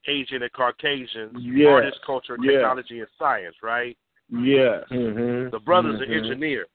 [0.07, 1.67] Asian, and Caucasian Yes.
[1.69, 2.53] artist, culture, Yes.
[2.55, 3.55] technology, and science.
[3.61, 3.97] Right?
[4.29, 4.83] Yes.
[4.91, 5.49] Mm-hmm.
[5.51, 6.17] The brother's an Mhm.
[6.17, 6.65] engineer.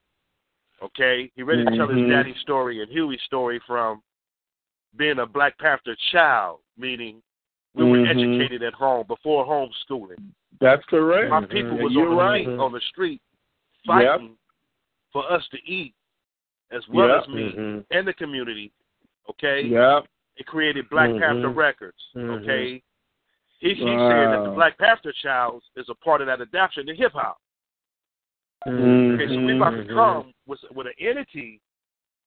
[0.82, 2.09] Okay, he ready to tell his Mhm.
[2.10, 4.02] daddy's story and Huey's story from
[4.97, 7.22] being a Black Panther child, meaning
[7.74, 10.18] we were educated at home before homeschooling.
[10.60, 11.30] That's correct.
[11.30, 12.44] My people was You're on the right.
[12.44, 13.22] street, on the street
[13.86, 14.36] fighting
[15.12, 15.94] for us to eat
[16.70, 17.22] as well Yep.
[17.22, 17.80] as me Mm-hmm.
[17.90, 18.72] and the community.
[19.31, 20.07] Okay, Yep.
[20.36, 21.20] it created Black Mhm.
[21.20, 22.11] Panther Records.
[22.15, 22.43] Mhm.
[22.43, 22.82] Okay,
[23.61, 26.94] he, he said that the Black Panther Child is a part of that adaptation to
[26.94, 27.39] hip hop.
[28.66, 29.15] Mm-hmm.
[29.15, 31.61] Okay, so we about to come with with an entity,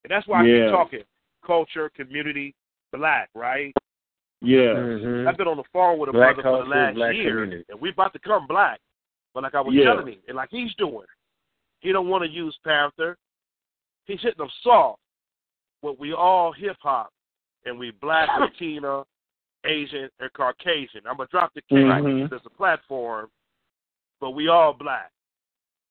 [0.04, 0.64] and that's why I Yeah.
[0.66, 1.04] keep talking
[1.42, 2.54] culture, community,
[2.92, 3.72] black, right?
[4.42, 4.74] Yeah.
[4.74, 5.26] Mhm.
[5.28, 7.64] I've been on the phone with a Black brother for the last year, community.
[7.70, 8.80] and we about to come black.
[9.32, 9.84] But like I was Yeah.
[9.84, 11.06] telling him, and like he's doing,
[11.80, 13.16] he don't want to use Panther.
[14.06, 15.00] He's hitting them soft.
[15.86, 17.12] But we all hip hop,
[17.64, 19.04] and we black, Latina,
[19.64, 21.02] Asian, and Caucasian.
[21.08, 22.32] I'm gonna drop the K Mhm.
[22.32, 23.30] as a platform,
[24.18, 25.12] but we all black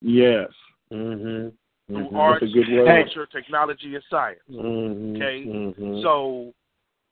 [0.01, 0.51] Yes.
[0.91, 1.53] Mhm.
[1.87, 2.13] through Mhm.
[2.13, 4.43] art, That's a good culture, technology, and science.
[4.49, 5.15] Mhm.
[5.15, 5.45] Okay?
[5.45, 6.01] Mhm.
[6.01, 6.53] So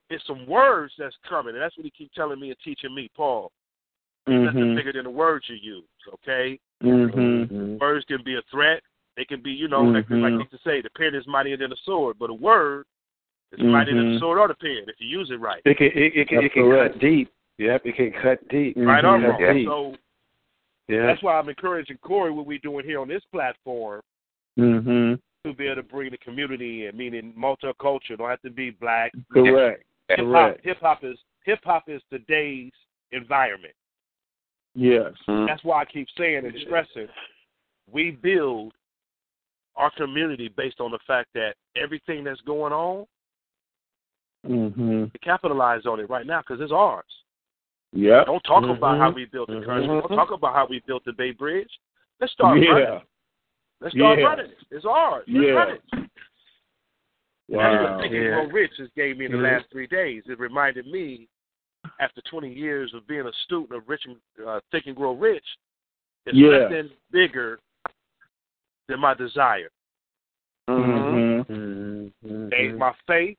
[0.10, 3.08] it's some words that's coming, and that's what he keep telling me and teaching me,
[3.16, 3.50] Paul.
[4.28, 4.76] Nothing Mhm.
[4.76, 5.88] bigger than the words you use.
[6.16, 7.48] Okay, Mhm.
[7.48, 7.80] Mhm.
[7.80, 8.84] words can be a threat.
[9.16, 11.58] They can be, you know, like like they used to say, the pen is mightier
[11.58, 12.86] than the sword, but a word
[13.52, 14.20] is mightier than the Mhm.
[14.20, 15.62] sword or the pen if you use it right.
[15.66, 16.94] It can it, it can That's it can correct.
[16.94, 17.32] cut deep.
[17.60, 18.76] Yep, it can cut deep.
[18.78, 19.30] Right or Mhm.
[19.30, 19.42] wrong.
[19.42, 19.66] Yeah.
[19.66, 19.96] So
[20.88, 21.06] Yeah.
[21.06, 24.02] that's why I'm encouraging Corey what we're doing here on this platform
[24.58, 25.20] Mhm.
[25.44, 28.18] to be able to bring the community in, meaning multicultural.
[28.18, 29.14] Don't have to be black.
[29.32, 29.84] Correct.
[30.10, 30.26] Hip hop.
[30.26, 30.66] Correct.
[30.66, 32.74] Hip hop is hip hop is today's
[33.12, 33.76] environment.
[34.74, 35.14] Yes.
[35.28, 37.10] That's why I keep saying and stressing
[37.92, 38.74] we build
[39.76, 43.06] our community based on the fact that everything that's going on,
[44.46, 45.12] Mhm.
[45.12, 47.06] we capitalize on it right now because it's ours.
[47.92, 48.24] Yeah.
[48.24, 48.78] Don't talk Mhm.
[48.78, 49.88] about how we built the country.
[49.88, 50.08] Mhm.
[50.08, 51.80] Don't talk about how we built the Bay Bridge.
[52.20, 52.64] Let's start running.
[52.70, 52.98] Yeah.
[52.98, 53.04] it.
[53.80, 54.26] Let's start Yeah.
[54.26, 54.58] running it.
[54.72, 55.24] It's ours.
[55.28, 55.54] Let's Yeah.
[55.54, 55.82] run it.
[55.92, 56.10] And
[57.50, 57.94] That's Wow.
[57.96, 58.30] what Think Yeah.
[58.30, 59.44] Grow Rich has gave me in the Mhm.
[59.44, 60.28] last three days.
[60.28, 61.28] It reminded me,
[62.00, 65.46] after 20 years of being a student of Rich and uh, Think and Grow Rich,
[66.26, 66.60] it's Yeah.
[66.60, 67.60] nothing bigger
[68.88, 69.70] than my desire.
[70.70, 71.46] Mhm.
[71.50, 72.50] Mhm.
[72.50, 72.78] They, Mhm.
[72.78, 73.38] my faith,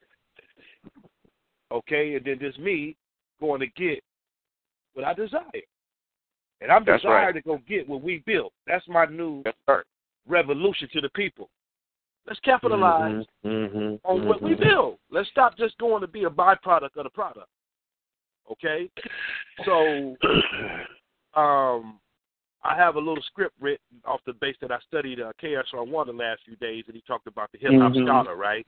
[1.71, 2.97] okay, and then just me
[3.41, 4.03] going to get
[4.93, 5.63] what I desire.
[6.61, 7.35] And I'm That's desired right.
[7.35, 8.53] to go get what we built.
[8.67, 9.85] That's my new That's
[10.27, 11.51] revolution to the people.
[12.27, 14.01] Let's capitalize Mhm.
[14.05, 14.61] on what we Mhm.
[14.61, 14.99] build.
[15.11, 17.51] Let's stop just going to be a byproduct of the product.
[18.51, 18.91] Okay?
[19.65, 20.17] So
[21.35, 22.01] um
[22.65, 26.13] I have a little script written off the base that I studied uh, KRS-One the
[26.15, 28.07] last few days, and he talked about the hip hop Mhm.
[28.07, 28.67] scholar, right?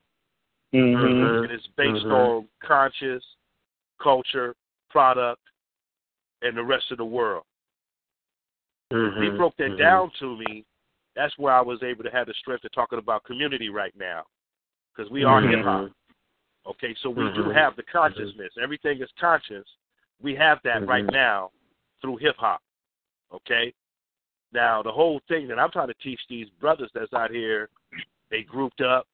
[0.71, 1.41] Mhm.
[1.43, 2.11] And it's based Mhm.
[2.11, 3.25] on conscious,
[3.97, 4.55] culture,
[4.89, 5.41] product,
[6.43, 7.45] and the rest of the world.
[8.91, 9.77] He broke that Mhm.
[9.77, 10.65] down to me.
[11.15, 14.27] That's where I was able to have the strength to talking about community right now,
[14.93, 15.91] because we are hip hop.
[16.67, 18.55] Okay, so we do have the consciousness.
[18.57, 19.67] Everything is conscious.
[20.19, 21.51] We have that right now
[22.01, 22.61] through hip hop.
[23.31, 23.73] Okay?
[24.53, 27.69] Now, the whole thing that I'm trying to teach these brothers that's out here,
[28.31, 29.05] they grouped up,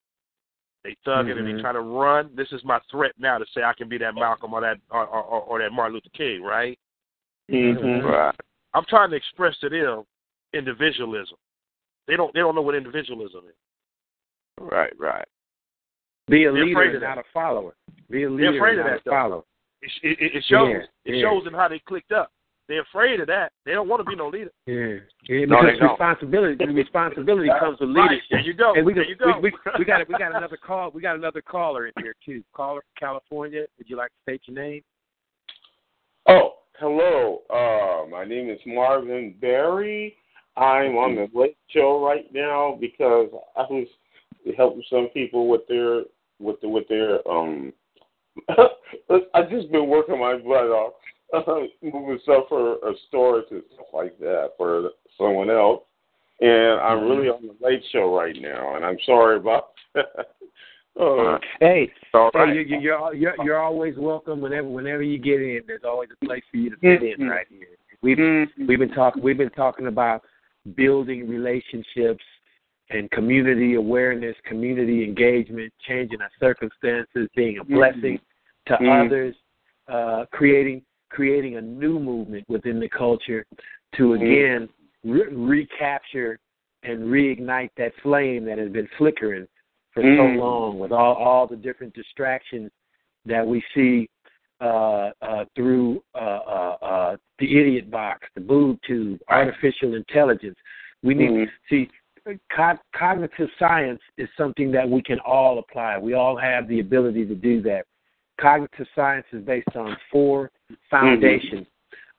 [0.84, 1.60] they thugging, and they Mhm.
[1.60, 2.34] trying to run.
[2.36, 5.06] This is my threat now to say I can be that Malcolm or that or,
[5.06, 6.78] or, or, or that Martin Luther King, right?
[7.50, 8.02] Mhm.
[8.04, 8.34] Right.
[8.74, 10.04] I'm trying to express to them
[10.52, 11.36] individualism.
[12.06, 13.54] They don't they don't know what individualism is.
[14.60, 14.92] Right.
[14.98, 15.26] Right.
[16.28, 17.08] Be a They're leader afraid and of that.
[17.16, 17.74] not a follower.
[18.08, 19.44] Be a They're leader afraid and of not that, a follower.
[19.82, 21.22] It, it, it shows Yeah, it yeah.
[21.22, 22.30] shows in how they clicked up.
[22.68, 23.52] They're afraid of that.
[23.66, 24.50] They don't want to be no leader.
[24.66, 24.96] Yeah.
[25.28, 28.10] yeah No, because they responsibility the responsibility comes with Right.
[28.10, 28.28] leadership.
[28.30, 28.74] There you go.
[28.74, 29.38] And we, there you go.
[29.40, 30.90] we, we, we got we got another call.
[30.90, 32.42] We got another caller in here too.
[32.54, 33.66] Caller from California.
[33.78, 34.82] Would you like to state your name?
[36.26, 37.42] Oh, hello.
[37.50, 40.16] Uh, my name is Marvin Berry.
[40.56, 43.88] I'm on the late show right now because I was
[44.56, 46.02] helping some people with their
[46.40, 47.72] with the, with their um.
[49.34, 50.94] I've just been working my butt off,
[51.82, 55.82] moving stuff for a storage and stuff like that for someone else,
[56.40, 59.70] and I'm really on the late show right now, and I'm sorry about.
[59.96, 62.54] uh, Hey, All hey, right.
[62.54, 65.60] you, you, you're you're you're always welcome whenever whenever you get in.
[65.66, 67.30] There's always a place for you to fit in Mhm.
[67.30, 67.68] right here.
[68.02, 68.18] We've
[68.68, 70.22] we've been talking we've been talking about
[70.76, 72.24] building relationships
[72.90, 78.20] and community awareness, community engagement, changing our circumstances, being a blessing
[78.66, 79.06] to Mhm.
[79.06, 79.34] others,
[79.88, 80.82] uh, creating
[81.14, 83.46] creating a new movement within the culture
[83.96, 84.22] to Mhm.
[84.22, 84.68] again
[85.04, 86.38] re- recapture
[86.82, 89.46] and reignite that flame that has been flickering
[89.92, 90.38] for so Mhm.
[90.38, 92.70] long with all all the different distractions
[93.24, 94.08] that we see
[94.60, 100.56] uh, uh, through uh, uh, uh, the idiot box, the boob tube, artificial intelligence.
[101.02, 101.50] We need Mhm.
[101.68, 101.90] see
[102.50, 105.98] co- cognitive science is something that we can all apply.
[105.98, 107.84] We all have the ability to do that.
[108.40, 110.50] Cognitive science is based on four
[110.90, 111.66] foundations.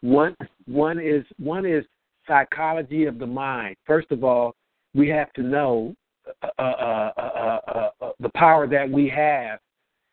[0.02, 0.36] One
[0.66, 1.84] one is one is
[2.28, 3.76] psychology of the mind.
[3.86, 4.56] First of all,
[4.94, 5.96] we have to know
[6.44, 9.60] uh, uh, uh, uh, uh, uh, the power that we have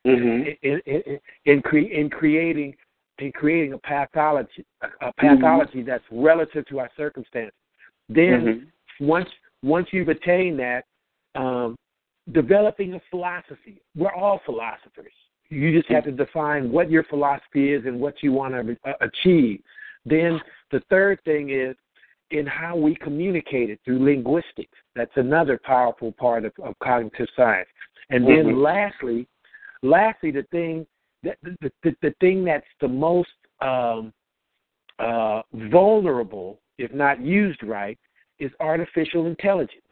[0.04, 0.56] Mhm.
[0.62, 2.76] in in, in, cre- in creating
[3.18, 4.64] in creating a pathology
[5.00, 7.54] a pathology that's relative to our circumstances.
[8.08, 9.06] Then Mhm.
[9.06, 9.30] once
[9.62, 10.84] once you've attained that,
[11.36, 11.76] um,
[12.32, 13.80] developing a philosophy.
[13.94, 15.12] We're all philosophers.
[15.52, 18.94] You just have to define what your philosophy is and what you want to uh,
[19.02, 19.60] achieve.
[20.06, 21.76] Then the third thing is
[22.30, 24.72] in how we communicate it through linguistics.
[24.96, 27.68] That's another powerful part of, of cognitive science.
[28.08, 28.62] And then Mhm.
[28.62, 29.28] lastly,
[29.82, 30.86] lastly, the thing
[31.22, 34.12] that the, the, the thing that's the most um,
[34.98, 37.98] uh, vulnerable, if not used right,
[38.38, 39.82] is artificial intelligence.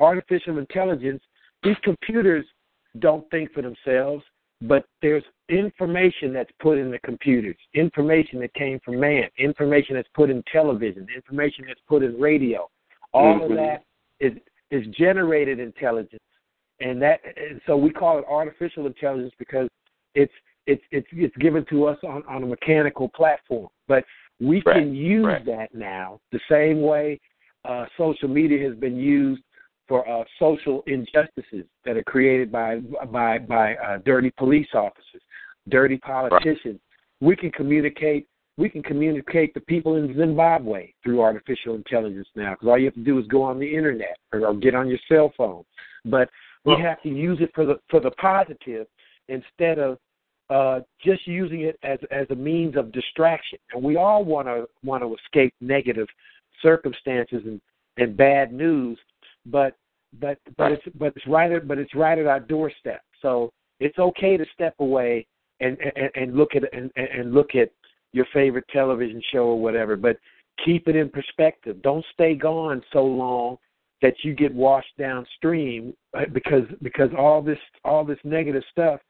[0.00, 1.22] Artificial intelligence,
[1.62, 2.44] these computers
[2.98, 4.24] don't think for themselves,
[4.62, 10.08] but there's information that's put in the computers, information that came from man, information that's
[10.14, 12.68] put in television, information that's put in radio.
[13.12, 13.56] All of Mhm.
[13.56, 13.84] that
[14.20, 14.34] is
[14.70, 16.22] is generated intelligence,
[16.80, 19.68] and that and so we call it artificial intelligence because
[20.14, 20.32] it's
[20.66, 24.04] it's it's it's given to us on on a mechanical platform, but
[24.40, 25.44] we Right, can use right.
[25.44, 27.20] that now the same way
[27.64, 29.42] uh, social media has been used
[29.94, 32.80] for uh, social injustices that are created by
[33.12, 35.22] by by uh, dirty police officers,
[35.68, 36.80] dirty politicians.
[37.20, 38.26] We can communicate.
[38.56, 42.94] We can communicate to people in Zimbabwe through artificial intelligence now, because all you have
[42.94, 45.62] to do is go on the internet or, or get on your cell phone.
[46.04, 46.28] But
[46.64, 48.88] we have to use it for the for the positive
[49.28, 49.98] instead of
[50.50, 53.60] uh, just using it as as a means of distraction.
[53.72, 56.08] And we all want to want to escape negative
[56.62, 57.60] circumstances and,
[57.96, 58.98] and bad news,
[59.46, 59.76] but
[60.20, 63.02] but but it's but it's right at but it's right at our doorstep.
[63.22, 65.26] So it's okay to step away
[65.60, 67.70] and and, and look at and, and look at
[68.12, 70.16] your favorite television show or whatever, but
[70.64, 71.82] keep it in perspective.
[71.82, 73.56] Don't stay gone so long
[74.02, 79.00] that you get washed downstream uh, because because all this all this negative stuff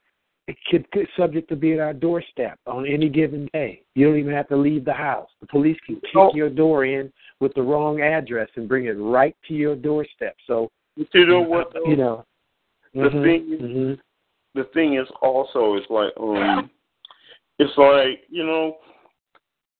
[0.47, 3.83] it could it's subject to be at our doorstep on any given day.
[3.95, 5.31] You don't even have to leave the house.
[5.41, 6.35] The police can kick Oh.
[6.35, 7.11] your door in
[7.41, 10.37] with the wrong address and bring it right to your doorstep.
[10.47, 11.73] So You know what?
[11.73, 11.91] Though?
[11.91, 12.25] you know
[12.95, 14.01] The mhm, thing is- mhm.
[14.55, 16.71] the thing is also is like um
[17.59, 18.79] it's like you know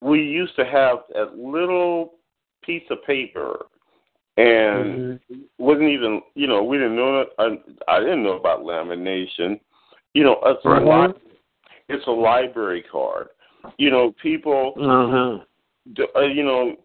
[0.01, 2.15] we used to have a little
[2.63, 3.67] piece of paper
[4.37, 5.49] and Mhm.
[5.59, 7.59] wasn't even you know we didn't know I,
[7.89, 9.61] I didn't know about lamination
[10.15, 11.15] you know it's a li-
[11.89, 13.29] it's a library card
[13.79, 15.45] you know people Uh-huh.
[15.93, 16.77] d- uh, you know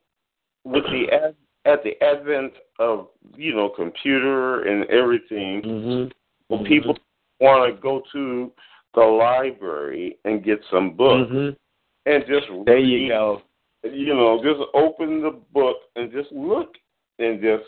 [0.63, 1.35] with the ad,
[1.65, 6.11] at the advent of you know computer and everything Mhm.
[6.49, 6.97] well, people
[7.39, 8.51] want to go to
[8.95, 11.55] the library and get some books Mhm.
[12.05, 13.41] and just There read, you go.
[13.83, 16.77] You know, just open the book and just look
[17.19, 17.65] and just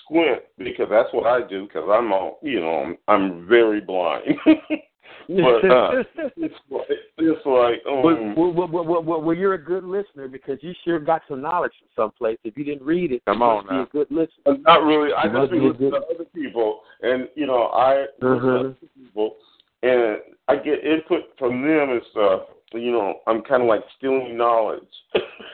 [0.00, 4.38] squint because that's what I do because I'm all you know I'm, I'm very blind.
[5.28, 6.02] but uh,
[6.36, 6.86] it's like,
[7.18, 10.98] it's like um, well, well, well, well, well, you're a good listener because you sure
[10.98, 12.38] got some knowledge from someplace.
[12.44, 14.62] If you didn't read it, Come you on must be a good listener.
[14.62, 15.10] not really.
[15.12, 19.36] I just be listening to other people, and you know I listen to other people,
[19.82, 20.18] and
[20.48, 22.42] I get input from them and stuff.
[22.74, 24.82] You know, I'm kind of like stealing knowledge.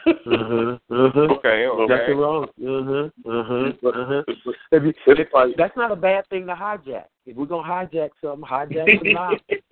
[0.07, 0.81] Mhm.
[0.91, 1.31] Mhm.
[1.39, 1.87] Okay, okay.
[1.95, 2.49] Nothing wrong.
[2.59, 3.13] Mhm.
[3.27, 3.79] Mhm.
[3.83, 4.25] But- Mhm.
[4.45, 7.05] but- If you, if- like- that's not a bad thing to hijack.
[7.27, 9.63] If we're gonna hijack something, hijack some knowledge.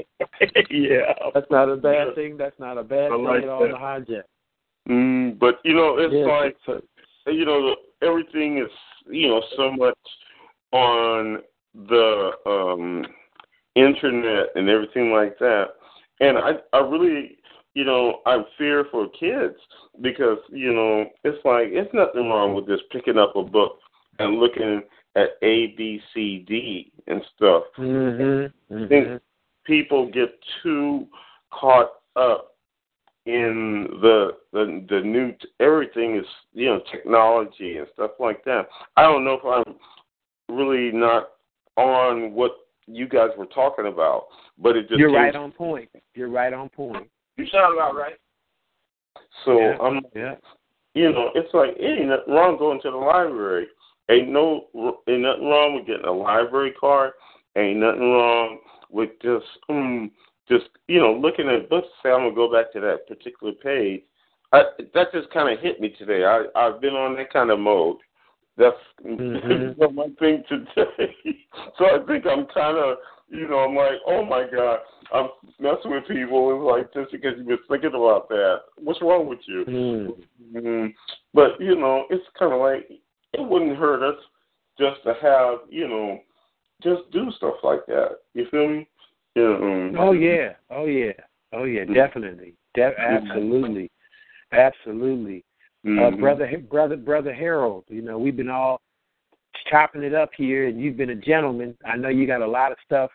[0.70, 1.12] yeah.
[1.34, 2.36] That's not a bad thing.
[2.36, 3.68] That's not a bad I thing like at all that.
[3.68, 4.22] to hijack.
[4.88, 6.82] Mm, but you know, it's Yeah, like so-
[7.30, 8.70] you know, everything is
[9.08, 9.98] you know so much
[10.72, 11.42] on
[11.74, 13.06] the um
[13.74, 15.68] internet and everything like that.
[16.20, 17.37] And I I really
[17.78, 19.54] you know, I fear for kids
[20.00, 23.78] because, you know, it's like it's nothing wrong with just picking up a book
[24.18, 24.82] and looking
[25.14, 27.62] at A, B, C, D and stuff.
[27.76, 28.52] Mhm.
[28.68, 29.20] I think Mhm.
[29.62, 31.08] people get too
[31.50, 32.56] caught up
[33.26, 38.68] in the the the new everything is you know technology and stuff like that.
[38.96, 39.78] I don't know if I'm
[40.48, 41.30] really not
[41.76, 42.56] on what
[42.88, 44.26] you guys were talking about,
[44.56, 45.88] but it just You're right on point.
[46.14, 47.08] You're right on point.
[47.38, 48.16] You sound about right.
[49.44, 49.76] So Yeah.
[49.80, 50.34] I'm Yeah.
[50.94, 53.68] you know, it's like ain't nothing wrong going to the library.
[54.10, 54.66] Ain't no
[55.08, 57.12] ain't nothing wrong with getting a library card.
[57.56, 58.58] Ain't nothing wrong
[58.90, 60.10] with just um
[60.48, 61.88] just you know looking at books.
[62.02, 64.02] Say I'm gonna go back to that particular page.
[64.50, 64.62] I,
[64.94, 66.24] that just kind of hit me today.
[66.24, 67.98] I I've been on that kind of mode.
[68.56, 69.78] That's Mhm.
[69.94, 71.14] my thing today.
[71.78, 72.98] so I think I'm kind of
[73.30, 74.80] you know I'm like oh my god
[75.12, 75.28] I'm
[75.58, 76.54] messing with people.
[76.54, 78.60] It's like just because you've been thinking about that.
[78.76, 79.64] What's wrong with you?
[79.66, 80.08] Mm.
[80.54, 80.94] Mm,
[81.34, 82.88] but you know, it's kind of like
[83.32, 84.20] it wouldn't hurt us
[84.78, 86.18] just to have you know,
[86.82, 88.18] just do stuff like that.
[88.34, 88.88] You feel me?
[89.34, 89.54] Yeah.
[89.54, 90.54] Um, Oh yeah.
[90.70, 91.12] Oh yeah.
[91.52, 91.84] Oh yeah.
[91.84, 91.94] Mhm.
[91.94, 92.54] Definitely.
[92.74, 93.90] De- absolutely.
[94.52, 95.44] Absolutely.
[95.84, 96.20] Uh, mhm.
[96.20, 97.84] brother, brother, brother Harold.
[97.88, 98.80] You know, we've been all
[99.70, 101.76] chopping it up here, and you've been a gentleman.
[101.86, 103.10] I know you got a lot of stuff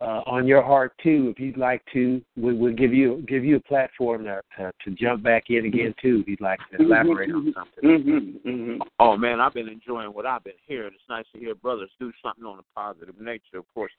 [0.00, 1.32] uh, on your heart too.
[1.34, 4.90] If you'd like to, we, we'll give you give you a platform to, to to
[4.90, 6.20] jump back in again too.
[6.20, 7.90] If you'd like to elaborate on something.
[7.90, 8.82] Mm-hmm, mm-hmm.
[9.00, 10.92] Oh man, I've been enjoying what I've been hearing.
[10.94, 13.58] It's nice to hear brothers do something on a positive nature.
[13.58, 13.92] Of course,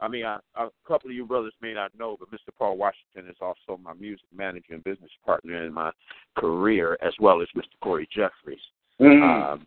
[0.00, 2.54] I mean, I, a couple of you brothers may not know, but Mr.
[2.56, 5.90] Paul Washington is also my music manager and business partner in my
[6.36, 7.78] career, as well as Mr.
[7.82, 8.58] Corey Jeffries.
[9.00, 9.22] Mm-hmm.
[9.22, 9.66] Um,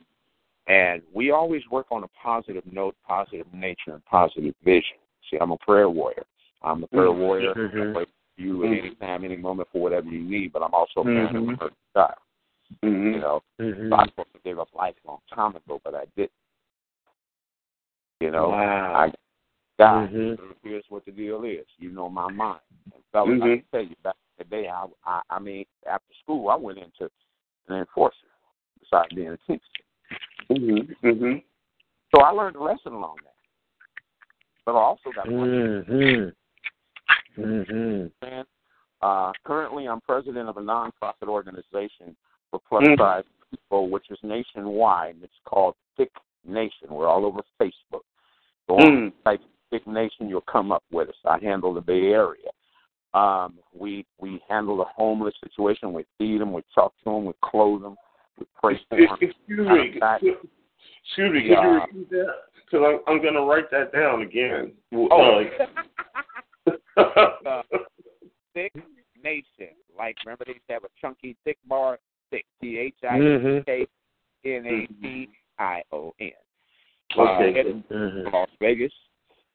[0.68, 4.98] and we always work on a positive note, positive nature, and positive vision.
[5.30, 6.26] See, I'm a prayer warrior.
[6.62, 7.20] I'm a prayer Mhm.
[7.20, 7.54] warrior.
[7.54, 7.90] Mhm.
[7.90, 10.74] I pray for you at any time, any moment for whatever you need, but I'm
[10.74, 11.60] also a man of Mhm.
[11.60, 12.16] the God.
[12.84, 13.14] Mm-hmm.
[13.14, 13.90] You know, Mhm.
[13.90, 16.32] so I was supposed to give up life a long time ago, but I didn't.
[18.20, 18.94] You know, Wow.
[18.94, 19.14] I
[19.80, 20.38] Mhm.
[20.38, 21.66] so here's what the deal is.
[21.78, 22.60] You know my mind.
[22.94, 23.56] And fellas, I Mhm.
[23.60, 26.80] can tell you back in the day, I, I, I mean, after school, I went
[26.80, 27.10] into
[27.70, 28.28] an enforcer
[28.80, 29.64] besides being a teacher.
[30.50, 31.08] Mm-hmm.
[31.08, 31.38] Mm-hmm.
[32.14, 33.36] So I learned a lesson along that.
[34.72, 36.34] But also got one Mhm.
[37.38, 38.12] Mhm.
[38.22, 38.46] man.
[39.02, 42.16] Uh, currently, I'm president of a nonprofit organization
[42.52, 42.98] for plus Mhm.
[42.98, 45.18] size people, which is nationwide.
[45.24, 46.12] It's called Thick
[46.44, 46.90] Nation.
[46.90, 48.04] We're all over Facebook.
[48.68, 49.24] Go on, Mm.
[49.24, 49.42] type
[49.72, 51.16] Thick Nation, you'll come up with us.
[51.26, 52.52] I handle the Bay Area.
[53.16, 55.94] Um, we we handle the homeless situation.
[55.94, 56.54] We feed them.
[56.54, 57.26] We talk to them.
[57.26, 57.98] We clothe them.
[58.38, 59.18] We pray for them.
[59.20, 60.00] Excuse me.
[61.02, 61.42] Excuse me.
[61.42, 62.36] Could you repeat that?
[62.70, 64.72] Because I'm, I'm going to write that down again.
[64.94, 65.42] Oh.
[66.98, 67.62] Uh,
[68.54, 68.74] Thick
[69.24, 69.74] Nation.
[69.98, 72.00] Like remember they used to have a chunky thick bar,
[72.32, 73.18] thick T H I.
[73.66, 73.88] K
[74.46, 76.32] N A T I O N.
[77.18, 77.60] Okay.
[77.60, 78.32] Uh, Mhm.
[78.34, 78.94] Las Vegas.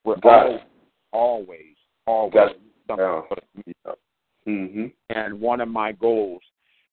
[0.03, 0.61] We're Got always,
[1.13, 1.75] always,
[2.05, 2.33] always
[2.87, 3.21] something Yeah.
[3.27, 3.79] for the community.
[4.47, 4.87] mm-hmm.
[5.09, 6.41] And one of my goals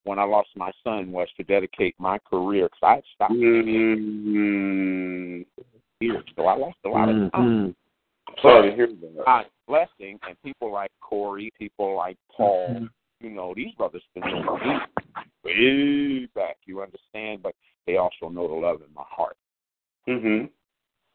[0.05, 4.23] when I lost my son was to dedicate my career because I had stopped Mm-hmm.
[6.03, 7.75] Years, so I lost a lot of time.
[7.75, 7.75] Mhm.
[8.41, 9.25] Sorry to hear that.
[9.25, 12.87] God's blessing, and people like Corey, people like Paul, Mm-hmm.
[13.27, 14.79] you know, these brothers been know me
[15.45, 16.57] way back.
[16.65, 17.43] You understand?
[17.43, 17.55] But
[17.87, 19.37] they also know the love in my heart,
[20.09, 20.47] Mm-hmm.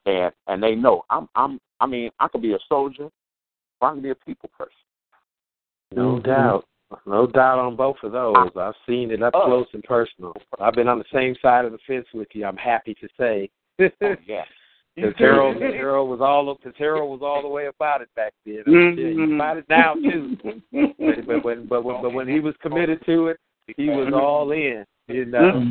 [0.05, 1.59] and and they know I'm I'm.
[1.79, 3.09] I mean, I could be a soldier,
[3.81, 4.73] or I can be a people person.
[5.95, 6.65] No doubt.
[7.05, 8.35] No doubt on both of those.
[8.55, 9.45] I've seen it up Oh.
[9.45, 10.33] close and personal.
[10.59, 12.45] I've been on the same side of the fence with you.
[12.45, 13.49] I'm happy to say.
[13.79, 13.89] Oh,
[14.25, 14.43] yeah.
[14.97, 18.63] Because Harold, Harold was all because Harold was all the way about it back then.
[18.65, 20.35] I'm sure He's about it now too.
[20.73, 23.37] But, but when but when, but when he was committed to it,
[23.77, 24.83] he was all in.
[25.07, 25.63] You know,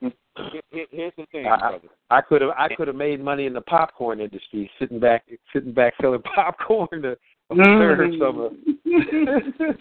[0.00, 1.88] Here- here- Here's the thing, I- brother.
[2.08, 5.72] I could have I could have made money in the popcorn industry, sitting back sitting
[5.74, 7.18] back selling popcorn to
[7.54, 8.40] serve some.
[8.40, 8.52] of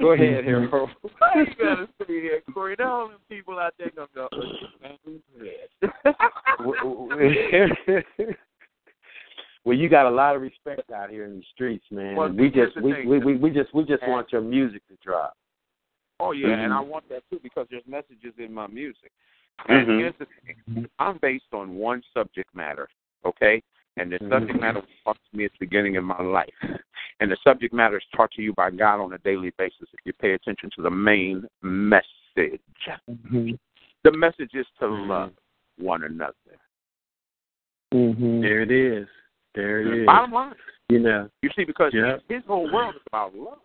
[0.00, 0.90] Go ahead, Harold.
[1.00, 2.74] Why you gotta sit here, Corey?
[2.76, 4.28] There are only people out there gonna go,
[4.82, 5.27] man, who's this?
[9.64, 12.16] well, you got a lot of respect out here in the streets, man.
[12.16, 13.08] Well, we just we, thing.
[13.08, 15.34] we we we just we just And- want your music to drop.
[16.20, 16.88] Oh yeah, and I Mhm.
[16.88, 19.12] want that too because there's messages in my music.
[19.68, 19.98] And Mhm.
[19.98, 22.88] here's the thing: I'm based on one subject matter,
[23.24, 23.62] okay?
[23.96, 24.60] And the subject Mhm.
[24.60, 26.54] matter was taught to me at the beginning of my life,
[27.20, 30.00] and the subject matter is taught to you by God on a daily basis if
[30.04, 32.60] you pay attention to the main message.
[34.04, 35.34] The message is to love
[35.76, 36.34] one another.
[37.90, 39.06] There it is.
[39.54, 40.06] There it is.
[40.06, 40.54] Bottom line,
[40.88, 41.28] You know.
[41.42, 42.18] you see, because Yeah.
[42.28, 43.58] his whole world is about love.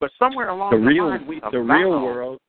[0.00, 2.40] But somewhere along The the real line, we the real world.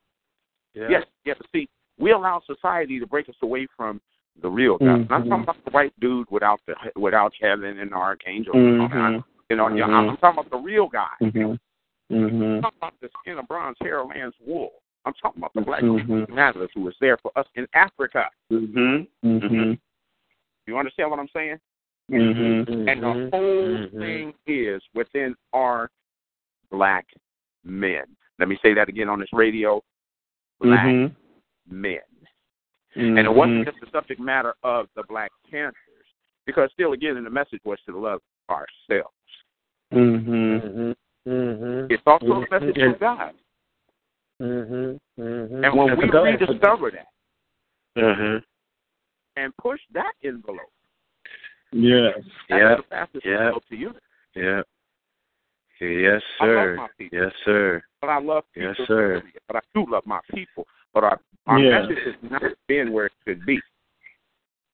[0.74, 0.88] Yeah.
[0.90, 1.38] Yes, yes.
[1.40, 1.68] but See,
[1.98, 4.00] we allow society to break us away from
[4.42, 4.86] the real God.
[4.88, 5.30] I'm not Mhm.
[5.30, 8.56] talking about the white dude without the without heaven and archangels.
[8.56, 9.24] Mhm.
[9.50, 11.10] You know, yeah, I'm talking about the real guy.
[11.22, 11.60] Mhm.
[12.12, 14.82] mhm I'm talking about the skin of bronze, hair of lamb's wool.
[15.06, 16.30] I'm talking about the black Mhm.
[16.30, 18.30] Nazareth who was there for us in Africa.
[18.52, 19.28] Mm-hmm.
[19.28, 19.80] Mhm.
[20.68, 21.60] You understand what I'm saying?
[22.12, 22.88] Mhm.
[22.88, 23.32] And the Mhm.
[23.32, 25.90] whole thing is within our
[26.70, 27.08] black
[27.64, 28.06] men.
[28.40, 29.82] Let me say that again on this radio.
[30.60, 31.12] Black
[31.68, 32.00] men.
[32.96, 35.76] And it wasn't just the subject matter of the Black Panthers,
[36.46, 39.16] because still, again, the message was to love ourselves.
[41.90, 43.36] It's also a message And- from God.
[44.42, 45.00] Mhm.
[45.18, 45.66] Mhm.
[45.66, 47.08] And when And we rediscover that
[48.02, 48.40] Uh-huh.
[49.36, 50.72] and push that envelope,
[51.72, 52.18] Yes.
[52.50, 52.76] Yeah.
[53.14, 53.52] the Yeah.
[53.70, 53.96] to you.
[54.36, 54.64] Yeah.
[55.82, 56.90] Yes, sir.
[56.98, 57.20] people.
[57.20, 57.82] Yes, sir.
[58.02, 58.74] But I love people.
[58.78, 59.22] Yes, sir.
[59.48, 60.68] But I do love my people.
[60.94, 61.82] But our, our Yeah.
[61.82, 63.62] message has not been where it should be.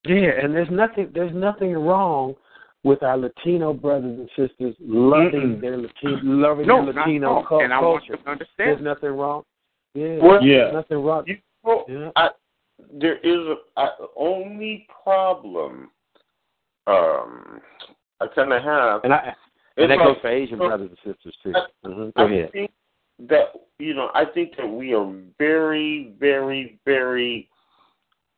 [0.05, 2.35] Yeah, and there's nothing there's nothing wrong
[2.83, 5.61] with our Latino brothers and sisters loving Mm-mm.
[5.61, 7.43] their Latino loving No, their Latino at all.
[7.45, 8.13] cul- And I want culture.
[8.13, 8.69] you to understand.
[8.69, 9.43] There's nothing wrong.
[9.95, 10.17] Yeah.
[10.21, 10.57] Well, Yeah.
[10.57, 11.23] There's nothing wrong.
[11.25, 12.11] You, well, Yeah.
[12.15, 12.29] I
[12.91, 15.89] there is a, a only problem
[16.87, 17.61] um
[18.21, 19.33] I kind of have, and I
[19.77, 21.53] and that goes for Asian brothers and sisters too.
[21.85, 22.09] Mm-hmm.
[22.09, 22.51] Go I ahead.
[22.51, 22.71] think
[23.27, 23.45] that
[23.79, 27.49] you know, I think that we are very, very, very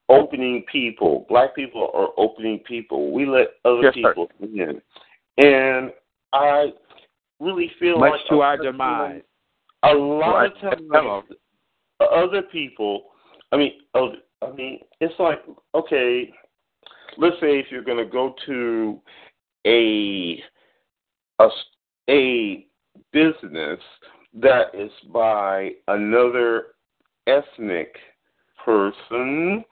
[0.10, 1.26] opening people.
[1.30, 3.12] Black people are opening people.
[3.12, 4.14] We let other Yes, sir.
[4.14, 4.82] people in,
[5.38, 5.92] and
[6.34, 6.72] I
[7.40, 9.22] really feel Much like to our demise.
[9.84, 10.52] A lot Right.
[10.52, 11.24] of times, Hello.
[12.06, 13.06] Other people.
[13.52, 15.44] I mean, oh, I mean, it's like
[15.76, 16.32] okay.
[17.18, 19.02] Let's say if you're going to go to
[19.66, 20.44] a
[21.40, 21.50] a
[22.10, 22.68] a
[23.12, 23.80] business
[24.36, 26.68] that is by another
[27.26, 27.96] ethnic
[28.64, 29.64] person,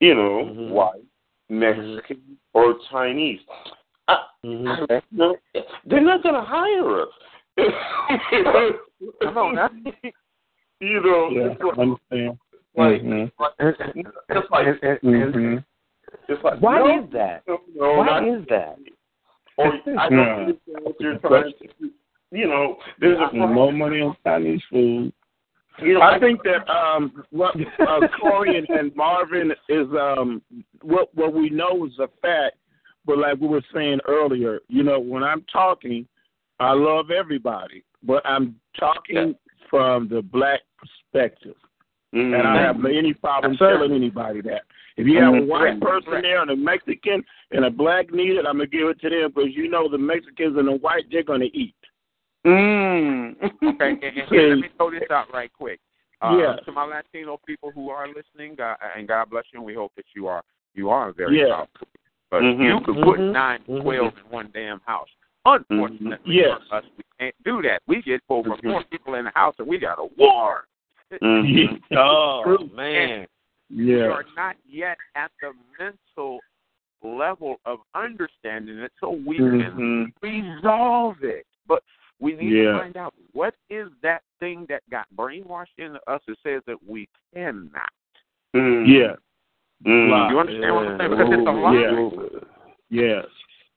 [0.00, 0.68] you know, Mhm.
[0.70, 1.04] white,
[1.48, 3.40] Mexican, or Chinese.
[4.08, 4.90] I, Mhm.
[4.90, 5.36] I, no,
[5.84, 7.12] they're not going to hire us.
[9.22, 9.70] Come on now.
[10.80, 12.38] You know, Yeah, like, understand.
[12.76, 13.02] like,
[13.38, 15.64] like- And- and- it's like, and- and- and- Mhm.
[16.28, 17.42] it's like Why no, is that?
[17.48, 18.78] No, no, Why not- is that?
[19.56, 20.36] Or I don't Yeah.
[20.36, 21.90] understand what you're trying to.
[22.32, 25.12] You know, there's a More money on Chinese food.
[25.78, 30.42] You know, I think that um, what uh, Corey and, and Marvin is um,
[30.82, 32.56] what what we know is a fact.
[33.06, 36.06] But like we were saying earlier, you know, when I'm talking,
[36.60, 39.34] I love everybody, but I'm talking
[39.70, 40.60] from the black
[41.16, 41.54] perspective,
[42.14, 42.34] Mm-hmm.
[42.34, 44.62] and I have any problem Yes, telling anybody that.
[44.96, 45.48] If you have a Mhm.
[45.48, 49.00] white person there and a Mexican and a black need it, I'm gonna give it
[49.00, 51.74] to them because you know the Mexicans and the white they're gonna eat.
[52.46, 53.36] Mm.
[53.42, 55.80] Okay, and, and here, let me throw this out right quick.
[56.22, 56.56] Uh, Yeah.
[56.64, 59.92] To my Latino people who are listening, uh, and God bless you, and we hope
[59.96, 60.42] that you are
[60.74, 61.56] you are very Yeah.
[61.56, 61.88] powerful.
[62.30, 62.64] But Mhm.
[62.64, 63.32] you could put Mhm.
[63.32, 63.82] nine, Mhm.
[63.82, 65.10] twelve in one damn house.
[65.44, 66.62] Unfortunately, Yes.
[66.68, 67.82] for us, we can't do that.
[67.86, 68.62] We get over Mhm.
[68.62, 70.66] four people in the house, and we got a war.
[71.22, 71.80] Mhm.
[71.96, 72.70] Oh True.
[72.74, 73.26] man.
[73.70, 74.06] We Yeah.
[74.06, 76.40] are not yet at the mental
[77.02, 80.12] level of understanding it, so we can Mhm.
[80.22, 81.46] resolve it.
[81.66, 81.82] But
[82.20, 82.72] we need Yeah.
[82.72, 86.82] to find out what is that thing that got brainwashed into us that says that
[86.84, 87.90] we cannot.
[88.54, 88.86] Mhm.
[88.86, 89.16] Yeah.
[89.84, 90.30] Lie.
[90.30, 91.10] You understand what I'm saying?
[91.10, 91.74] Because it's a lie.
[91.74, 92.40] Yeah.
[92.88, 93.26] Yes.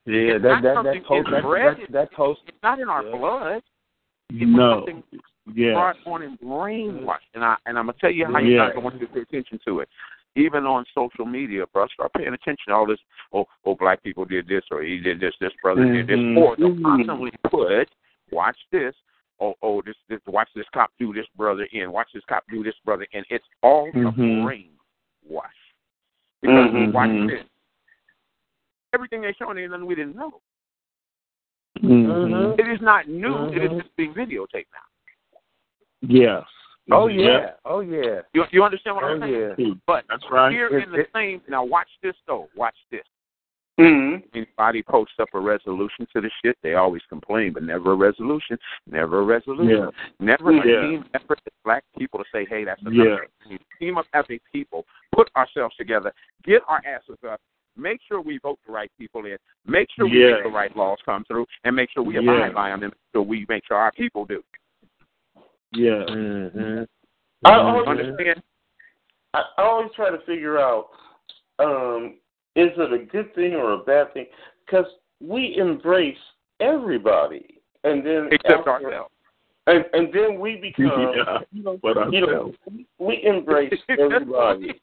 [0.05, 1.77] Yeah, It's that not that something that toast that, inbred.
[1.81, 2.41] that, that toast.
[2.47, 3.17] It's not in our Yeah.
[3.17, 3.63] blood.
[4.29, 4.71] It was No.
[4.85, 5.03] something
[5.53, 5.73] Yeah.
[5.73, 7.29] brought on and brainwashed.
[7.33, 8.73] And I and I'm gonna tell you how you Yeah.
[8.73, 9.89] guys want to pay attention to it.
[10.35, 12.99] Even on social media, bro, start paying attention to all this.
[13.33, 15.33] Oh, oh, black people did this, or he did this.
[15.41, 16.17] This brother did this.
[16.19, 16.37] Mhm.
[16.37, 16.83] Or they'll Mhm.
[16.83, 17.89] constantly put,
[18.31, 18.95] watch this.
[19.39, 20.19] Oh, oh, this, this.
[20.27, 21.91] Watch this cop do this brother in.
[21.91, 23.25] Watch this cop do this brother in.
[23.29, 24.07] It's all Mhm.
[24.07, 24.11] a
[25.31, 25.49] brainwash.
[26.41, 26.91] Because Mhm.
[26.93, 27.45] watch this.
[28.93, 30.41] Everything they're showing ain't nothing we didn't know.
[31.79, 32.59] Mhm.
[32.59, 33.47] It is not new.
[33.49, 33.81] It is Mhm.
[33.81, 34.88] just being videotaped now.
[36.01, 36.43] Yes.
[36.91, 37.51] Oh yeah.
[37.65, 38.21] Oh yeah.
[38.33, 39.53] You you understand what Oh I'm saying?
[39.57, 39.73] yeah.
[39.85, 40.51] But That's right.
[40.51, 42.49] here It- in the it- same now watch this though.
[42.55, 43.03] Watch this.
[43.79, 44.23] Mhm.
[44.33, 48.57] Anybody posts up a resolution to the shit, they always complain, but never a resolution.
[48.87, 49.69] Never a resolution.
[49.69, 49.89] Yeah.
[50.19, 50.61] Never Yeah.
[50.61, 53.21] a team effort as black people to say, hey, that's enough.
[53.47, 53.57] Yeah.
[53.79, 56.11] Team up as a people, put ourselves together,
[56.43, 57.39] get our asses up,
[57.77, 60.33] make sure we vote the right people in, make sure we Yeah.
[60.33, 62.21] make the right laws come through, and make sure we Yeah.
[62.33, 64.43] abide by them, and so we make sure our people do.
[65.73, 66.03] Yeah.
[66.09, 66.83] Mm-hmm.
[67.45, 68.41] I always, Understand?
[69.33, 70.87] I I always try to figure out,
[71.59, 72.15] um,
[72.55, 74.25] is it a good thing or a bad thing?
[74.65, 74.85] Because
[75.21, 76.17] we embrace
[76.59, 79.11] everybody, and then Except after- ourselves.
[79.67, 81.37] and and then we become, Yeah.
[81.53, 81.79] you know,
[82.11, 82.53] you know,
[82.97, 84.73] we embrace everybody,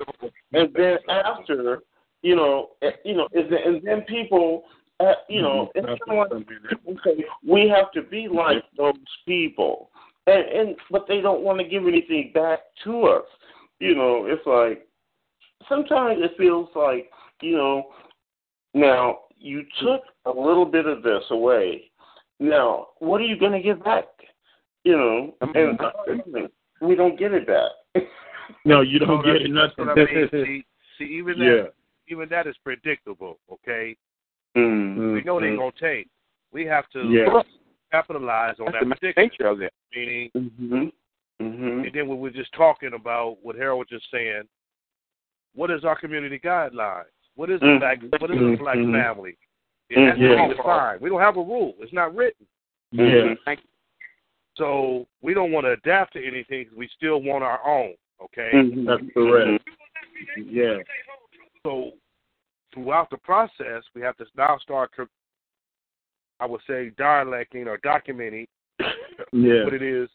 [0.53, 1.81] and then after,
[2.23, 4.65] you know, eh, you know, is it- and then people,
[5.01, 6.97] uh, you know, it's kind of like people
[7.47, 8.95] we have to be like those
[9.27, 9.91] people,
[10.27, 13.24] and and but they don't want to give anything back to us.
[13.78, 14.86] You know, it's like
[15.69, 17.11] sometimes it feels like
[17.43, 17.89] you know,
[18.74, 21.90] now you took a little bit of this away.
[22.40, 24.05] Now, what are you going to give back?
[24.85, 26.48] You know, and
[26.81, 27.70] we don't get it back.
[28.65, 29.86] No, you don't No, get it that's nothing.
[29.86, 30.28] what I mean.
[30.31, 30.65] See,
[30.98, 31.62] see, even that, yeah.
[32.09, 33.39] even that is predictable.
[33.53, 33.97] Okay,
[34.57, 35.15] Mm.
[35.15, 36.09] we know they're gonna take.
[36.53, 37.43] We have to Yeah.
[37.97, 39.23] Capitalize on That's that prediction.
[39.23, 39.73] nature of it.
[39.94, 40.93] Meaning, Mhm.
[41.40, 41.86] Mhm.
[41.86, 44.48] and then when we're just talking about what Harold was just saying,
[45.55, 47.05] what is our community guidelines?
[47.35, 47.78] What is a Mhm.
[47.81, 47.98] black?
[48.20, 48.93] What is a black Mhm.
[48.93, 49.36] family?
[49.90, 50.36] And that's Mhm.
[50.36, 51.01] not defined.
[51.01, 51.77] We don't have a rule.
[51.81, 52.47] It's not written.
[52.93, 53.35] Yeah.
[54.56, 56.64] So we don't want to adapt to anything.
[56.66, 57.94] 'cause we still want our own.
[58.20, 58.51] Okay.
[58.86, 59.68] That's correct.
[60.36, 60.82] Yeah.
[61.62, 61.93] So
[62.73, 65.09] throughout the process, we have to now start, co-
[66.41, 68.47] I would say, dialecting or documenting
[69.33, 69.65] Yeah.
[69.65, 70.09] what it is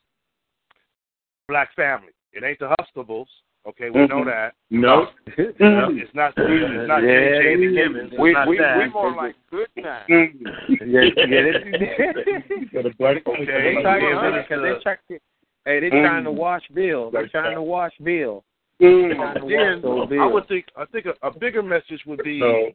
[1.48, 2.10] black family.
[2.34, 3.26] It ain't the Huxtables.
[3.68, 4.30] Okay, we know mm-hmm.
[4.30, 4.54] that.
[4.72, 5.08] No.
[5.38, 6.00] Mm-hmm.
[6.00, 6.34] It's not.
[6.36, 7.84] It's not Yeah, Jay yeah.
[7.84, 8.10] Gibbons.
[8.12, 8.78] It's We not we that.
[8.78, 10.06] we more like good times.
[10.10, 10.90] Mm-hmm.
[10.90, 13.46] Yeah, yeah, they- For the black Okay.
[13.46, 14.42] they try- Yeah.
[14.42, 15.20] because they try-
[15.66, 17.12] Hey, they trying to wash Bill.
[17.12, 18.44] They're trying to wash Bill.
[18.82, 19.10] Mm.
[19.36, 20.66] To Then wash old I would think.
[20.76, 22.72] I think a, a bigger message would be No.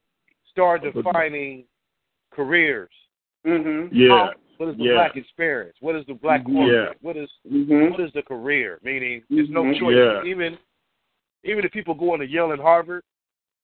[0.53, 1.65] start defining
[2.33, 2.91] careers.
[3.47, 3.89] Mhm.
[3.93, 4.31] Yeah.
[4.59, 4.93] What is the Yeah.
[4.95, 5.77] black experience?
[5.81, 6.97] What is the black corporate?
[7.03, 7.91] What is Mhm.
[7.91, 8.79] what is the career?
[8.83, 9.79] Meaning, there's no Mhm.
[9.79, 9.97] choice.
[9.97, 10.25] Yeah.
[10.25, 10.59] Even
[11.45, 13.05] even if people go into Yale and Harvard,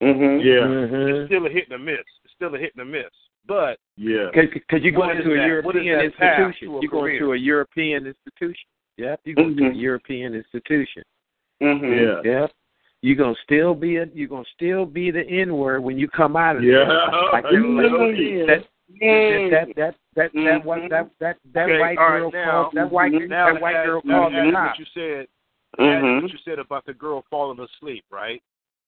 [0.01, 0.45] Mhm.
[0.45, 0.61] Yeah.
[0.61, 1.21] Mhm.
[1.23, 2.05] it's still a hit and a miss.
[2.25, 3.11] It's still a hit and a miss.
[3.47, 4.31] But Yeah.
[4.33, 5.65] Because you go What is into a that?
[5.65, 6.69] What is European that path institution.
[6.69, 7.15] to a You go career?
[7.15, 8.69] into a European institution.
[8.99, 9.21] Yep.
[9.25, 9.73] You go into a.
[9.73, 11.03] European institution.
[11.61, 12.23] Mhm.
[12.25, 12.41] Yeah.
[12.41, 12.53] Yep.
[13.01, 16.37] You're gonna still be a you're gonna still be the N word when you come
[16.37, 16.85] out of Yeah.
[16.85, 17.11] there.
[17.33, 19.51] Like that, Mhm.
[19.51, 22.31] that, that that that that that white that that that Okay, white all right, girl
[22.33, 24.85] now- called that white now that white add- girl now called add the what you
[24.93, 25.29] said.
[25.79, 26.23] add Mhm.
[26.23, 28.43] what you said about the girl falling asleep, right?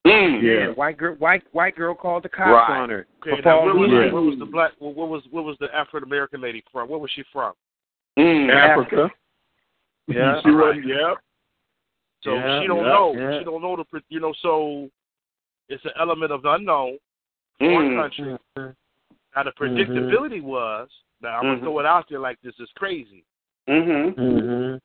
[0.07, 0.43] Mm.
[0.43, 0.69] Yeah, Yeah.
[0.71, 2.79] white girl white white girl called the cops Right.
[2.81, 3.07] on her.
[3.23, 4.13] Okay, for now where was, asleep.
[4.13, 4.73] where was the black?
[4.79, 6.89] What what was what was the African American lady from?
[6.89, 7.55] Where was she from?
[8.19, 8.51] Mm.
[8.55, 9.11] Africa.
[10.09, 10.41] Yeah.
[10.43, 10.85] She wasn't.
[10.87, 11.19] Yep.
[12.23, 13.15] So Yeah, she don't yeah, know.
[13.17, 13.39] yeah.
[13.39, 14.35] She don't know the you know.
[14.43, 14.91] So
[15.71, 16.99] it's an element of the unknown.
[17.59, 18.03] Foreign Mm.
[18.03, 18.75] country.
[19.37, 19.41] Mm-hmm.
[19.41, 20.89] Now the predictability was.
[21.21, 21.49] Now I'm Mhm.
[21.49, 23.25] gonna throw it out there like this is crazy.
[23.69, 24.15] Mhm.
[24.15, 24.77] Mm-hmm.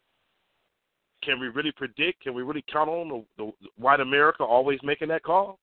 [1.21, 2.21] Can we really predict?
[2.21, 5.59] Can we really count on the, the white America always making that call?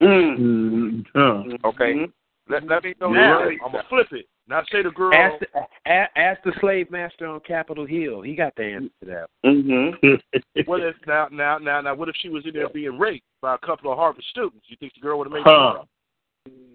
[0.00, 0.38] Mm.
[0.38, 1.06] Mm.
[1.14, 1.68] Huh.
[1.68, 1.94] Okay.
[1.94, 2.12] Mhm.
[2.48, 3.12] Let let me know.
[3.12, 3.58] Now right.
[3.64, 4.26] I'm gonna flip it.
[4.46, 5.12] Now say the girl.
[5.12, 8.22] Ask the, ask the slave master on Capitol Hill.
[8.22, 9.30] He got the answer to that.
[9.44, 10.20] Mm Mhm.
[10.66, 13.54] What if now now now now what if she was in there being raped by
[13.54, 14.68] a couple of Harvard students?
[14.68, 15.46] You think the girl would have made it?
[15.46, 15.84] Huh.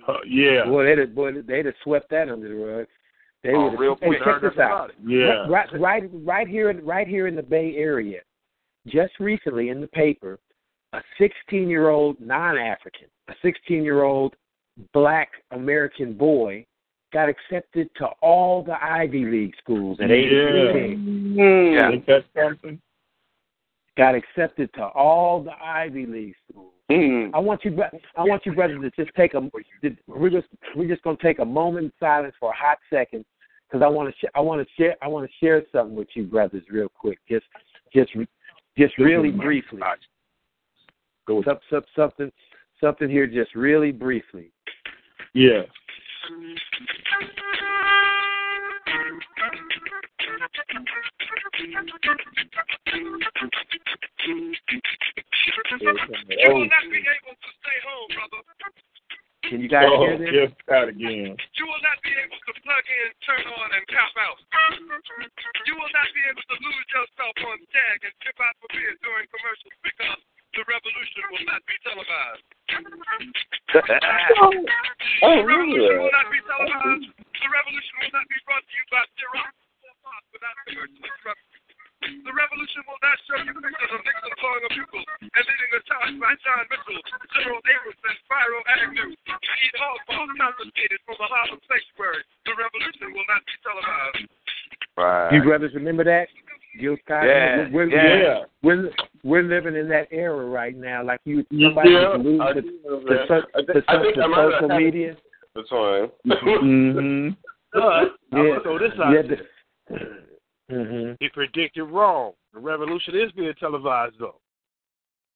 [0.07, 0.19] The Huh.
[0.27, 0.65] Yeah.
[0.65, 2.87] Boy, they'd have, boy, they'd have swept that under the rug.
[3.43, 3.79] They Oh, would have.
[3.79, 4.23] real hey, quick.
[4.23, 4.91] check this out.
[5.05, 5.45] Yeah.
[5.47, 8.21] Right, right, right here, in- right here in the Bay Area.
[8.87, 10.39] Just recently in the paper,
[10.93, 14.35] a 16-year-old non-African, a 16-year-old
[14.93, 16.65] Black American boy,
[17.13, 20.73] got accepted to all the Ivy League schools at age Yeah.
[20.73, 21.35] 16.
[21.37, 21.93] Mm.
[21.93, 22.81] Ain't that something?
[23.97, 26.73] Got accepted to all the Ivy League schools.
[26.91, 27.31] Mm.
[27.33, 27.81] I want you,
[28.15, 29.49] I want you brothers to just take a.
[30.07, 33.25] We're just we're just gonna take a moment in silence for a hot second,
[33.67, 36.09] because I want to sh- I want to share I want to share something with
[36.13, 37.45] you brothers real quick, just
[37.93, 38.11] just
[38.77, 39.81] just really briefly.
[41.25, 41.41] Go.
[41.43, 42.31] Some, some, something
[42.79, 44.51] something here, just really briefly.
[45.33, 45.63] Yeah.
[59.45, 60.33] Can you guys oh, hear this?
[60.33, 61.37] Just that again.
[61.37, 64.41] You will not be able to plug in, turn on, and cop out.
[65.69, 68.97] You will not be able to lose yourself on tag and tip out for beer
[69.05, 70.17] during commercials because
[70.57, 72.45] the revolution will not be televised.
[75.23, 77.07] Oh, the revolution will not be televised.
[77.21, 79.64] The revolution will not be brought to you by Xerox
[80.33, 81.59] without commercial interruption.
[82.05, 85.81] The revolution will not show you pictures of Nixon blowing a bugle and leading a
[85.89, 87.01] charge by John Mitchell,
[87.33, 92.21] General Abrams, and Spyro Agnew to eat hog balls confiscated from the Harlem sanctuary.
[92.45, 94.29] The revolution will not be televised.
[94.95, 95.29] Right.
[95.33, 96.29] You brothers remember that?
[96.77, 97.25] Gil Scott.
[97.25, 98.43] Yeah, We're, yeah.
[98.61, 98.91] we're
[99.23, 101.01] we're living in that era right now.
[101.03, 103.25] Like you, somebody Yeah, was glued I to, do know to, that.
[103.27, 105.15] so- I to, think- I think to I social media.
[105.55, 106.11] That's fine.
[106.27, 107.29] Mm-hmm.
[107.73, 109.47] But I'm gonna throw this out Yeah, there.
[109.91, 111.11] Mm-hmm.
[111.19, 112.33] He predicted wrong.
[112.53, 114.39] The revolution is being televised though.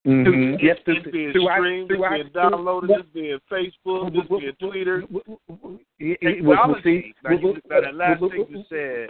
[0.07, 0.65] Mm-hmm.
[0.65, 5.03] Yes, It's being throughout- streamed, it's throughout- being downloaded, it's being Facebook, it's being Twitter.
[5.99, 7.21] It- it was- well, see, Technology.
[7.23, 9.09] Now, you, now that last thing you said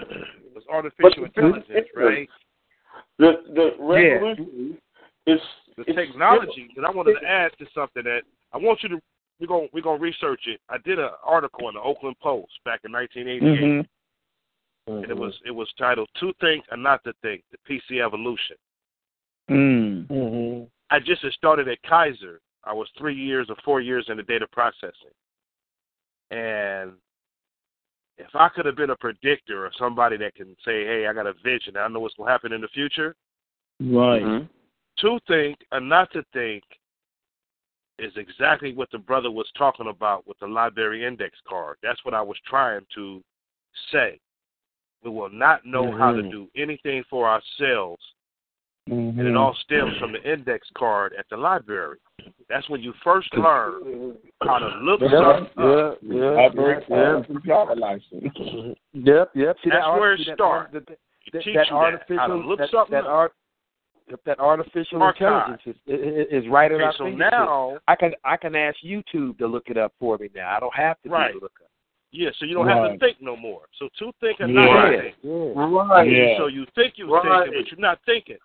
[0.56, 2.28] was artificial intelligence, right?
[3.20, 4.78] The the revolution
[5.28, 5.40] is
[5.78, 6.70] The it's technology.
[6.76, 9.00] And I wanted to add to something that I want you to.
[9.40, 10.60] We're gonna we're gonna research it.
[10.70, 13.88] I did an article in the Oakland Post back in 1988, Mm-hmm.
[14.98, 18.58] And it was it was titled "To Think and Not to Think: The PC Evolution."
[19.50, 20.08] Mm.
[20.08, 20.64] Mm-hmm.
[20.92, 22.40] I just had started at Kaiser.
[22.64, 25.14] I was three years or four years in the data processing.
[26.32, 26.94] And
[28.18, 31.26] if I could have been a predictor or somebody that can say, hey, I got
[31.26, 33.16] a vision, I know what's going to happen in the future,
[33.80, 34.22] Right.
[34.22, 34.50] Mhm.
[34.98, 36.64] to think and not to think
[37.98, 41.78] is exactly what the brother was talking about with the library index card.
[41.82, 43.24] That's what I was trying to
[43.92, 44.20] say.
[45.04, 48.02] We will not know how to do anything for ourselves
[48.90, 49.20] Mm-hmm.
[49.20, 51.98] and it all stems from the index card at the library.
[52.50, 55.98] That's when you first learn how to look Yeah, something yeah, up.
[56.02, 58.24] yeah, Library yeah, card and driver license.
[58.94, 59.58] Yep, yep.
[59.64, 60.74] See, That's that art- where it see, that starts.
[60.74, 63.10] art- that- that- teach that you that, artificial how to look that, something that up.
[63.10, 63.34] art
[64.26, 65.22] that artificial Archive.
[65.52, 66.00] intelligence is,
[66.32, 67.32] is, is right at Okay, our so fingertips.
[67.32, 70.56] now- I can I can ask YouTube to look it up for me now.
[70.56, 71.32] I don't have to Right.
[71.34, 71.69] do the look up.
[72.12, 73.62] Yeah, so you don't have to think no more.
[73.78, 74.66] So to think and Yeah.
[74.66, 75.16] not think.
[75.22, 75.54] yeah.
[75.56, 76.10] Right.
[76.10, 76.38] Yeah.
[76.38, 77.44] So you think you're Right.
[77.44, 78.40] thinking, but you're not thinking.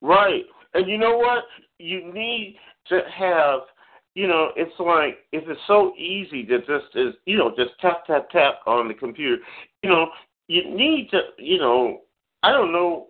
[0.00, 0.46] Right.
[0.74, 1.46] And you know what?
[1.78, 3.68] You need to have,
[4.14, 8.06] you know, it's like if it's so easy to just is, you know, just tap
[8.06, 9.42] tap tap on the computer.
[9.82, 10.10] You know,
[10.48, 12.02] you need to, you know,
[12.42, 13.08] I don't know.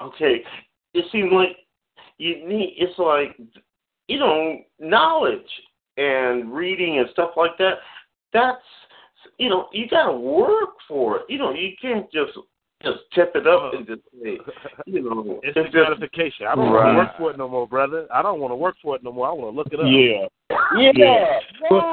[0.00, 0.44] Okay,
[0.94, 1.56] it seems like
[2.18, 2.74] you need.
[2.78, 3.36] It's like,
[4.08, 5.50] you know, knowledge
[5.96, 7.78] and reading and stuff like that.
[8.32, 8.60] That's,
[9.38, 11.22] you know, you got to work for it.
[11.28, 12.32] You know, you can't just
[12.84, 14.38] just tip it up and just say,
[14.86, 16.46] you know, It's it's the just gratification.
[16.46, 16.94] I don't Right.
[16.94, 18.06] want to work for it no more, brother.
[18.14, 19.26] I don't want to work for it no more.
[19.26, 19.86] I want to look it up.
[19.90, 20.28] Yeah.
[20.78, 21.40] yeah, Yeah.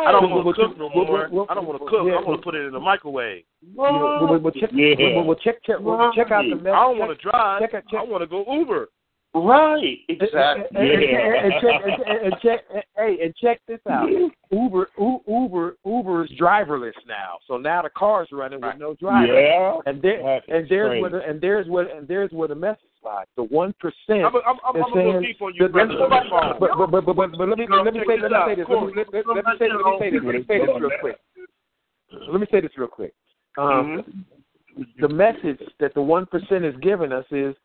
[0.06, 1.28] I don't want to cook no but- more.
[1.32, 2.06] but- I don't want to cook.
[2.06, 3.46] yeah, I want to put it in the microwave.
[3.66, 5.16] You know, well, well, check, Yeah.
[5.16, 6.62] well, well, check, check, well, check out the Right.
[6.62, 6.76] message.
[6.78, 7.62] I don't want to drive.
[7.62, 8.90] check out- check- I want to go Uber.
[9.36, 10.66] Right, exactly.
[10.76, 11.20] and, and, Yeah.
[11.20, 14.10] and, and check, and, and check, hey, and check this out.
[14.52, 17.38] Uber, U- Uber, Uber is driverless now.
[17.48, 19.40] So now the car's running with no driver.
[19.40, 19.80] Yeah.
[19.86, 21.02] And there, That's and there's crazy.
[21.02, 23.26] where, the, and there's where, and there's where the message lies.
[23.36, 24.26] The one percent.
[24.26, 25.94] I'm, a, I'm, I'm, I'm a little deep on you, brother.
[25.94, 26.56] the phone.
[26.60, 28.66] But, but, but, but, but, but let me let me say let me say this.
[28.70, 30.22] Let me, let, let, let me say let me say this.
[30.24, 31.18] Let me say this real quick.
[32.32, 33.14] Let me say this real quick.
[33.58, 34.26] Um,
[35.00, 37.56] the message that the one percent is giving us is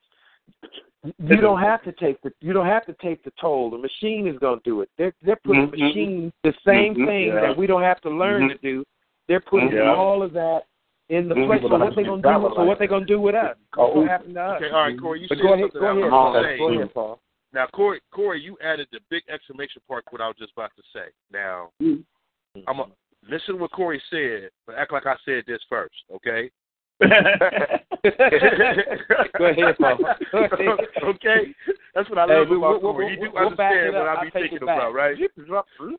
[1.05, 3.70] you don't have to take the you don't have to take the toll.
[3.70, 4.90] The machine is going to do it.
[4.98, 5.78] They're they're putting Mhm.
[5.78, 7.06] machine the same Mhm.
[7.06, 7.40] thing Yeah.
[7.40, 8.52] that we don't have to learn Mhm.
[8.52, 8.85] to do.
[9.27, 9.94] They're putting Yeah.
[9.94, 10.64] all of that
[11.09, 11.47] in the Mhm.
[11.47, 11.62] place.
[11.62, 12.55] So what they going to do?
[12.55, 13.56] So what they going to do with us?
[13.74, 14.62] What's going to happen to us?
[14.62, 16.48] Okay, all right, Corey, you But said go ahead, something go I ahead, was gonna
[16.48, 16.59] say.
[16.59, 17.20] Go ahead, Paul.
[17.52, 20.70] Now, Corey, Corey, you added the big exclamation point to what I was just about
[20.77, 21.09] to say.
[21.32, 22.86] Now, I'm a,
[23.28, 26.51] listen to what Corey said, but act like I said this first, okay?
[27.01, 27.06] Go
[29.47, 29.98] ahead, Paul.
[31.05, 31.55] Okay,
[31.94, 33.12] that's what I Hey, love we- about we'll- Corey.
[33.14, 34.09] You we'll- do we'll understand what.
[34.09, 35.16] I I'll be thinking about, right?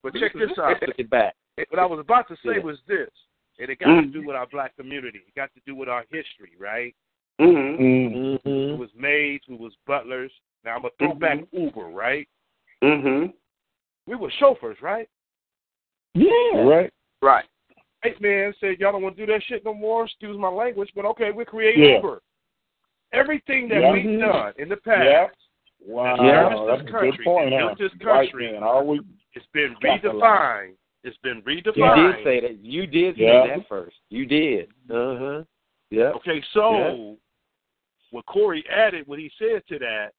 [0.03, 0.77] But check this out.
[0.79, 1.35] Take it back.
[1.69, 2.63] What I was about to say Yeah.
[2.63, 3.09] was this,
[3.59, 4.13] and it got to Mm.
[4.13, 5.19] do with our black community.
[5.27, 6.95] It got to do with our history, right?
[7.39, 7.83] Mm-hmm.
[7.83, 8.39] Mm.
[8.43, 8.79] Who Mm-hmm.
[8.79, 10.31] was maids, who was butlers.
[10.63, 12.27] Now I'm gonna throw back Uber, right?
[12.83, 13.31] Mm-hmm.
[14.07, 15.07] We were chauffeurs, right?
[16.13, 16.61] Yeah.
[16.63, 16.91] Right.
[17.21, 17.45] Right.
[18.03, 20.05] Hey man said y'all don't want to do that shit no more.
[20.05, 21.97] Excuse my language, but okay, we create Yeah.
[21.97, 22.21] Uber.
[23.13, 23.91] Everything that Yeah.
[23.91, 25.27] we've done in the past, Yeah.
[25.83, 26.15] Wow.
[26.23, 26.65] Yeah.
[26.67, 27.25] That's a good Country.
[27.25, 27.75] point, huh?
[27.77, 28.55] This country.
[28.57, 29.01] Always.
[29.33, 30.75] it's been redefined.
[31.03, 31.75] It's been redefined.
[31.77, 32.57] You did say that.
[32.63, 33.47] You did say Yeah.
[33.57, 33.95] that first.
[34.09, 34.69] You did.
[34.89, 35.43] Uh huh.
[35.89, 36.11] Yeah.
[36.11, 37.17] Okay, so
[38.11, 40.13] what Corey added, what he said to that,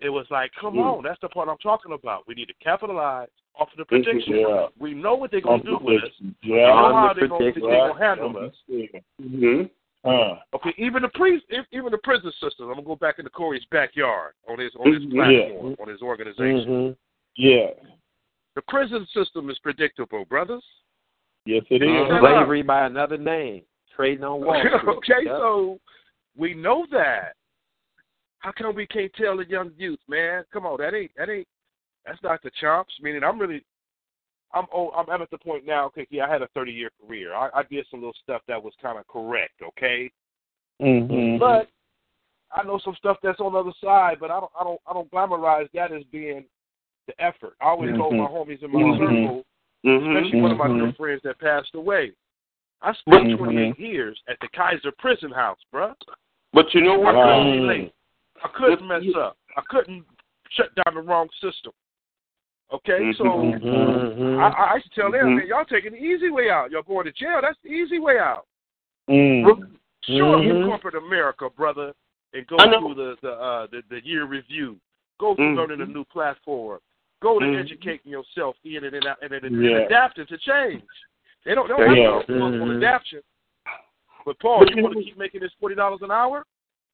[0.00, 0.98] it was like, come Mm.
[0.98, 2.26] on, that's the part I'm talking about.
[2.26, 4.36] We need to capitalize off of the prediction.
[4.36, 4.66] Yeah.
[4.78, 6.10] We know what they're gonna do with us.
[6.20, 6.72] We know Yeah.
[6.92, 7.92] how they're gonna, they Right.
[7.92, 8.54] gonna handle us.
[8.68, 9.62] Mm-hmm.
[10.04, 12.66] Uh, Okay, even the pre- if- even the prison system.
[12.68, 15.12] I'm gonna go back into Corey's backyard on his on his Mhm.
[15.12, 16.66] platform on his organization.
[16.68, 16.92] Mm-hmm.
[17.36, 17.70] yeah.
[18.54, 20.64] The prison system is predictable, brothers.
[21.46, 22.08] Yes, it is.
[22.20, 23.64] Slavery by another name.
[23.96, 24.88] Trading on Wall Street.
[24.96, 25.36] okay, Yep.
[25.38, 25.80] so
[26.36, 27.34] we know that.
[28.44, 30.44] How come we can't tell the young youth, man?
[30.52, 31.48] Come on, that ain't that ain't
[32.04, 32.84] that's not the chomps.
[33.00, 33.64] Meaning, I'm really,
[34.52, 35.86] I'm oh, I'm I'm at the point now.
[35.86, 37.34] Okay, yeah, I had a 30 year career.
[37.34, 39.62] I, I did some little stuff that was kind of correct.
[39.66, 40.12] Okay,
[40.82, 41.38] Mm-hmm.
[41.38, 41.68] but
[42.54, 44.18] I know some stuff that's on the other side.
[44.20, 46.44] But I don't I don't I don't glamorize that as being
[47.06, 47.54] the effort.
[47.62, 48.98] I always told my homies in my Mhm.
[48.98, 49.44] circle,
[49.86, 50.16] Mm-hmm.
[50.16, 52.12] especially one of my good friends that passed away.
[52.82, 53.38] I spent Mhm.
[53.38, 55.94] 28 years at the Kaiser Prison House, bruh.
[56.52, 57.14] But you know what?
[57.14, 57.52] couldn't Wow.
[57.52, 57.94] be late.
[58.44, 59.36] I couldn't mess up.
[59.56, 60.04] I couldn't
[60.50, 61.72] shut down the wrong system.
[62.72, 64.40] Okay, so Mm-hmm.
[64.40, 65.36] I, I used to tell them, Mhm.
[65.38, 66.70] man, y'all taking the easy way out.
[66.70, 67.38] Y'all going to jail.
[67.40, 68.46] That's the easy way out.
[69.08, 69.76] Mm.
[70.04, 70.66] Sure, Mhm.
[70.66, 71.92] corporate America, brother,
[72.32, 74.78] and go through the the, uh, the the year review.
[75.18, 75.56] Go through Mhm.
[75.56, 76.80] learning a new platform.
[77.20, 77.60] Go to Mhm.
[77.60, 79.78] educating yourself in and, out, and, and, and Yeah.
[79.86, 80.82] adapting to change.
[81.44, 82.12] They don't, they don't Yeah.
[82.14, 82.76] have to go on Mhm.
[82.78, 83.22] adaptation.
[84.24, 86.44] But Paul, you you want to keep making this forty dollars an hour?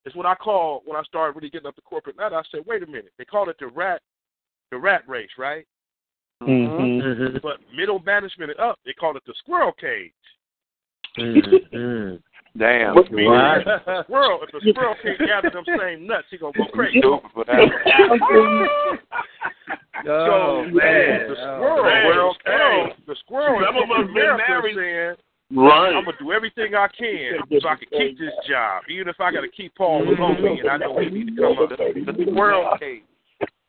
[0.05, 2.36] It's what I call when I started really getting up to corporate ladder.
[2.36, 3.12] I said, wait a minute.
[3.18, 4.01] They call it the rat,
[4.70, 5.66] the rat race, right?
[6.43, 7.36] Mm-hmm.
[7.43, 10.12] But middle management and up, they call it the squirrel cage.
[11.18, 12.16] Mm-hmm.
[12.59, 12.94] Damn.
[12.94, 13.64] What- Meaning Right.
[14.05, 16.98] squirrel, if a squirrel can't gather them same nuts, he gonna go crazy.
[17.01, 17.59] Stupid for that.
[20.06, 22.06] So man, the squirrel, man.
[22.09, 24.74] the squirrel, the squirrel Some in of us been married.
[24.77, 25.16] saying,
[25.52, 25.94] Right.
[25.97, 29.32] I'm gonna do everything I can so I can keep this job, even if I
[29.32, 31.70] gotta keep Paul below me, and I know he need to come up.
[31.78, 33.02] The cage.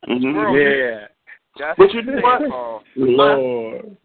[0.08, 0.32] Mhm.
[0.32, 1.06] Squirrel Yeah.
[1.58, 2.48] That's But you know what?
[2.50, 2.82] Paul.
[2.96, 3.96] Lord.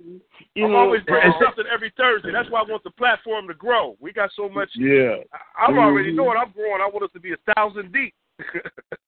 [0.55, 2.31] You I'm know, always bringing something every Thursday.
[2.31, 3.95] That's why I want the platform to grow.
[3.99, 4.69] We got so much.
[4.75, 5.17] Yeah.
[5.33, 6.81] I- I'm already knowing I'm growing.
[6.81, 8.13] I want us to be a thousand deep.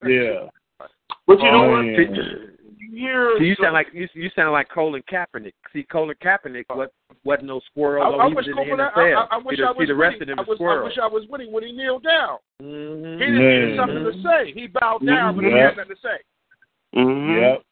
[0.06, 0.48] Yeah.
[1.28, 1.82] But you know Oh, what?
[1.86, 2.58] man.
[2.80, 5.52] You So you sound like you, you sound like Colin Kaepernick.
[5.74, 6.94] See, Colin Kaepernick what
[7.26, 8.04] wasn't no squirrel.
[8.04, 9.16] I, though I he wish was in the Copeland, NFL.
[9.16, 10.22] I, I, I wish see the, I was see the rest winning.
[10.22, 10.90] of them I, is was, I squirrels.
[10.90, 12.38] wish I was winning when he kneeled down.
[12.64, 13.20] Mm-hmm.
[13.20, 13.70] He didn't Man.
[13.70, 14.54] have something to say.
[14.54, 15.66] He bowed down, but he Yeah.
[15.70, 16.18] had nothing to say.
[16.96, 17.42] Mhm.
[17.42, 17.64] Yep.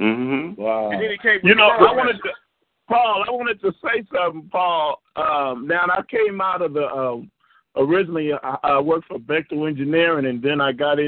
[0.00, 0.56] Mhm.
[0.58, 0.90] Wow.
[0.90, 1.40] And then he came.
[1.42, 2.30] You know, I wanted to,
[2.88, 3.24] Paul.
[3.26, 5.00] I wanted to say something, Paul.
[5.16, 7.30] Um, now I came out of the um,
[7.76, 8.32] originally.
[8.32, 10.98] I, I worked for Bechtel Engineering, and then I got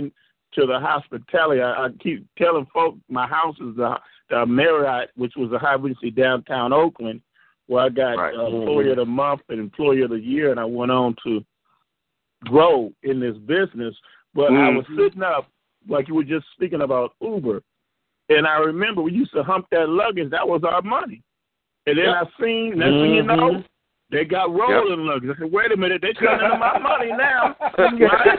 [0.57, 1.61] into the hospitality.
[1.61, 3.97] I, I keep telling folk my house is the,
[4.31, 7.21] the Marriott, which was a high regency downtown Oakland,
[7.67, 8.35] where I got Right.
[8.35, 11.45] uh, employee of the month and employee of the year, and I went on to
[12.45, 13.95] grow in this business.
[14.35, 14.97] But I was Mhm.
[14.97, 15.49] sitting up,
[15.89, 17.63] like you were just speaking about Uber,
[18.29, 20.31] and I remember we used to hump that luggage.
[20.31, 21.23] That was our money.
[21.87, 23.65] And then I seen, next thing you know,
[24.11, 25.31] they got rolling luggage.
[25.37, 27.55] I said, wait a minute, they're turning into my money now.
[27.79, 28.39] right?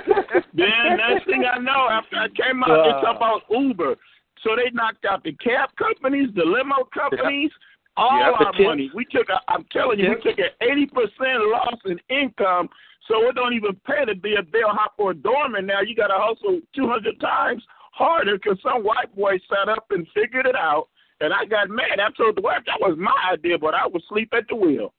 [0.53, 3.95] then next thing I know, after I came out, they talk about Uber.
[4.43, 7.51] So they knocked out the cab companies, the limo companies,
[7.97, 8.89] all Yeah, the our money.
[8.95, 12.69] We took a, I'm telling you, we took an eighty percent loss in income.
[13.07, 15.81] So it don't even pay to be a bellhop or a doorman now.
[15.81, 20.07] You got to hustle two hundred times harder because some white boy sat up and
[20.15, 20.87] figured it out.
[21.21, 21.99] And I got mad.
[21.99, 24.93] I told the wife that was my idea, but I would sleep at the wheel.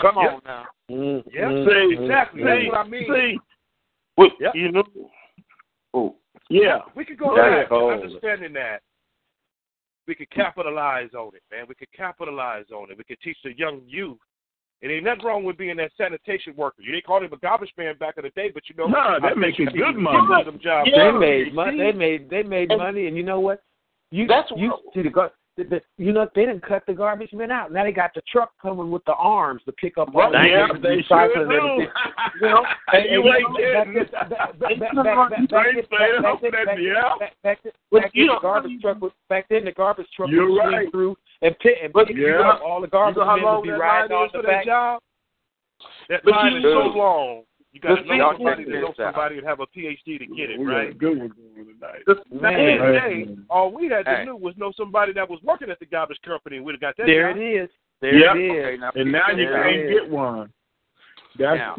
[0.00, 0.32] Come Yep.
[0.32, 0.64] on now.
[0.90, 1.28] Mm-hmm.
[1.34, 2.40] Yeah, See, exactly.
[2.42, 3.06] see, That's what I mean.
[3.12, 3.38] see,
[4.16, 4.54] Well, Yep.
[4.54, 4.84] you know.
[5.94, 6.16] Oh.
[6.50, 6.80] yeah.
[6.94, 7.92] We could go That's back cold.
[7.94, 8.82] and understanding that.
[10.06, 11.66] We could capitalize on it, man.
[11.68, 12.96] We could capitalize on it.
[12.98, 14.18] We could teach the young youth.
[14.80, 16.80] It ain't nothing wrong with being that sanitation worker.
[16.80, 18.98] You didn't call him a garbage man back in the day, but you know No,
[18.98, 20.44] I they're you good money.
[20.44, 20.88] them jobs.
[20.92, 21.10] Yeah.
[21.12, 21.78] They made money.
[21.78, 23.60] They made they made And- money, and you know what?
[24.10, 26.94] You That's you what- see the, gar- the, the you know they didn't cut the
[26.94, 27.70] garbage men out.
[27.72, 30.68] Now they got the truck coming with the arms to pick up all the Yeah,
[30.72, 31.56] waste, they recycling sure do.
[31.56, 31.88] everything.
[32.40, 34.04] You know, And you know, ain't kidding.
[36.64, 37.14] back- yeah.
[38.04, 40.90] then- you the garbage truck was back then the garbage truck You're would right.
[40.92, 42.60] through and pick and But pick you you up.
[42.64, 44.64] All the You garbage know men long would be riding line on the back.
[44.64, 45.02] that job?
[46.08, 47.42] That But line you is so long.
[47.72, 50.58] You got to know somebody to know somebody and have a PhD to get it,
[50.58, 50.98] We got a right?
[50.98, 52.02] good one going tonight.
[52.06, 52.92] The back the Man.
[52.92, 54.24] day, all we had to Hey.
[54.24, 56.56] do was know somebody that was working at the garbage company.
[56.56, 57.40] and We'd have got that There job.
[57.40, 57.70] it is.
[58.00, 58.36] There Yep.
[58.36, 58.50] it is.
[58.50, 60.00] Okay, now, And now you can't it is.
[60.00, 60.52] get one.
[61.36, 61.74] That's Now,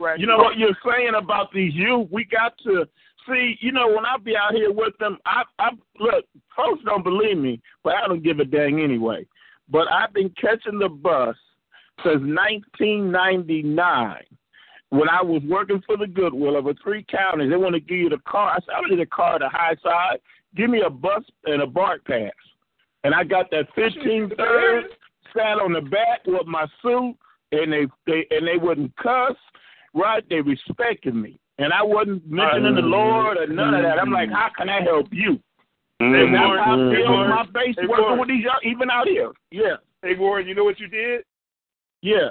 [0.00, 2.08] uh, you know what you're saying about these youth.
[2.10, 2.88] We got to
[3.26, 3.58] see.
[3.60, 6.24] You know when I be out here with them, I I look.
[6.56, 9.26] Folks don't believe me, but I don't give a dang anyway.
[9.68, 11.36] But I've been catching the bus
[12.02, 14.24] since 1999.
[14.94, 18.08] When I was working for the Goodwill over three counties, they want to give you
[18.08, 18.52] the car.
[18.52, 20.18] I said, I don't need a car the high side.
[20.54, 22.30] Give me a bus and a BART pass.
[23.02, 24.84] And I got that 15 third,
[25.36, 27.16] sat on the back with my suit,
[27.50, 29.34] and they, they and they wouldn't cuss,
[29.94, 30.22] right?
[30.30, 32.90] They respected me, and I wasn't mentioning the mm-hmm.
[32.90, 33.98] Lord or none of that.
[33.98, 34.36] I'm like, mm-hmm.
[34.36, 35.40] how can I help you?
[36.00, 36.14] Mm-hmm.
[36.14, 38.20] And that's how I Hey, feel on my base Hey, working Warren.
[38.20, 39.32] with these young, even out here.
[39.50, 41.24] Yeah, Hey Warren, you know what you did?
[42.00, 42.30] yeah,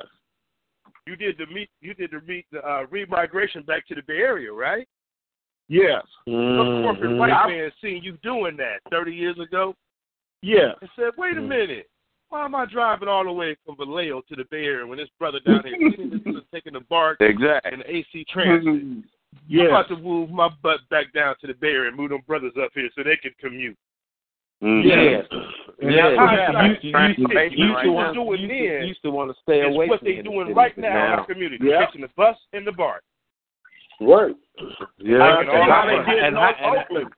[1.05, 1.69] You did the meet.
[1.81, 4.87] You did the meet the uh, remigration back to the Bay Area, right?
[5.69, 7.17] yes, Some corporate Mhm.
[7.17, 9.75] white I- man seen you doing that 30 years ago
[10.41, 10.73] yeah.
[10.81, 11.47] and said, "Wait a Mm.
[11.47, 11.89] minute,
[12.29, 15.09] why am I driving all the way from Vallejo to the Bay Area when this
[15.17, 15.75] brother down here
[16.37, 17.71] is taking the BART Exactly.
[17.71, 18.83] and the AC transit?
[19.49, 22.21] I'm about to move my butt back down to the Bay Area and move them
[22.27, 23.77] brothers up here so they can commute."
[24.63, 24.87] Mm-hmm.
[24.87, 25.21] Yeah.
[25.81, 26.79] Yeah, that's what Hindsight, happened.
[26.83, 29.35] you, you, you, used right to want, Doing used, then to, used to want to
[29.43, 30.81] stay It's away what from they're doing inner right city.
[30.87, 31.17] now, in now.
[31.19, 31.63] our community.
[31.67, 31.85] Yeah.
[31.85, 33.01] Catching the bus and the bar.
[33.99, 34.35] Right.
[34.99, 35.17] Yeah.
[35.19, 37.09] Uh, And and how they that- did and North and- Oakland.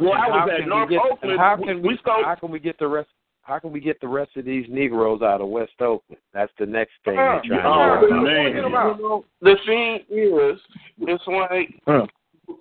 [0.00, 1.38] Well, And I was at can North we get, Oakland.
[1.40, 2.24] how can we, we spoke.
[2.24, 3.08] how can we get the rest
[3.42, 6.20] how can we get the rest of these Negroes out of West Oakland?
[6.34, 8.20] That's the next thing Uh, they're trying oh, to do.
[8.20, 8.52] man.
[8.52, 9.24] Get 'em out.
[9.40, 10.60] The thing is,
[11.00, 12.06] it's like Huh.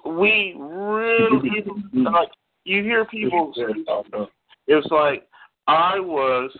[0.05, 1.63] we really
[1.93, 2.29] like
[2.67, 3.63] you hear people say
[4.67, 5.27] it's like
[5.67, 6.51] I was,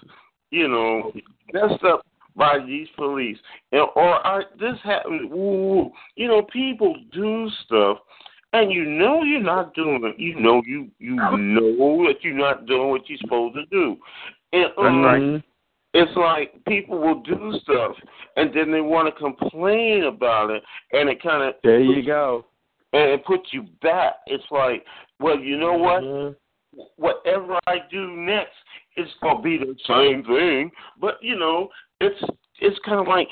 [0.52, 1.12] you know,
[1.54, 2.06] messed up
[2.36, 3.38] by these police,
[3.72, 5.32] and, or I, this happened.
[5.34, 7.98] Ooh, you know, people do stuff,
[8.54, 10.20] and you know you're not doing it.
[10.20, 13.98] You know you you know that you're not doing what you're supposed to do,
[14.54, 15.44] and Mhm.
[15.94, 17.96] it's like people will do stuff
[18.36, 22.46] and then they want to complain about it and it kind of There you go.
[22.94, 24.16] And it puts you back.
[24.28, 24.86] It's like
[25.20, 26.04] well you know what?
[26.04, 26.36] Mhm.
[26.98, 28.54] whatever i do next
[28.98, 30.72] it's to be the same thing.
[31.00, 31.70] But you know
[32.02, 32.22] it's
[32.60, 33.30] it's kind of like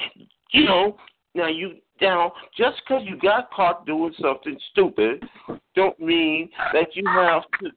[0.51, 0.97] you know
[1.33, 5.23] now you now just because you got caught doing something stupid
[5.75, 7.69] don't mean that you have to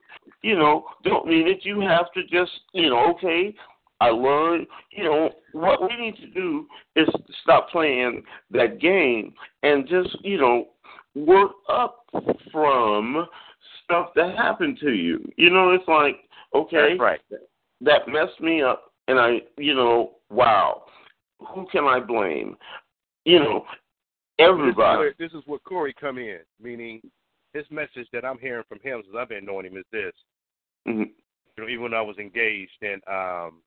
[0.43, 3.55] you know don't mean that you have to just you know okay
[4.01, 7.09] I learned, you know, what we need to do is
[7.43, 8.23] stop playing
[8.53, 9.35] that game
[9.65, 10.69] and just, you know,
[11.15, 12.05] work up
[12.53, 13.27] from
[13.85, 15.21] stuff that happened to you.
[15.37, 16.17] You know, it's like,
[16.55, 17.21] okay, That's right.
[17.81, 20.85] that messed me up, and I, you know, wow,
[21.55, 22.57] who can I blame?
[23.25, 23.65] You know,
[24.39, 25.15] everybody.
[25.19, 27.01] This is, where, this is where Corey come in, meaning
[27.55, 30.13] his message that I'm hearing from him since I've been knowing him is this.
[30.87, 31.11] Mhm.
[31.57, 33.63] You know, even when I was engaged in, um,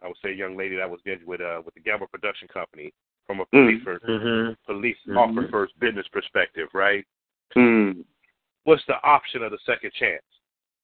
[0.00, 2.48] I would say, a young lady that was engaged with uh, with the Gamble Production
[2.48, 2.92] Company
[3.28, 4.56] from a police first, Mhm.
[4.64, 5.16] police Mhm.
[5.18, 7.06] officer first business perspective, right?
[7.54, 8.04] Mm.
[8.64, 10.24] What's the option of the second chance?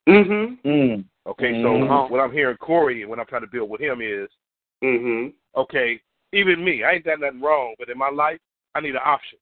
[0.07, 0.59] Mhm.
[0.63, 1.05] Mm.
[1.27, 4.29] Okay, so what I'm hearing Corey and what I'm trying to build with him is,
[4.83, 5.33] Mhm.
[5.57, 6.01] okay,
[6.33, 8.41] even me, I ain't done nothing wrong, but in my life,
[8.75, 9.39] I need an option.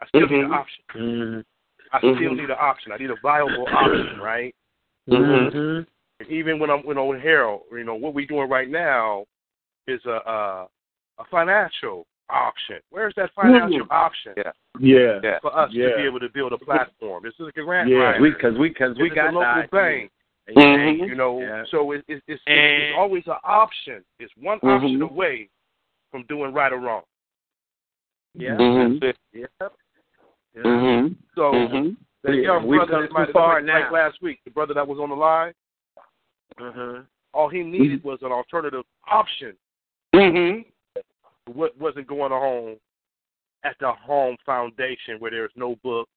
[0.00, 0.54] I still need an Mhm.
[0.54, 1.44] option.
[1.92, 2.92] I still need an option.
[2.92, 4.54] I need a viable option, right?
[5.06, 5.86] And
[6.28, 9.26] even when I'm when I'm with Harold, you know, what we're doing right now
[9.86, 10.68] is a a,
[11.18, 12.76] a financial option.
[12.90, 14.52] Where's that financial option Yeah.
[14.78, 15.20] Yeah.
[15.22, 15.38] Yeah.
[15.40, 15.90] for us Yeah.
[15.90, 17.22] to be able to build a platform?
[17.24, 17.96] This is a grant Yeah.
[17.98, 18.20] writer.
[18.22, 19.68] We because we because we got a local the idea.
[19.70, 20.12] bank.
[20.50, 21.08] Mhm.
[21.08, 21.64] You know, Yeah.
[21.70, 24.04] so it, it, it's, it's, it's always an option.
[24.18, 25.48] It's one option away
[26.10, 27.02] from doing right or wrong.
[28.34, 28.56] Yeah.
[28.56, 29.00] Mhm.
[29.00, 29.50] That's it.
[29.60, 29.72] Yep.
[30.56, 31.08] Yeah.
[31.36, 31.52] So
[32.22, 34.74] the Yeah, young we've brother come that might far like, like last week, the brother
[34.74, 35.54] that was on the line,
[36.60, 37.02] Uh-huh.
[37.32, 39.56] all he needed was an alternative option.
[40.14, 40.64] Mhm.
[41.54, 42.76] What wasn't going on
[43.64, 46.08] at the home foundation where there's no book,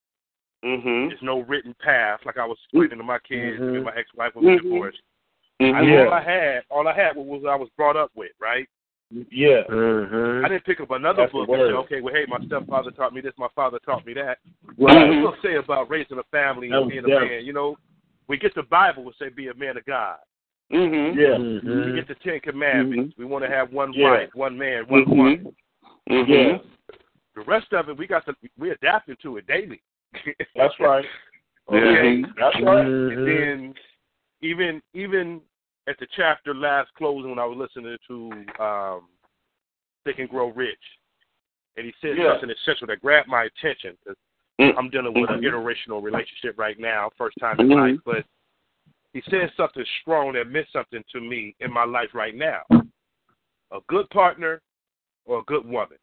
[0.64, 1.10] Mhm.
[1.10, 3.76] there's no written path, like I was explaining to my kids Mhm.
[3.76, 4.64] and my ex-wife when we Mhm.
[4.64, 5.02] divorced.
[5.60, 5.88] I, Mhm.
[5.88, 6.06] Yeah.
[6.06, 8.68] All I had, all I had was what I was brought up with, right?
[9.12, 9.64] Yeah.
[9.70, 10.42] Uh-huh.
[10.44, 13.14] I didn't pick up another That's book and say, okay, well, hey, my stepfather taught
[13.14, 14.40] me this, my father taught me that.
[14.66, 14.76] Right.
[14.78, 17.46] What does it say about raising a family and being a man?
[17.46, 17.78] You know,
[18.28, 20.18] we get the Bible and say, be a man of God.
[20.72, 21.16] Mhm.
[21.16, 21.38] Yeah.
[21.38, 21.96] We Mhm.
[21.96, 23.16] get the Ten Commandments.
[23.18, 24.10] We want to have one Yeah.
[24.12, 25.18] wife, one man, one Mhm.
[25.18, 25.56] woman.
[26.10, 26.28] Mhm.
[26.28, 26.58] Yeah.
[27.36, 29.82] The rest of it, we got to we adapting to it daily.
[30.56, 31.06] That's right.
[31.70, 32.22] Okay.
[32.22, 32.36] Mhm.
[32.36, 32.86] That's right.
[32.86, 33.76] And then
[34.42, 35.42] even even
[35.88, 39.10] at the chapter last closing when I was listening to um
[40.06, 41.00] Think and Grow Rich,
[41.78, 42.32] and he said Yeah.
[42.34, 44.18] something essential that grabbed my attention 'cause
[44.60, 44.78] Mhm.
[44.78, 48.26] I'm dealing with an interracial relationship right now, first time in life, but
[49.14, 52.62] he said something strong that meant something to me in my life right now.
[53.72, 54.62] A good partner
[55.26, 55.98] or a good woman.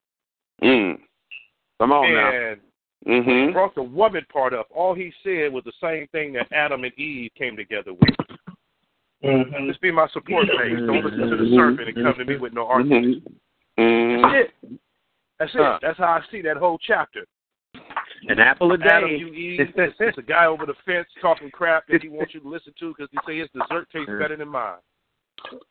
[0.62, 1.00] Mm.
[1.80, 2.30] Come on now.
[2.32, 2.60] and
[3.06, 3.52] Mhm.
[3.54, 4.66] brought the woman part up.
[4.70, 8.16] All he said was the same thing that Adam and Eve came together with.
[9.22, 9.66] Mhm.
[9.66, 10.78] Just be my support base.
[10.78, 13.26] Don't listen to the serpent and come to me with no arguments.
[13.78, 14.22] Mhm.
[14.22, 14.80] That's it.
[15.38, 15.74] That's Huh.
[15.76, 15.80] it.
[15.80, 17.26] That's how I see that whole chapter.
[18.28, 18.84] An apple a day.
[18.90, 19.60] Adam, you Eve.
[19.76, 22.72] It's, it's a guy over the fence talking crap that he wants you to listen
[22.78, 24.78] to because he say his dessert tastes better than mine.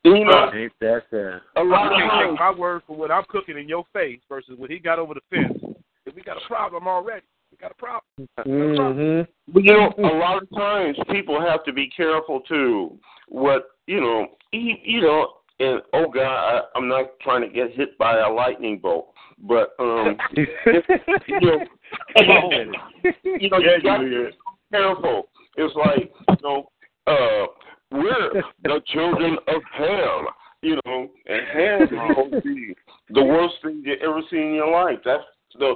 [0.03, 3.11] You know, Ain't that uh, a You lot of can't take my word for what
[3.11, 5.59] I'm cooking in your face versus what he got over the fence.
[6.05, 8.01] If we got a problem already, we got a problem.
[8.45, 9.53] Mm-hmm.
[9.53, 12.97] but you know, a lot of times people have to be careful too.
[13.27, 15.27] What you know, you, you know,
[15.59, 19.73] and oh God, I, I'm not trying to get hit by a lightning bolt, but
[19.79, 20.45] um, you
[21.41, 21.59] know,
[22.17, 23.41] Come on with it.
[23.41, 24.37] you know, you got to you be
[24.71, 25.29] careful.
[25.55, 26.69] It's like, you know,
[27.07, 27.47] uh,
[27.91, 30.25] we're the children of Ham,
[30.61, 32.75] you know, and supposed to be
[33.09, 34.99] the worst thing you ever seen in your life.
[35.03, 35.23] That's
[35.57, 35.75] the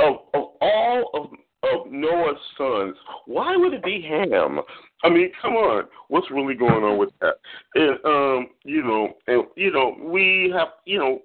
[0.00, 1.26] of of all of
[1.64, 2.94] of Noah's sons.
[3.26, 4.60] Why would it be Ham?
[5.02, 7.34] I mean, come on, what's really going on with that?
[7.74, 11.18] And um, you know, and you know, we have, you know,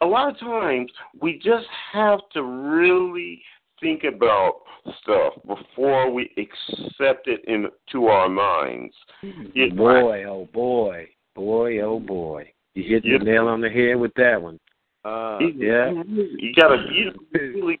[0.00, 3.42] a lot of times we just have to really
[3.80, 4.60] think about
[5.02, 8.94] stuff before we accept it into our minds.
[9.54, 11.08] You- Boy, oh boy.
[11.34, 12.50] Boy, oh boy.
[12.74, 13.18] You hit the Yeah.
[13.18, 14.58] nail on the head with that one.
[15.04, 15.90] Uh, yeah.
[16.06, 17.80] You gotta you really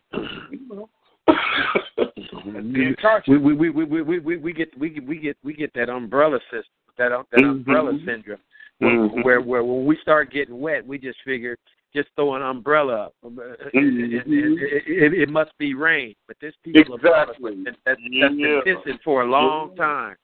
[3.26, 5.72] We we we we we we, we, we get we get we get we get
[5.74, 8.04] that umbrella system that that umbrella Mhm.
[8.04, 8.40] syndrome
[8.80, 9.24] Mhm.
[9.24, 11.56] where where when we start getting wet we just figure
[11.94, 13.14] just throw an umbrella up.
[13.24, 14.04] Um, uh, uh, mm-hmm.
[14.04, 17.64] It, it, it, it, it must be rain, but this people Exactly.
[17.64, 18.28] that, that's Yeah.
[18.28, 20.16] been pissing for a long time.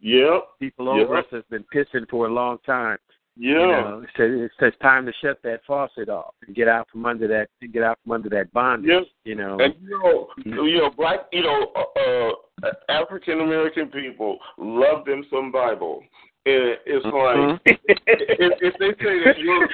[0.00, 0.42] Yep.
[0.58, 1.24] People over Yep.
[1.24, 2.98] us has been pissing for a long time.
[3.36, 3.52] Yeah.
[3.52, 7.06] You know, so it's, it's time to shut that faucet off and get out from
[7.06, 8.90] under that get out from under that bondage.
[8.90, 9.02] Yep.
[9.24, 9.58] You know.
[9.60, 10.66] And you know, mm-hmm.
[10.66, 16.02] you know, black, you know, uh, uh, African American people love them some Bible.
[16.46, 17.54] And it's like mm-hmm.
[17.66, 19.68] if, if they say that you're,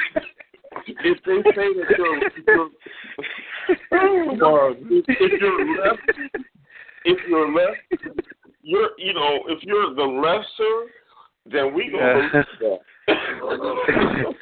[0.86, 2.70] if they say that you're, you're
[4.80, 6.02] if, if you're left,
[7.04, 7.78] if you're left,
[8.62, 10.90] you're, you know, if you're the lesser,
[11.44, 12.80] then we gonna believe that.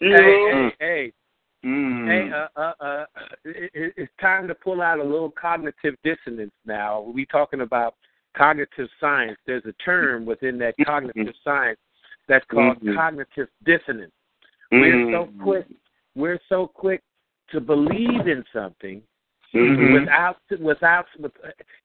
[0.00, 0.70] you hey, know?
[0.78, 1.12] hey, hey,
[1.64, 2.06] Mm.
[2.06, 3.04] Hey, uh, uh, uh,
[3.44, 7.00] it, it's time to pull out a little cognitive dissonance now.
[7.00, 7.94] We talking about
[8.36, 9.36] cognitive science.
[9.46, 11.80] There's a term within that cognitive science
[12.28, 12.94] that's called Mhm.
[12.94, 14.12] cognitive dissonance.
[14.70, 15.40] We're so Mm.
[15.40, 15.66] quick.
[16.14, 17.02] We're so quick
[17.48, 19.02] to believe in something
[19.54, 19.92] Mhm.
[19.92, 21.32] without without with,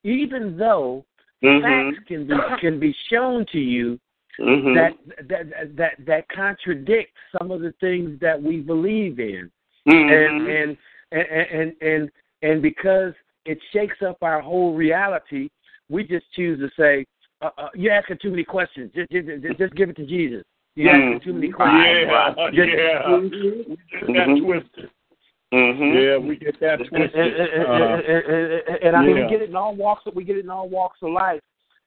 [0.03, 1.05] even though
[1.41, 1.61] Mhm.
[1.61, 3.99] facts can be can be shown to you
[4.39, 4.73] Mhm.
[4.73, 9.51] that that that that contradict some of the things that we believe in
[9.87, 10.09] Mhm.
[10.11, 10.77] and, and
[11.11, 13.13] and and and and because
[13.45, 15.49] it shakes up our whole reality
[15.89, 17.05] we just choose to say
[17.41, 20.43] uh, uh, you're asking too many questions just, just, just give it to jesus
[20.75, 23.17] you're asking too many questions Yeah, Just- yeah.
[23.17, 24.43] We just got Mhm.
[24.45, 24.89] twisted.
[25.53, 25.93] Mhm.
[26.01, 27.13] Yeah, we get that and, twisted.
[27.15, 29.23] and, and, Uh, and, and, and I mean, yeah.
[29.25, 30.05] we get it in all walks.
[30.05, 31.41] Of, we get it in all walks of life,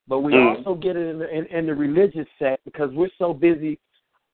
[0.07, 0.59] but we Mm.
[0.59, 3.79] also get it in the, in, in the religious set because we're so busy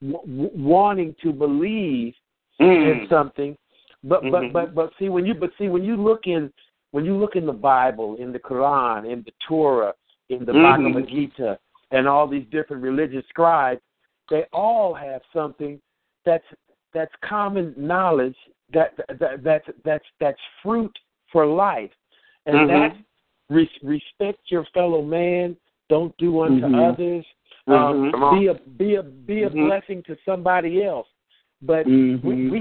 [0.02, 2.14] w- w- wanting to believe
[2.58, 3.08] in Mm.
[3.08, 3.56] something.
[4.02, 4.52] But but Mhm.
[4.52, 6.52] but but see when you but see when you look in
[6.92, 9.94] when you look in the Bible, in the Quran, in the Torah,
[10.30, 10.62] in the Mhm.
[10.62, 11.58] Bhagavad Gita,
[11.92, 13.80] and all these different religious scribes,
[14.30, 15.80] they all have something
[16.24, 16.44] that's
[16.94, 18.36] that's common knowledge
[18.72, 20.96] that that that's that's that's fruit
[21.32, 21.92] for life,
[22.46, 22.68] and Mhm.
[22.68, 22.98] that's
[23.48, 25.56] re- respect your fellow man.
[25.88, 26.88] Don't do unto Mhm.
[26.88, 27.26] others.
[27.68, 28.12] Mhm.
[28.12, 29.66] Come Um, be a be a be a Mhm.
[29.66, 31.08] blessing to somebody else.
[31.62, 32.22] But Mhm.
[32.22, 32.60] we, we,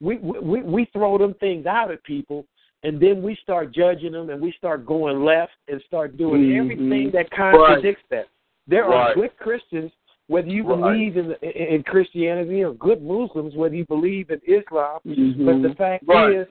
[0.00, 2.46] we we we we throw them things out at people,
[2.82, 6.60] and then we start judging them, and we start going left and start doing Mhm.
[6.60, 8.28] everything that contradicts that.
[8.66, 9.14] There are Right.
[9.14, 9.92] good Christians,
[10.28, 10.80] whether you Right.
[10.80, 15.00] believe in, in in Christianity, or good Muslims, whether you believe in Islam.
[15.06, 15.44] Mhm.
[15.46, 16.34] But the fact Right.
[16.34, 16.48] is,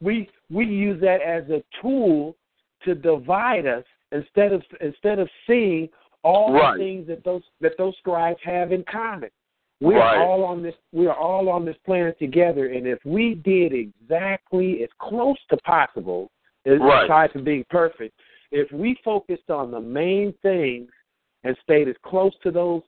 [0.00, 2.36] we we use that as a tool
[2.82, 5.88] to divide us instead of instead of seeing
[6.22, 6.76] all Right.
[6.76, 9.30] the things that those that those scribes have in common.
[9.80, 13.72] We're all on this we are all on this planet together and if we did
[13.74, 16.30] exactly as close to possible
[16.64, 17.04] Right.
[17.04, 18.18] aside from being perfect,
[18.50, 20.90] if we focused on the main things
[21.44, 22.82] and stayed as close to those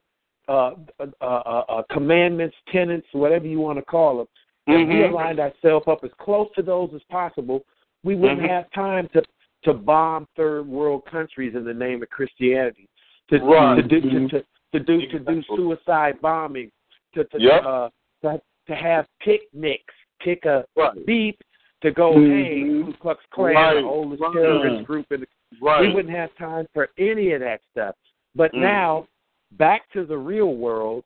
[0.48, 1.24] uh, uh, uh,
[1.68, 4.26] uh, commandments, tenets, whatever you want to call them,
[4.66, 7.64] if we aligned ourselves up as close to those as possible,
[8.04, 8.48] we wouldn't Mhm.
[8.48, 9.22] have time to
[9.64, 12.88] to bomb third world countries in the name of Christianity,
[13.28, 13.74] to Right.
[13.74, 14.30] to do to, Mhm.
[14.30, 16.70] to, to do to do suicide bombing,
[17.14, 17.64] to to Yep.
[17.64, 17.90] uh,
[18.22, 21.04] to, to have picnics, pick a Right.
[21.06, 21.42] beep
[21.80, 22.30] to go Mhm.
[22.30, 23.74] hang Ku Klux Klan, Right.
[23.74, 24.32] the oldest Right.
[24.32, 25.28] terrorist group in the
[25.60, 25.80] Right.
[25.80, 27.96] we wouldn't have time for any of that stuff.
[28.34, 28.60] But Mm.
[28.60, 29.08] now,
[29.52, 31.04] back to the real world,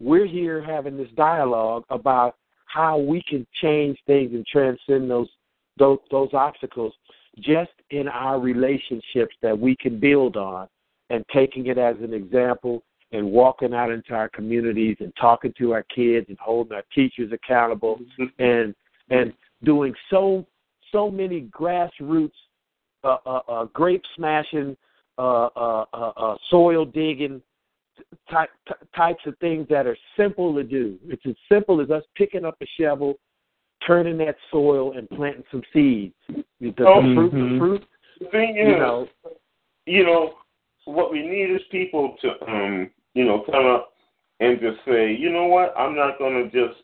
[0.00, 2.36] we're here having this dialogue about
[2.66, 5.28] how we can change things and transcend those
[5.78, 6.92] those those obstacles
[7.38, 10.68] just in our relationships that we can build on
[11.10, 12.82] and taking it as an example
[13.12, 17.32] and walking out into our communities and talking to our kids and holding our teachers
[17.32, 17.98] accountable
[18.38, 18.74] and
[19.10, 19.32] and
[19.64, 20.46] doing so
[20.90, 22.32] so many grassroots
[23.04, 24.76] uh, uh, uh, grape smashing,
[25.18, 27.42] uh, uh, uh, uh, soil digging
[28.30, 30.98] type, t- types of things that are simple to do.
[31.06, 33.14] It's as simple as us picking up a shovel,
[33.86, 36.14] turning that soil, and planting some seeds.
[36.28, 37.84] The, the Oh, fruit, the fruit,
[38.20, 39.08] The thing is, you know.
[39.86, 40.34] you know,
[40.84, 43.92] what we need is people to, um, you know, come up
[44.40, 46.80] and just say, you know what, I'm not going to just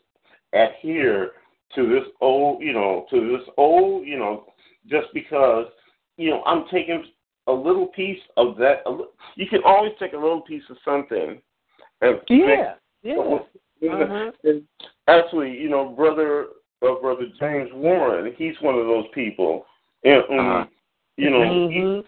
[0.53, 1.31] adhere
[1.75, 4.45] to this old, you know, to this old, you know,
[4.87, 5.67] just because,
[6.17, 7.03] you know, I'm taking
[7.47, 8.81] a little piece of that.
[8.85, 8.97] A
[9.35, 11.41] you can always take a little piece of something.
[12.01, 13.15] And Yeah, yeah.
[13.81, 14.31] make- Uh-huh.
[14.43, 14.63] and
[15.07, 16.47] actually, you know, brother,
[16.81, 19.65] uh, brother James Warren, he's one of those people,
[20.03, 20.65] and um, Uh-huh.
[21.17, 22.05] you know, Mhm.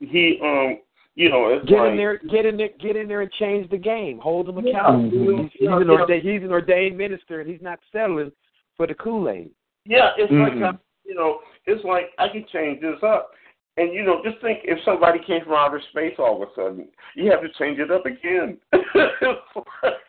[0.00, 0.78] he, he um,
[1.16, 3.68] you know, it's Get like in there, get in there, get in there, and change
[3.70, 4.18] the game.
[4.20, 5.10] Hold him accountable.
[5.10, 5.42] Mhm.
[5.42, 8.32] He's, he's, an ordained, he's an ordained minister, and he's not settling
[8.76, 9.50] for the Kool Aid.
[9.84, 10.74] Yeah, it's like Mhm.
[10.74, 13.34] uh, you know, it's like I can change this up,
[13.76, 16.88] and you know, just think if somebody came from outer space all of a sudden,
[17.14, 18.58] you have to change it up again.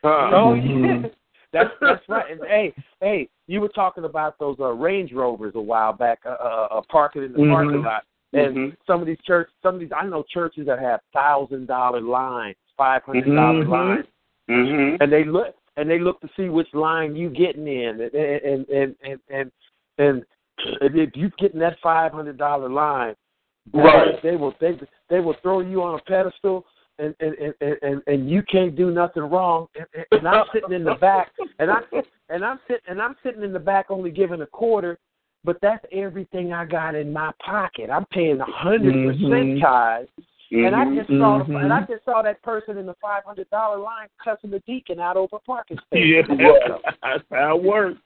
[0.03, 1.03] Oh Mhm.
[1.03, 1.09] yeah,
[1.53, 2.31] that's that's right.
[2.31, 6.29] And hey, hey, you were talking about those uh, Range Rovers a while back, uh,
[6.29, 7.49] uh, uh, parking in the Mhm.
[7.51, 8.77] parking lot, and Mhm.
[8.87, 12.55] some of these church, some of these I know churches that have thousand dollar lines,
[12.77, 13.69] five hundred dollar Mhm.
[13.69, 14.07] lines,
[14.49, 14.97] mhm.
[14.99, 18.69] and they look and they look to see which line you getting in, and and
[18.69, 19.51] and and and,
[19.99, 20.25] and
[20.81, 23.20] if you're getting that five hundred dollar line, boy,
[23.73, 24.21] Right.
[24.23, 24.79] They will they
[25.09, 26.65] they will throw you on a pedestal.
[26.99, 29.67] And and, and and and you can't do nothing wrong.
[29.75, 31.79] And, and- and I'm sitting in the back, and I
[32.29, 34.99] and I'm sitting and I'm sitting in the back only giving a quarter,
[35.43, 37.89] but that's everything I got in my pocket.
[37.89, 39.07] I'm paying a 100 Mhm.
[39.07, 40.07] percent tithe,
[40.51, 41.63] and I just saw the, Mhm.
[41.63, 44.99] and I just saw that person in the five hundred dollar line cussing the deacon
[44.99, 46.25] out over parking space.
[46.27, 47.99] Yeah, that's how it works.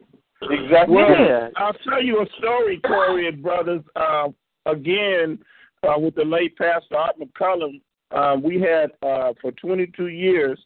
[0.43, 0.95] Exactly.
[0.95, 1.49] Well, Yeah.
[1.57, 3.81] I'll tell you a story, Corey and brothers.
[3.95, 4.29] Uh,
[4.65, 5.39] again,
[5.83, 7.81] uh, with the late Pastor Art McCullum,
[8.11, 10.59] uh, we had uh, for 22 years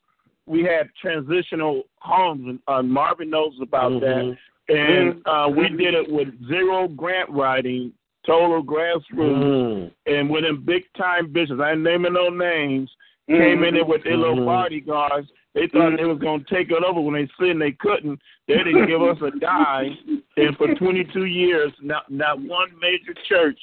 [0.45, 3.99] we had transitional homes, and uh, Marvin knows about Mhm.
[4.01, 4.37] that.
[4.75, 7.93] And uh, we did it with zero grant writing,
[8.25, 9.91] total grassroots, Mm.
[10.07, 11.59] and with them big time business.
[11.59, 12.89] I ain't naming no names.
[13.27, 14.45] Came in there with their little Mhm.
[14.45, 15.31] bodyguards.
[15.53, 18.19] They thought they was gonna take it over when they seen they couldn't.
[18.47, 19.97] They didn't give us a dime.
[20.35, 23.59] And for 22 years, not not one major church,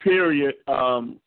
[0.00, 1.18] period, um,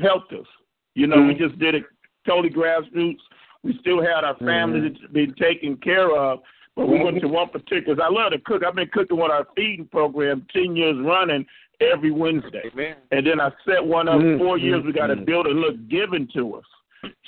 [0.00, 0.46] helped us.
[0.94, 1.84] You know, we just did it
[2.26, 3.18] totally grassroots.
[3.62, 6.40] We still had our family to be taken care of.
[6.76, 8.02] But we went to one particular.
[8.02, 8.62] I love to cook.
[8.66, 11.46] I've been cooking with our feeding program ten years running
[11.80, 12.62] every Wednesday.
[12.72, 12.96] Amen.
[13.12, 14.82] And then I set one up Mm, four years.
[14.84, 15.24] We got a mm.
[15.24, 16.64] building look given to us.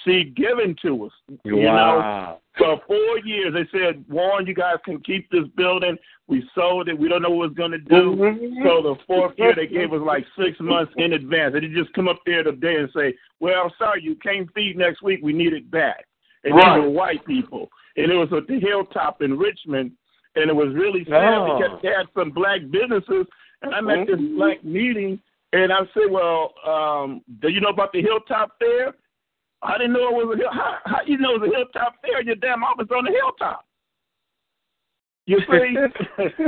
[0.04, 1.12] See, given to us.
[1.44, 1.72] You Wow.
[1.74, 5.98] know, for four years they said, Warren, you guys can keep this building.
[6.28, 6.98] We sold it.
[6.98, 8.16] We don't know what it's going to do.
[8.64, 11.54] So the fourth year they gave us like six months in advance.
[11.54, 14.76] They didn't just come up there today and say, "Well, I'm sorry, you can't feed
[14.76, 15.20] next week.
[15.22, 16.06] We need it back."
[16.44, 16.76] And Right.
[16.76, 19.92] these were white people, and it was at the hilltop in Richmond,
[20.36, 21.58] and it was really sad Oh.
[21.58, 23.26] because they had some black businesses,
[23.62, 25.20] and I'm at this black meeting,
[25.52, 28.94] and I said, "Well, um, do you know about the hilltop there?"
[29.62, 30.50] I didn't know it was a hill.
[30.52, 32.22] How, how you know it was a hilltop there?
[32.22, 33.64] Your damn office on the hilltop.
[35.26, 35.74] You see?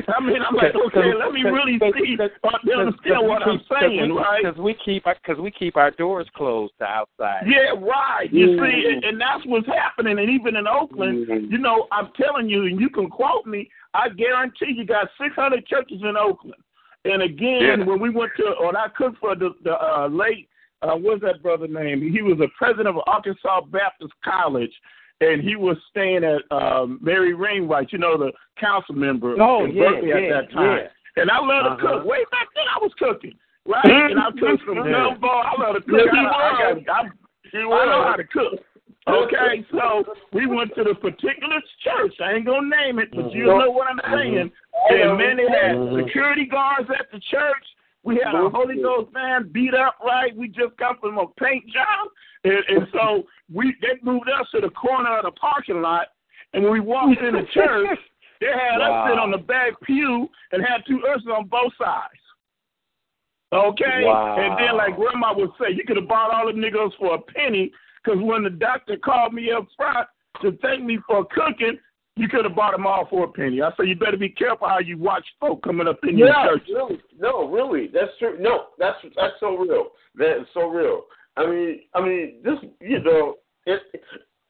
[0.09, 2.17] I mean, I'm like, okay, let me really see,
[2.79, 4.43] understand what I'm saying, right?
[4.45, 7.43] Because we keep because we keep our doors closed to outside.
[7.49, 8.33] Yeah, right.
[8.33, 8.59] You Mm.
[8.61, 10.19] see, and, and that's what's happening.
[10.21, 11.51] And even in Oakland, Mhm.
[11.51, 13.69] you know, I'm telling you, and you can quote me.
[13.95, 16.63] I guarantee you got 600 churches in Oakland.
[17.05, 17.85] And again, Yeah.
[17.85, 20.49] when we went to, when I cooked for the, the uh, late,
[20.83, 22.01] uh, what's that brother name?
[22.13, 24.73] He was a president of Arkansas Baptist College,
[25.21, 28.31] and he was staying at um, Mary Rainwright, you know, the
[28.61, 30.79] council member Oh, in yeah, Berkeley yeah, at that time.
[30.79, 31.23] yeah.
[31.23, 31.99] And I love to Uh-huh.
[31.99, 32.05] cook.
[32.07, 33.35] Way back then, I was cooking,
[33.67, 33.85] right?
[34.11, 35.27] and I cooked some gumbo.
[35.27, 36.09] I love to cook.
[36.13, 38.61] I, I, got, I, I know how to cook.
[39.09, 42.15] Okay, so we went to the particular church.
[42.23, 43.59] I ain't gonna name it, but you Mhm.
[43.65, 44.51] know what I'm saying.
[44.91, 45.11] Mhm.
[45.11, 46.05] And man, they had Mhm.
[46.05, 47.67] security guards at the church.
[48.05, 48.49] We had a.
[48.49, 50.35] Holy Ghost man beat up, right?
[50.37, 52.09] We just come from a paint job,
[52.45, 56.09] and, and so we they moved us to the corner of the parking lot.
[56.53, 57.99] And when we walked in the church,
[58.41, 62.21] they had us sit on the back pew and had two ushers on both sides.
[63.53, 64.05] Okay?
[64.05, 64.37] Wow.
[64.39, 67.19] And then, like Grandma would say, you could have bought all the niggas for a
[67.21, 67.73] penny
[68.03, 70.07] because when the doctor called me up front
[70.43, 71.79] to thank me for cooking,
[72.19, 73.63] you could have bought them all for a penny.
[73.63, 76.47] I said, you better be careful how you watch folk coming up in your Yeah,
[76.47, 76.63] church.
[76.69, 77.01] really.
[77.19, 77.89] No, really.
[77.93, 78.37] That's true.
[78.39, 79.89] No, that's that's so real.
[80.17, 81.03] That is so real.
[81.37, 83.37] I mean, I mean, this, you know,
[83.67, 83.81] it.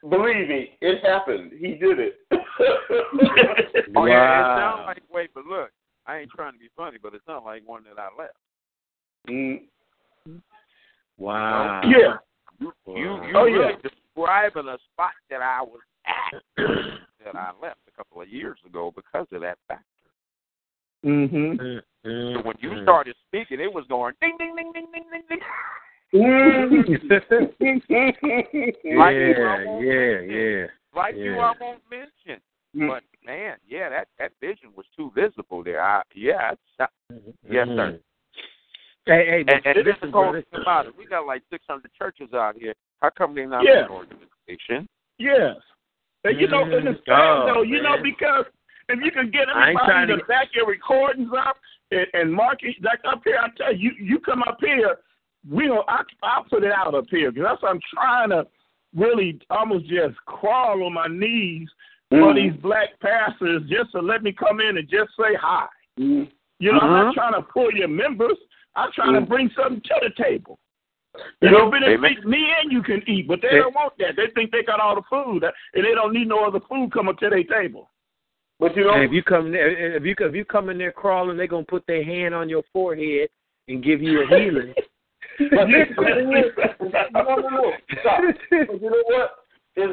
[0.08, 1.52] Believe me, it happened.
[1.58, 2.18] He did it.
[3.96, 5.70] Oh, yeah, it sounds like wait, but look,
[6.06, 8.36] I ain't trying to be funny, but it sounds like one that I left.
[9.28, 9.62] Mm.
[11.16, 11.80] Wow.
[11.84, 12.16] Yeah.
[12.60, 13.76] You you Oh, really yeah.
[13.82, 16.64] describing a spot that I was at
[17.24, 19.84] that I left a couple of years ago because of that factor.
[21.04, 22.06] Mm-hmm.
[22.08, 22.82] Mm, So when you mm.
[22.82, 25.38] started speaking, it was going ding ding ding ding ding ding ding.
[26.12, 26.88] Like
[28.82, 30.30] you, I yeah, yeah, mention.
[30.30, 30.66] yeah.
[30.94, 31.40] Like you, Yeah.
[31.40, 32.40] I won't mention.
[32.74, 35.82] But man, yeah, that that vision was too visible there.
[35.82, 36.90] I, yeah, it's,
[37.50, 37.98] yes, sir.
[39.06, 40.94] Hey, hey, And, and this is whole thing about it.
[40.96, 42.74] We got like 600 churches out here.
[43.00, 43.84] How come they're not Yeah.
[43.84, 44.86] an organization?
[45.18, 45.56] Yes.
[46.24, 46.78] And you know, Mhm.
[46.78, 48.44] and it's sad though, you know, because
[48.88, 51.56] if you can get I ain't everybody to to back your recordings up
[51.90, 54.96] and, and mark it, like up here, I tell you, you, come up here,
[55.48, 58.46] we will I, I'll put it out up here because that's what I'm trying to
[58.96, 61.68] really almost just crawl on my knees
[62.10, 62.34] for Mm.
[62.52, 65.66] these black pastors just to let me come in and just say hi.
[65.98, 66.30] Mm.
[66.58, 67.04] You know, I'm Uh-huh.
[67.04, 68.36] not trying to pull your members.
[68.74, 69.28] I'm trying to Mm.
[69.28, 70.58] bring something to the table.
[71.40, 72.16] You You know, know, benefit Amen.
[72.24, 73.62] me and you can eat, but they Yeah.
[73.62, 74.16] don't want that.
[74.16, 76.92] They think they got all the food, uh, and they don't need no other food
[76.92, 77.90] coming to their table.
[78.60, 80.78] But you know, And if you come there, eh, if you if you come in
[80.78, 83.28] there crawling, they're gonna put their hand on your forehead
[83.68, 84.74] and give you a healing.
[85.38, 85.86] But this,
[87.12, 88.20] no, no, no, stop.
[88.50, 89.30] But you know what?
[89.76, 89.90] Is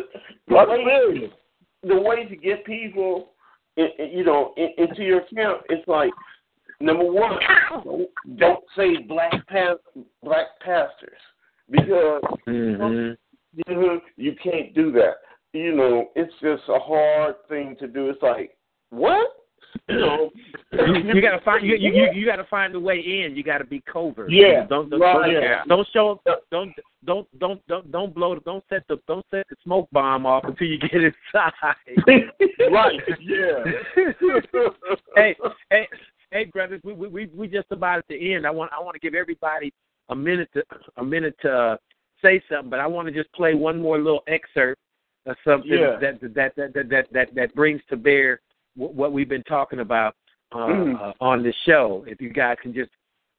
[0.47, 1.31] the That's way, serious.
[1.83, 3.33] the way to get people,
[3.77, 6.11] in, in- you know, in, into your camp, it's like
[6.79, 7.39] number one,
[7.83, 11.19] don't, don't say black pa- black pastors
[11.69, 13.11] because hmm
[13.67, 15.15] you, know, you can't do that.
[15.53, 18.09] You know, it's just a hard thing to do.
[18.09, 18.57] It's like
[18.89, 19.27] what?
[19.89, 20.31] you know,
[20.71, 23.35] you, you gotta find you, you you gotta find the way in.
[23.35, 24.31] You gotta be covert.
[24.31, 25.31] Yeah, Don't don't, right.
[25.31, 25.63] don't, Yeah.
[25.67, 26.21] don't show
[26.51, 30.43] don't don't don't don't don't blow don't set the don't set the smoke bomb off
[30.45, 31.53] until you get inside.
[32.71, 32.99] right.
[33.19, 33.63] Yeah.
[35.15, 35.35] hey,
[35.69, 35.87] hey,
[36.35, 38.45] hey, brothers, we we we just about at the end.
[38.45, 39.73] I want I want to give everybody
[40.09, 40.63] a minute to
[40.97, 41.77] a minute to uh,
[42.21, 44.79] say something, but I want to just play one more little excerpt
[45.25, 45.97] of something Yeah.
[46.01, 48.41] that, that, that that that that that brings to bear
[48.75, 50.15] wh- what we've been talking about
[50.51, 51.01] uh, Mm.
[51.01, 52.03] uh, on this show.
[52.07, 52.91] If you guys can just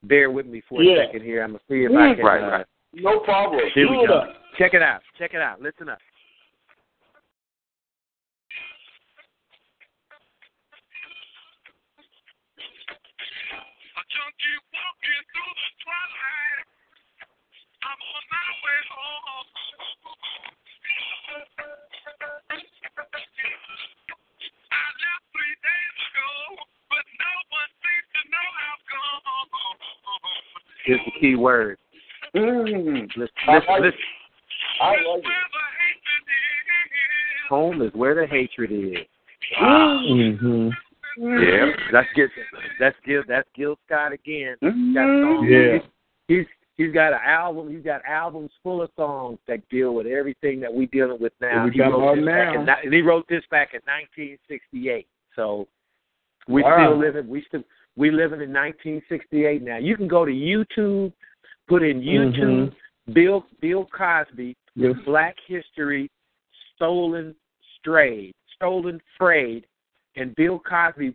[0.02, 1.06] bear with me for a Yeah.
[1.06, 2.24] second here, I'm gonna see if I can.
[2.24, 2.66] Right, uh, right.
[2.94, 3.60] no problem.
[3.74, 4.32] Here we go.
[4.58, 5.02] Check it out.
[5.18, 5.60] Check it out.
[5.60, 5.98] Listen up.
[15.06, 16.66] Walking through the twilight.
[17.86, 19.46] I'm on my way home.
[24.66, 26.30] I left three days ago,
[26.90, 29.22] but no one seems to know how come.
[30.86, 31.78] Here's the key word.
[32.34, 32.66] Mm.
[32.66, 34.00] Listen, listen, listen.
[34.80, 35.26] I Where like it.
[35.26, 35.34] is.
[37.48, 39.06] Home is where the hatred is.
[39.60, 40.70] Mm-hmm.
[41.16, 41.66] Yeah.
[41.92, 42.28] That's Gil.
[42.80, 43.22] That's Gil.
[43.28, 44.56] That's Gil Scott again.
[44.62, 44.94] Mm-hmm.
[44.94, 45.48] songs.
[45.50, 45.78] Yeah.
[46.28, 47.70] He's he's got an album.
[47.74, 51.64] He's got albums full of songs that deal with everything that we dealing with now.
[51.64, 52.60] we He got wrote them back now.
[52.62, 55.06] in and he wrote this back in 1968.
[55.34, 55.66] So
[56.48, 56.76] we Wow.
[56.88, 57.28] still living.
[57.28, 57.62] We still
[57.96, 59.78] we living in 1968 now.
[59.78, 61.12] You can go to YouTube,
[61.68, 62.72] put in YouTube,
[63.12, 64.94] Bill Bill Cosby, Yes.
[65.06, 66.10] Black History,
[66.74, 67.34] Stolen
[67.78, 69.66] Strayed, Stolen Frayed,
[70.16, 71.14] and Bill Cosby.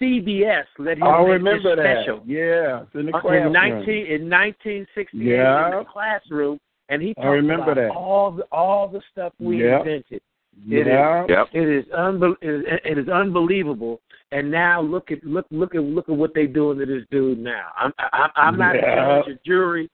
[0.00, 2.02] CBS let him I make remember this that.
[2.04, 2.82] special Yeah.
[2.82, 3.46] It's in the classroom.
[3.48, 5.72] in 19 in 1968 Yeah.
[5.72, 7.90] in the classroom, and he I talked remember about that.
[7.90, 9.80] all the all the stuff we Yep.
[9.80, 10.22] invented.
[10.70, 11.26] It is- yeah.
[11.28, 11.48] Yep.
[11.52, 14.00] It is unbel- it is, it is unbelievable.
[14.30, 17.38] And now look at look look at look at what they're doing to this dude
[17.40, 17.66] now.
[17.76, 18.94] I'm I'm, I'm not a Yeah.
[19.22, 19.90] judge or jury,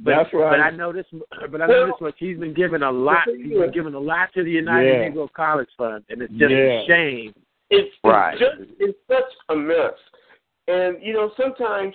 [0.00, 0.50] but That's right.
[0.50, 1.06] but I know this
[1.50, 2.14] but I know this much.
[2.18, 3.26] He's been giving a lot.
[3.26, 5.08] He's been giving a lot to the United Yeah.
[5.08, 6.58] Negro College Fund, and it's just Yeah.
[6.82, 7.32] a shame.
[7.70, 9.94] It's, it's just it's such a mess.
[10.68, 11.94] And you know, sometimes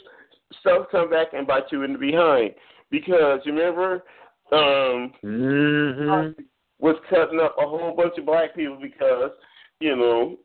[0.60, 2.54] stuff come back and bite you in the behind
[2.90, 4.04] because you remember
[4.52, 6.42] um Mm-hmm.
[6.80, 9.32] was cutting up a whole bunch of black people because,
[9.80, 10.38] you know,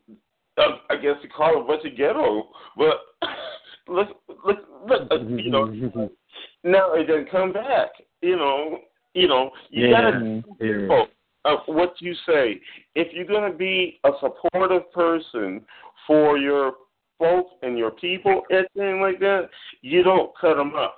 [0.57, 2.49] I guess you call it a bunch of ghetto.
[2.75, 2.97] But
[3.87, 5.65] look, look, look, uh, you know,
[6.63, 7.89] now it doesn't come back.
[8.21, 8.79] You know,
[9.13, 9.91] you know, you Yeah.
[9.91, 11.05] gotta Yeah.
[11.47, 12.59] Of what you say.
[12.95, 15.61] If you're going to be a supportive person
[16.05, 16.73] for your
[17.17, 19.49] folks and your people, anything like that,
[19.81, 20.95] you don't cut them up.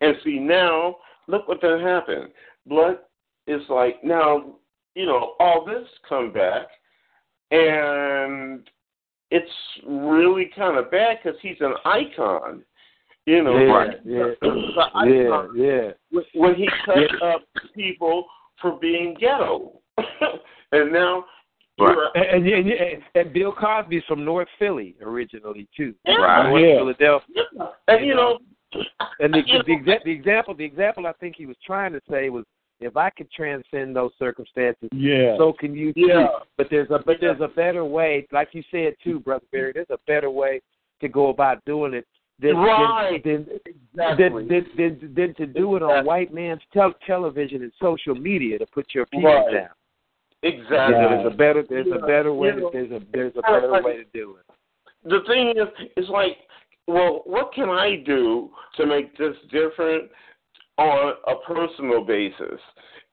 [0.00, 0.96] And see now,
[1.26, 2.30] look what done happened.
[2.66, 2.98] Blood
[3.46, 4.56] is like now,
[4.94, 6.66] you know, all this come back,
[7.50, 8.68] and
[9.30, 9.50] it's
[9.86, 12.62] really kind of bad because he's an icon.
[13.26, 13.98] You know, Yeah, right?
[14.04, 14.32] yeah,
[15.04, 15.92] yeah, yeah.
[16.10, 17.42] when- when he cut up
[17.74, 18.26] people
[18.60, 19.72] for being ghetto.
[20.72, 21.24] and now
[21.78, 25.94] you're And, and, and, and Bill Cosby's from North Philly originally too.
[26.04, 26.48] Yeah.
[26.48, 26.76] North Yeah.
[26.78, 27.70] Philadelphia.
[27.88, 28.38] and you know
[29.20, 32.00] And the, You the, exa- the example, the example I think he was trying to
[32.10, 32.44] say was,
[32.80, 35.36] if I could transcend those circumstances, Yeah.
[35.36, 36.06] so can you too.
[36.08, 36.26] Yeah.
[36.56, 39.72] But there's a but there's a better way, like you said too, brother Barry.
[39.74, 40.60] There's a better way
[41.00, 42.06] to go about doing it
[42.40, 43.22] than Right.
[43.24, 44.46] than, exactly.
[44.46, 44.66] than, than,
[45.00, 48.94] than, than to do it on white man's tel- television and social media to put
[48.94, 49.52] your people Right.
[49.52, 49.68] down.
[50.42, 50.96] exactly.
[50.96, 53.96] Yeah, there's a better there's a better way know, there's a there's a better way
[53.96, 54.46] to do it.
[55.04, 56.38] the thing is, it's like,
[56.86, 60.10] well, what can I do to make this different
[60.78, 62.60] on a personal basis?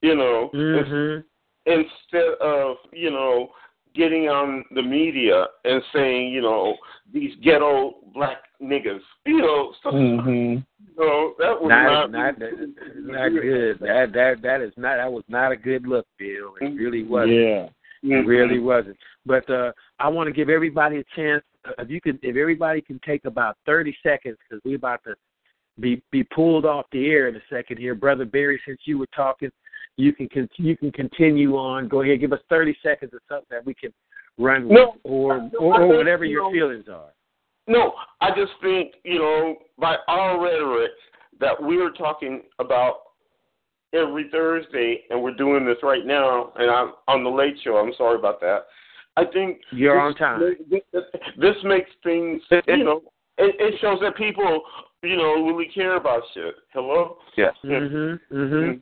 [0.02, 1.26] You know, Mm-hmm.
[1.70, 3.48] instead of you know
[3.96, 6.76] getting on the media and saying, you know,
[7.12, 9.94] these ghetto black niggas, you know, stuff.
[9.94, 10.28] Mm-hmm.
[10.28, 12.50] You know, that was Not, not, not,
[12.96, 13.78] not good.
[13.80, 16.54] That that that is not that was not a good look, Bill.
[16.60, 17.32] It really wasn't.
[17.32, 17.68] Yeah.
[18.02, 18.96] It really wasn't.
[19.24, 21.42] But uh I want to give everybody a chance.
[21.66, 25.14] uh, If you can, if everybody can take about thirty seconds, because we're about to
[25.80, 28.60] be be pulled off the air in a second here, brother Barry.
[28.66, 29.50] Since you were talking,
[29.96, 31.88] you can con- you can continue on.
[31.88, 33.92] Go ahead, give us thirty seconds of something that we can
[34.38, 37.12] run No, with, or no, or, I or think, whatever you your know, feelings are.
[37.66, 40.92] No, I just think, you know, by our rhetoric
[41.40, 42.98] that we are talking about
[43.92, 47.76] every Thursday, and we're doing this right now, and I'm on the late show.
[47.76, 48.66] I'm sorry about that.
[49.16, 50.56] I think You're this, on time.
[50.70, 51.02] This,
[51.38, 53.02] this makes things, you know,
[53.38, 54.62] it, it shows that people,
[55.02, 56.54] you know, really care about shit.
[56.72, 57.18] Hello.
[57.36, 57.54] Yes.
[57.64, 57.80] Mhm.
[57.82, 58.20] Mhm.
[58.32, 58.80] Mhm.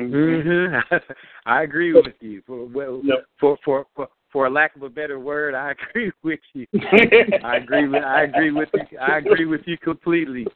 [0.00, 0.82] Mhm.
[1.46, 2.42] I agree with you.
[2.46, 3.24] For well, Yep.
[3.38, 6.66] for for for for a lack of a better word, I agree with you.
[7.42, 8.98] I agree with I agree with you.
[8.98, 10.46] I agree with you completely.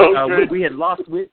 [0.00, 0.16] Okay.
[0.16, 1.28] Uh, we, we had lost with.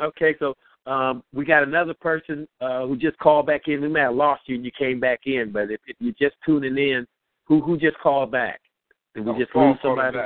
[0.00, 0.54] Okay, so
[0.86, 3.80] um, we got another person uh, who just called back in.
[3.80, 6.36] We may have lost you and you came back in, but if, if you're just
[6.44, 7.06] tuning in,
[7.44, 8.60] who who just called back?
[9.14, 10.18] Did we Oh, just Paul lose somebody?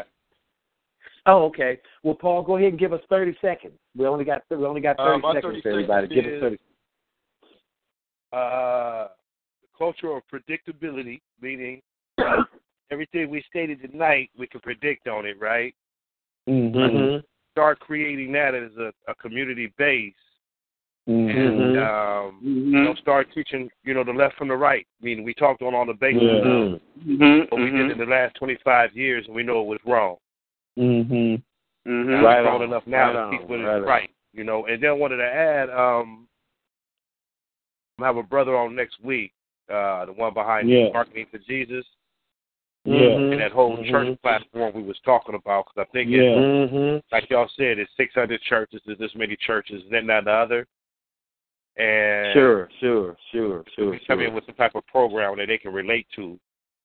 [1.27, 1.79] Oh, okay.
[2.03, 3.75] Well, Paul, go ahead and give us thirty seconds.
[3.97, 6.07] We only got we only got Uh, thirty my seconds 30 for everybody.
[6.09, 6.59] seconds Give us thirty.
[8.33, 9.09] Uh,
[9.63, 11.81] the culture of predictability, meaning
[12.91, 15.75] everything we stated tonight, we can predict on it, right?
[16.49, 17.19] Mm-hmm.
[17.53, 20.15] Start creating that as a, a community base,
[21.09, 21.39] Mm-hmm.
[21.61, 24.87] and um, you know, start teaching, you know, the left from the right.
[25.01, 26.75] I mean, we talked on all the bases Mm-hmm.
[26.75, 27.51] of Mhm.
[27.51, 30.17] what we did in the last 25 years, and we know it was wrong.
[30.79, 31.43] Mhm.
[31.87, 32.07] Mhm.
[32.07, 34.15] We're Right grown on, enough now right to on, teach what is right right, on.
[34.35, 34.67] you know.
[34.67, 36.29] And then wanted to add, um,
[38.03, 39.33] I have a brother on next week,
[39.69, 40.91] uh, the one behind Yeah.
[40.93, 41.87] Marketing for Jesus,
[42.85, 42.95] Yeah.
[43.01, 43.33] Mm-hmm.
[43.33, 45.67] and that whole church platform we was talking about.
[45.67, 46.41] Because I think, it, Yeah.
[46.41, 46.99] Mm-hmm.
[47.13, 50.67] like y'all said, it's 600 churches, there's this many churches, and then that the other.
[51.77, 53.93] And Sure, sure, sure, sure.
[54.07, 54.23] come sure.
[54.23, 56.39] in with some type of program that they can relate to.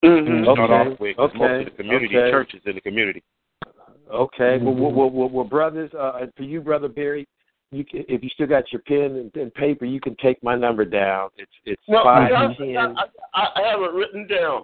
[0.04, 0.44] Mhm.
[0.44, 2.30] Start Okay, off with 'cause most of the community okay.
[2.30, 3.24] churches in the community.
[4.12, 4.58] Okay.
[4.60, 4.80] Well, Mhm.
[4.80, 7.28] well, well, well, well, brothers, uh, for you, brother Barry,
[7.72, 10.56] you can, if you still got your pen and, and paper, you can take my
[10.56, 11.30] number down.
[11.38, 12.78] It's it's No, five I, ten.
[12.78, 14.64] I, I, I have it written down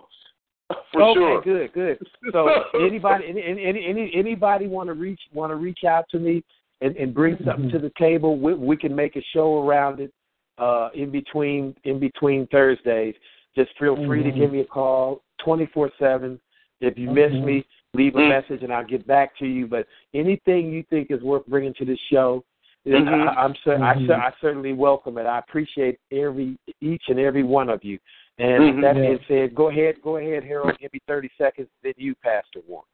[0.92, 1.42] for okay, sure.
[1.42, 2.00] good, good.
[2.32, 2.50] So
[2.80, 6.44] anybody, any, any, any, anybody want to reach want to reach out to me
[6.82, 8.40] and, and bring something to the table?
[8.40, 10.14] We, we can make a show around it.
[10.58, 13.16] Uh, in between in between Thursdays,
[13.56, 14.38] just feel free to Mhm.
[14.38, 16.40] give me a call twenty four seven.
[16.82, 17.44] If you miss Mhm.
[17.44, 18.30] me, leave a Mm.
[18.30, 19.66] message and I'll get back to you.
[19.66, 22.44] But anything you think is worth bringing to the show,
[22.86, 23.28] Mhm.
[23.28, 25.26] I, I'm cer- I, cer- I certainly welcome it.
[25.26, 28.00] I appreciate every each and every one of you.
[28.40, 28.82] And Mhm.
[28.82, 29.02] that Yeah.
[29.02, 30.78] being said, go ahead, go ahead, Harold.
[30.80, 31.70] Give me thirty seconds.
[31.84, 32.86] Then you, Pastor Warren.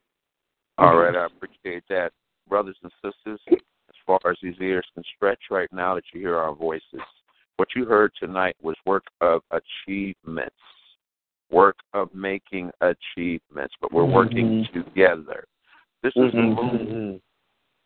[0.78, 2.12] All right, I appreciate that.
[2.48, 6.38] Brothers and sisters, as far as these ears can stretch right now that you hear
[6.38, 7.02] our voices,
[7.58, 10.56] what you heard tonight was work of achievements,
[11.50, 15.46] work of making achievements, but we're working together.
[16.04, 17.22] This is the Mhm.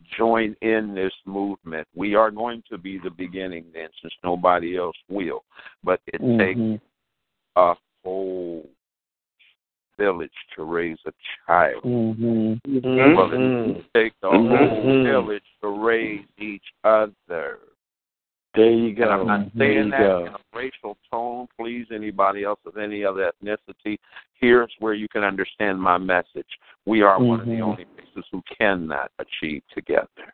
[0.02, 0.18] Movement.
[0.18, 1.88] Join in this movement.
[1.96, 5.44] We are going to be the beginning then, since nobody else will.
[5.84, 6.82] But it takes Mhm.
[7.56, 8.70] a whole
[9.98, 11.14] village to raise a
[11.46, 11.84] child.
[11.84, 12.60] Mhm.
[12.68, 13.16] Mhm.
[13.16, 15.04] Well, it takes a whole Mhm.
[15.04, 17.60] village to raise each other.
[18.54, 19.04] There you go.
[19.04, 20.26] And I'm not saying that go.
[20.26, 21.48] in a racial tone.
[21.58, 23.98] Please, anybody else of any other ethnicity,
[24.40, 26.48] here's where you can understand my message.
[26.86, 27.62] We are one of the Mhm.
[27.62, 30.34] only races who cannot achieve together.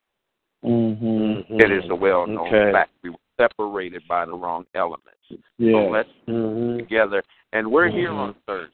[0.64, 1.46] Mhm.
[1.62, 2.72] It is a well-known Okay.
[2.72, 2.92] fact.
[3.04, 5.12] We were separated by the wrong elements.
[5.30, 6.80] So let's Mhm.
[6.80, 7.22] together,
[7.54, 8.74] and we're here on Thursdays.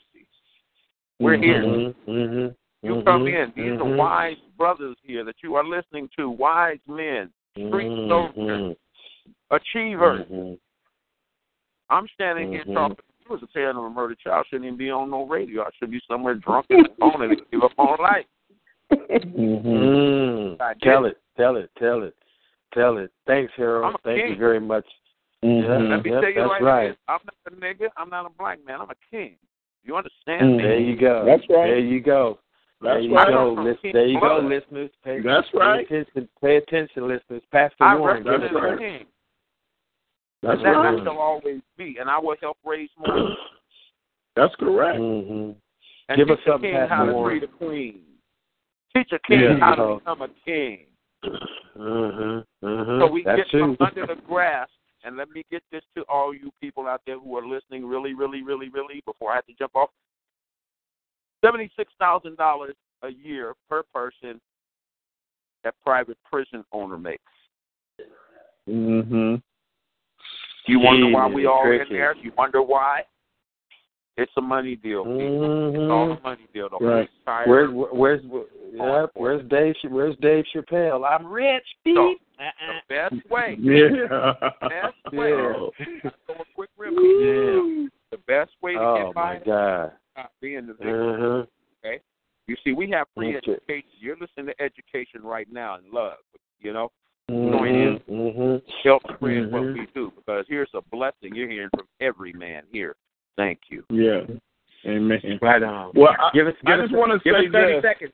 [1.20, 1.64] We're here.
[1.64, 2.56] Mhm.
[2.82, 3.52] You come in.
[3.56, 6.30] These are wise brothers here that you are listening to.
[6.30, 8.76] Wise men, street soldiers,
[9.52, 10.26] achievers.
[10.28, 10.58] Mhm.
[11.90, 12.74] I'm standing here Mhm.
[12.74, 12.98] talking.
[13.22, 15.64] If you was a parent of a murdered child, shouldn't even be on no radio.
[15.64, 18.26] I should be somewhere drunk in the phone and give up on life.
[18.92, 19.64] Mhm.
[19.64, 20.62] Mm.
[20.62, 20.74] I.
[20.82, 22.16] Tell it, tell it, tell it,
[22.74, 23.12] tell it.
[23.26, 23.86] Thanks, Harold.
[23.86, 24.86] I'm a Thank you very much.
[25.44, 25.90] Mhm.
[25.90, 26.84] Let me Yep, tell you that's right, right.
[26.84, 27.90] here, I'm not a nigga.
[27.98, 28.82] I'm not a black man.
[28.82, 29.36] I'm a king.
[29.84, 30.62] You understand Mhm.
[30.62, 31.26] There you go.
[31.26, 31.68] That's right.
[31.68, 32.40] There you go.
[32.82, 33.28] There That's you right.
[33.30, 33.54] go.
[33.54, 34.92] Listen, there you go, listeners.
[35.04, 35.86] Pay, That's pay right.
[35.86, 36.30] attention.
[36.42, 37.42] Pay attention, listeners.
[37.52, 38.24] Pastor I Warren.
[38.24, 39.08] represent That's a right.
[40.44, 40.64] King.
[40.64, 41.00] That's that right.
[41.00, 43.30] I shall always be, and I will help raise more.
[44.36, 44.98] That's correct.
[44.98, 45.52] hmm
[46.10, 47.40] And Give teach us a something, king how Pastor to Warren.
[47.40, 48.00] treat a queen.
[48.96, 49.60] Teach a king Yeah.
[49.60, 50.86] how to become a king.
[51.78, 52.66] Mm-hmm.
[52.66, 53.00] Mm-hmm.
[53.02, 53.76] So we That's get true.
[53.78, 54.68] from under the grass,
[55.04, 58.14] and let me get this to all you people out there who are listening really,
[58.14, 59.90] really, really, really, before I have to jump off.
[61.44, 62.70] $76,000
[63.04, 64.40] a year per person
[65.64, 67.24] that private prison owner makes.
[68.70, 69.42] Mhm.
[70.68, 72.16] You wonder why we all in there?
[72.18, 73.04] You wonder why?
[74.16, 75.04] It's a money deal.
[75.06, 75.70] people.
[75.74, 76.70] It's all a money deal.
[76.70, 77.10] The Right.
[77.20, 78.22] entire Where's where's
[78.72, 81.04] yep, where's Dave Where's Dave Chappelle?
[81.10, 81.66] I'm rich,
[81.96, 82.22] So, beat.
[82.38, 84.34] the best way, Yeah.
[84.62, 85.32] best way,
[85.80, 86.12] Yeah.
[86.28, 87.90] so a quick remedy.
[88.12, 89.92] The best way to Oh get by my God.
[90.16, 90.94] not being the victim.
[91.10, 91.46] Uh-huh.
[91.84, 92.00] Okay?
[92.48, 93.90] You see, we have free education.
[94.00, 96.18] You're listening to education right now in love.
[96.60, 96.92] You know,
[97.52, 98.66] join in, Mm-hmm.
[98.84, 99.74] help spread what Mhm.
[99.74, 102.96] we do because here's a blessing you're hearing from every man here.
[103.38, 103.84] Thank you.
[103.90, 104.22] Yeah.
[104.86, 105.40] Amen.
[105.42, 105.92] Right on.
[105.96, 106.54] Well, I, give us.
[106.66, 107.82] Give I us just want to say thirty this.
[107.84, 108.12] seconds.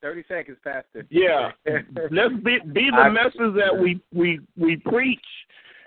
[0.00, 1.06] Thirty seconds, Pastor.
[1.10, 1.50] Yeah.
[2.10, 5.20] Let's be be the I- message that we we we preach,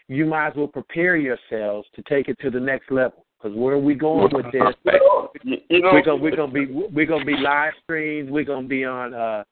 [0.07, 3.25] you might as well prepare yourselves to take it to the next level.
[3.37, 4.61] Because where are we going with this?
[5.43, 8.31] You know, we're gonna we're gonna be we're gonna be live streams.
[8.31, 9.43] We're gonna be on uh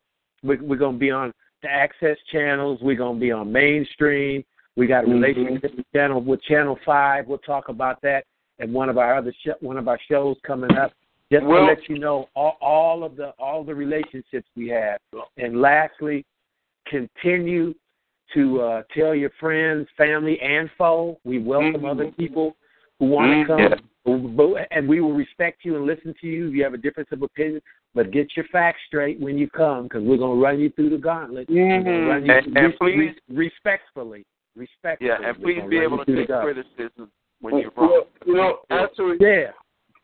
[0.42, 2.80] we're, we're gonna be on the access channels.
[2.82, 4.44] We're gonna be on mainstream.
[4.76, 5.22] We got a Mhm.
[5.22, 7.28] relationship channel with Channel Five.
[7.28, 8.26] We'll talk about that
[8.60, 10.92] and one of our other sh- one of our shows coming up.
[11.32, 15.00] Just Well- to let you know all, all of the all the relationships we have.
[15.38, 16.26] And lastly,
[16.86, 17.74] continue
[18.34, 21.20] to uh, tell your friends, family, and foe.
[21.24, 21.90] We welcome Mhm.
[21.90, 22.56] other people
[23.00, 23.48] who want to Mhm.
[23.48, 23.60] come,
[24.06, 24.66] Yeah.
[24.72, 26.48] and we will respect you and listen to you.
[26.48, 27.62] If you have a difference of opinion,
[27.94, 30.98] but get your facts straight when you come, because we're gonna run you through the
[30.98, 31.48] gauntlet.
[31.50, 34.26] You And- and re- please- re- respectfully,
[34.56, 35.10] respectfully.
[35.10, 36.66] Yeah, and please be able to take gauntlet.
[36.76, 37.12] criticism
[37.42, 37.90] when you're wrong.
[37.90, 39.52] Well, you know, actually, Yeah,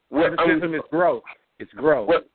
[0.10, 1.24] what I'm, criticism is growth.
[1.60, 2.08] It's growth.
[2.08, 2.30] what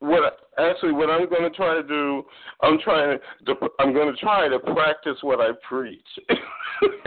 [0.00, 2.22] what actually what I'm going to try to do,
[2.62, 6.06] I'm trying to I'm going to try to practice what I preach.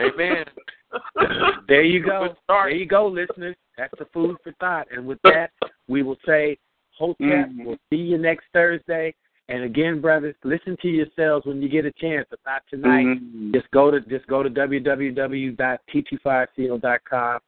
[0.00, 0.44] Amen.
[1.68, 2.34] There you go.
[2.48, 3.54] There you go, listeners.
[3.78, 4.88] That's the food for thought.
[4.90, 5.50] And with that,
[5.86, 6.58] we will say,
[6.98, 7.64] Hotep, Mhm.
[7.64, 9.14] we'll see you next Thursday.
[9.50, 12.26] And again, brothers, listen to yourselves when you get a chance.
[12.30, 13.52] If not tonight, Mhm.
[13.52, 17.40] just go to just go to www.t25cl.com,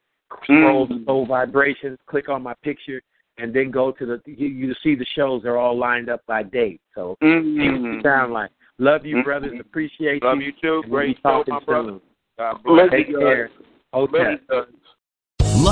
[0.43, 1.05] scroll to Mhm.
[1.05, 3.01] Soul Vibrations, click on my picture,
[3.37, 5.43] and then go to the you, you see the shows.
[5.43, 6.81] They're all lined up by date.
[6.93, 8.03] So see what you Mhm.
[8.03, 8.51] sound like.
[8.79, 9.57] Love you, brothers.
[9.59, 10.47] Appreciate Love you.
[10.47, 10.81] Love you too.
[10.81, 11.89] We'll Great show, talking my brother.
[11.89, 12.01] soon.
[12.37, 12.85] God bless.
[12.85, 13.21] You Take guys.
[13.21, 13.49] care.
[13.93, 14.41] Hotep.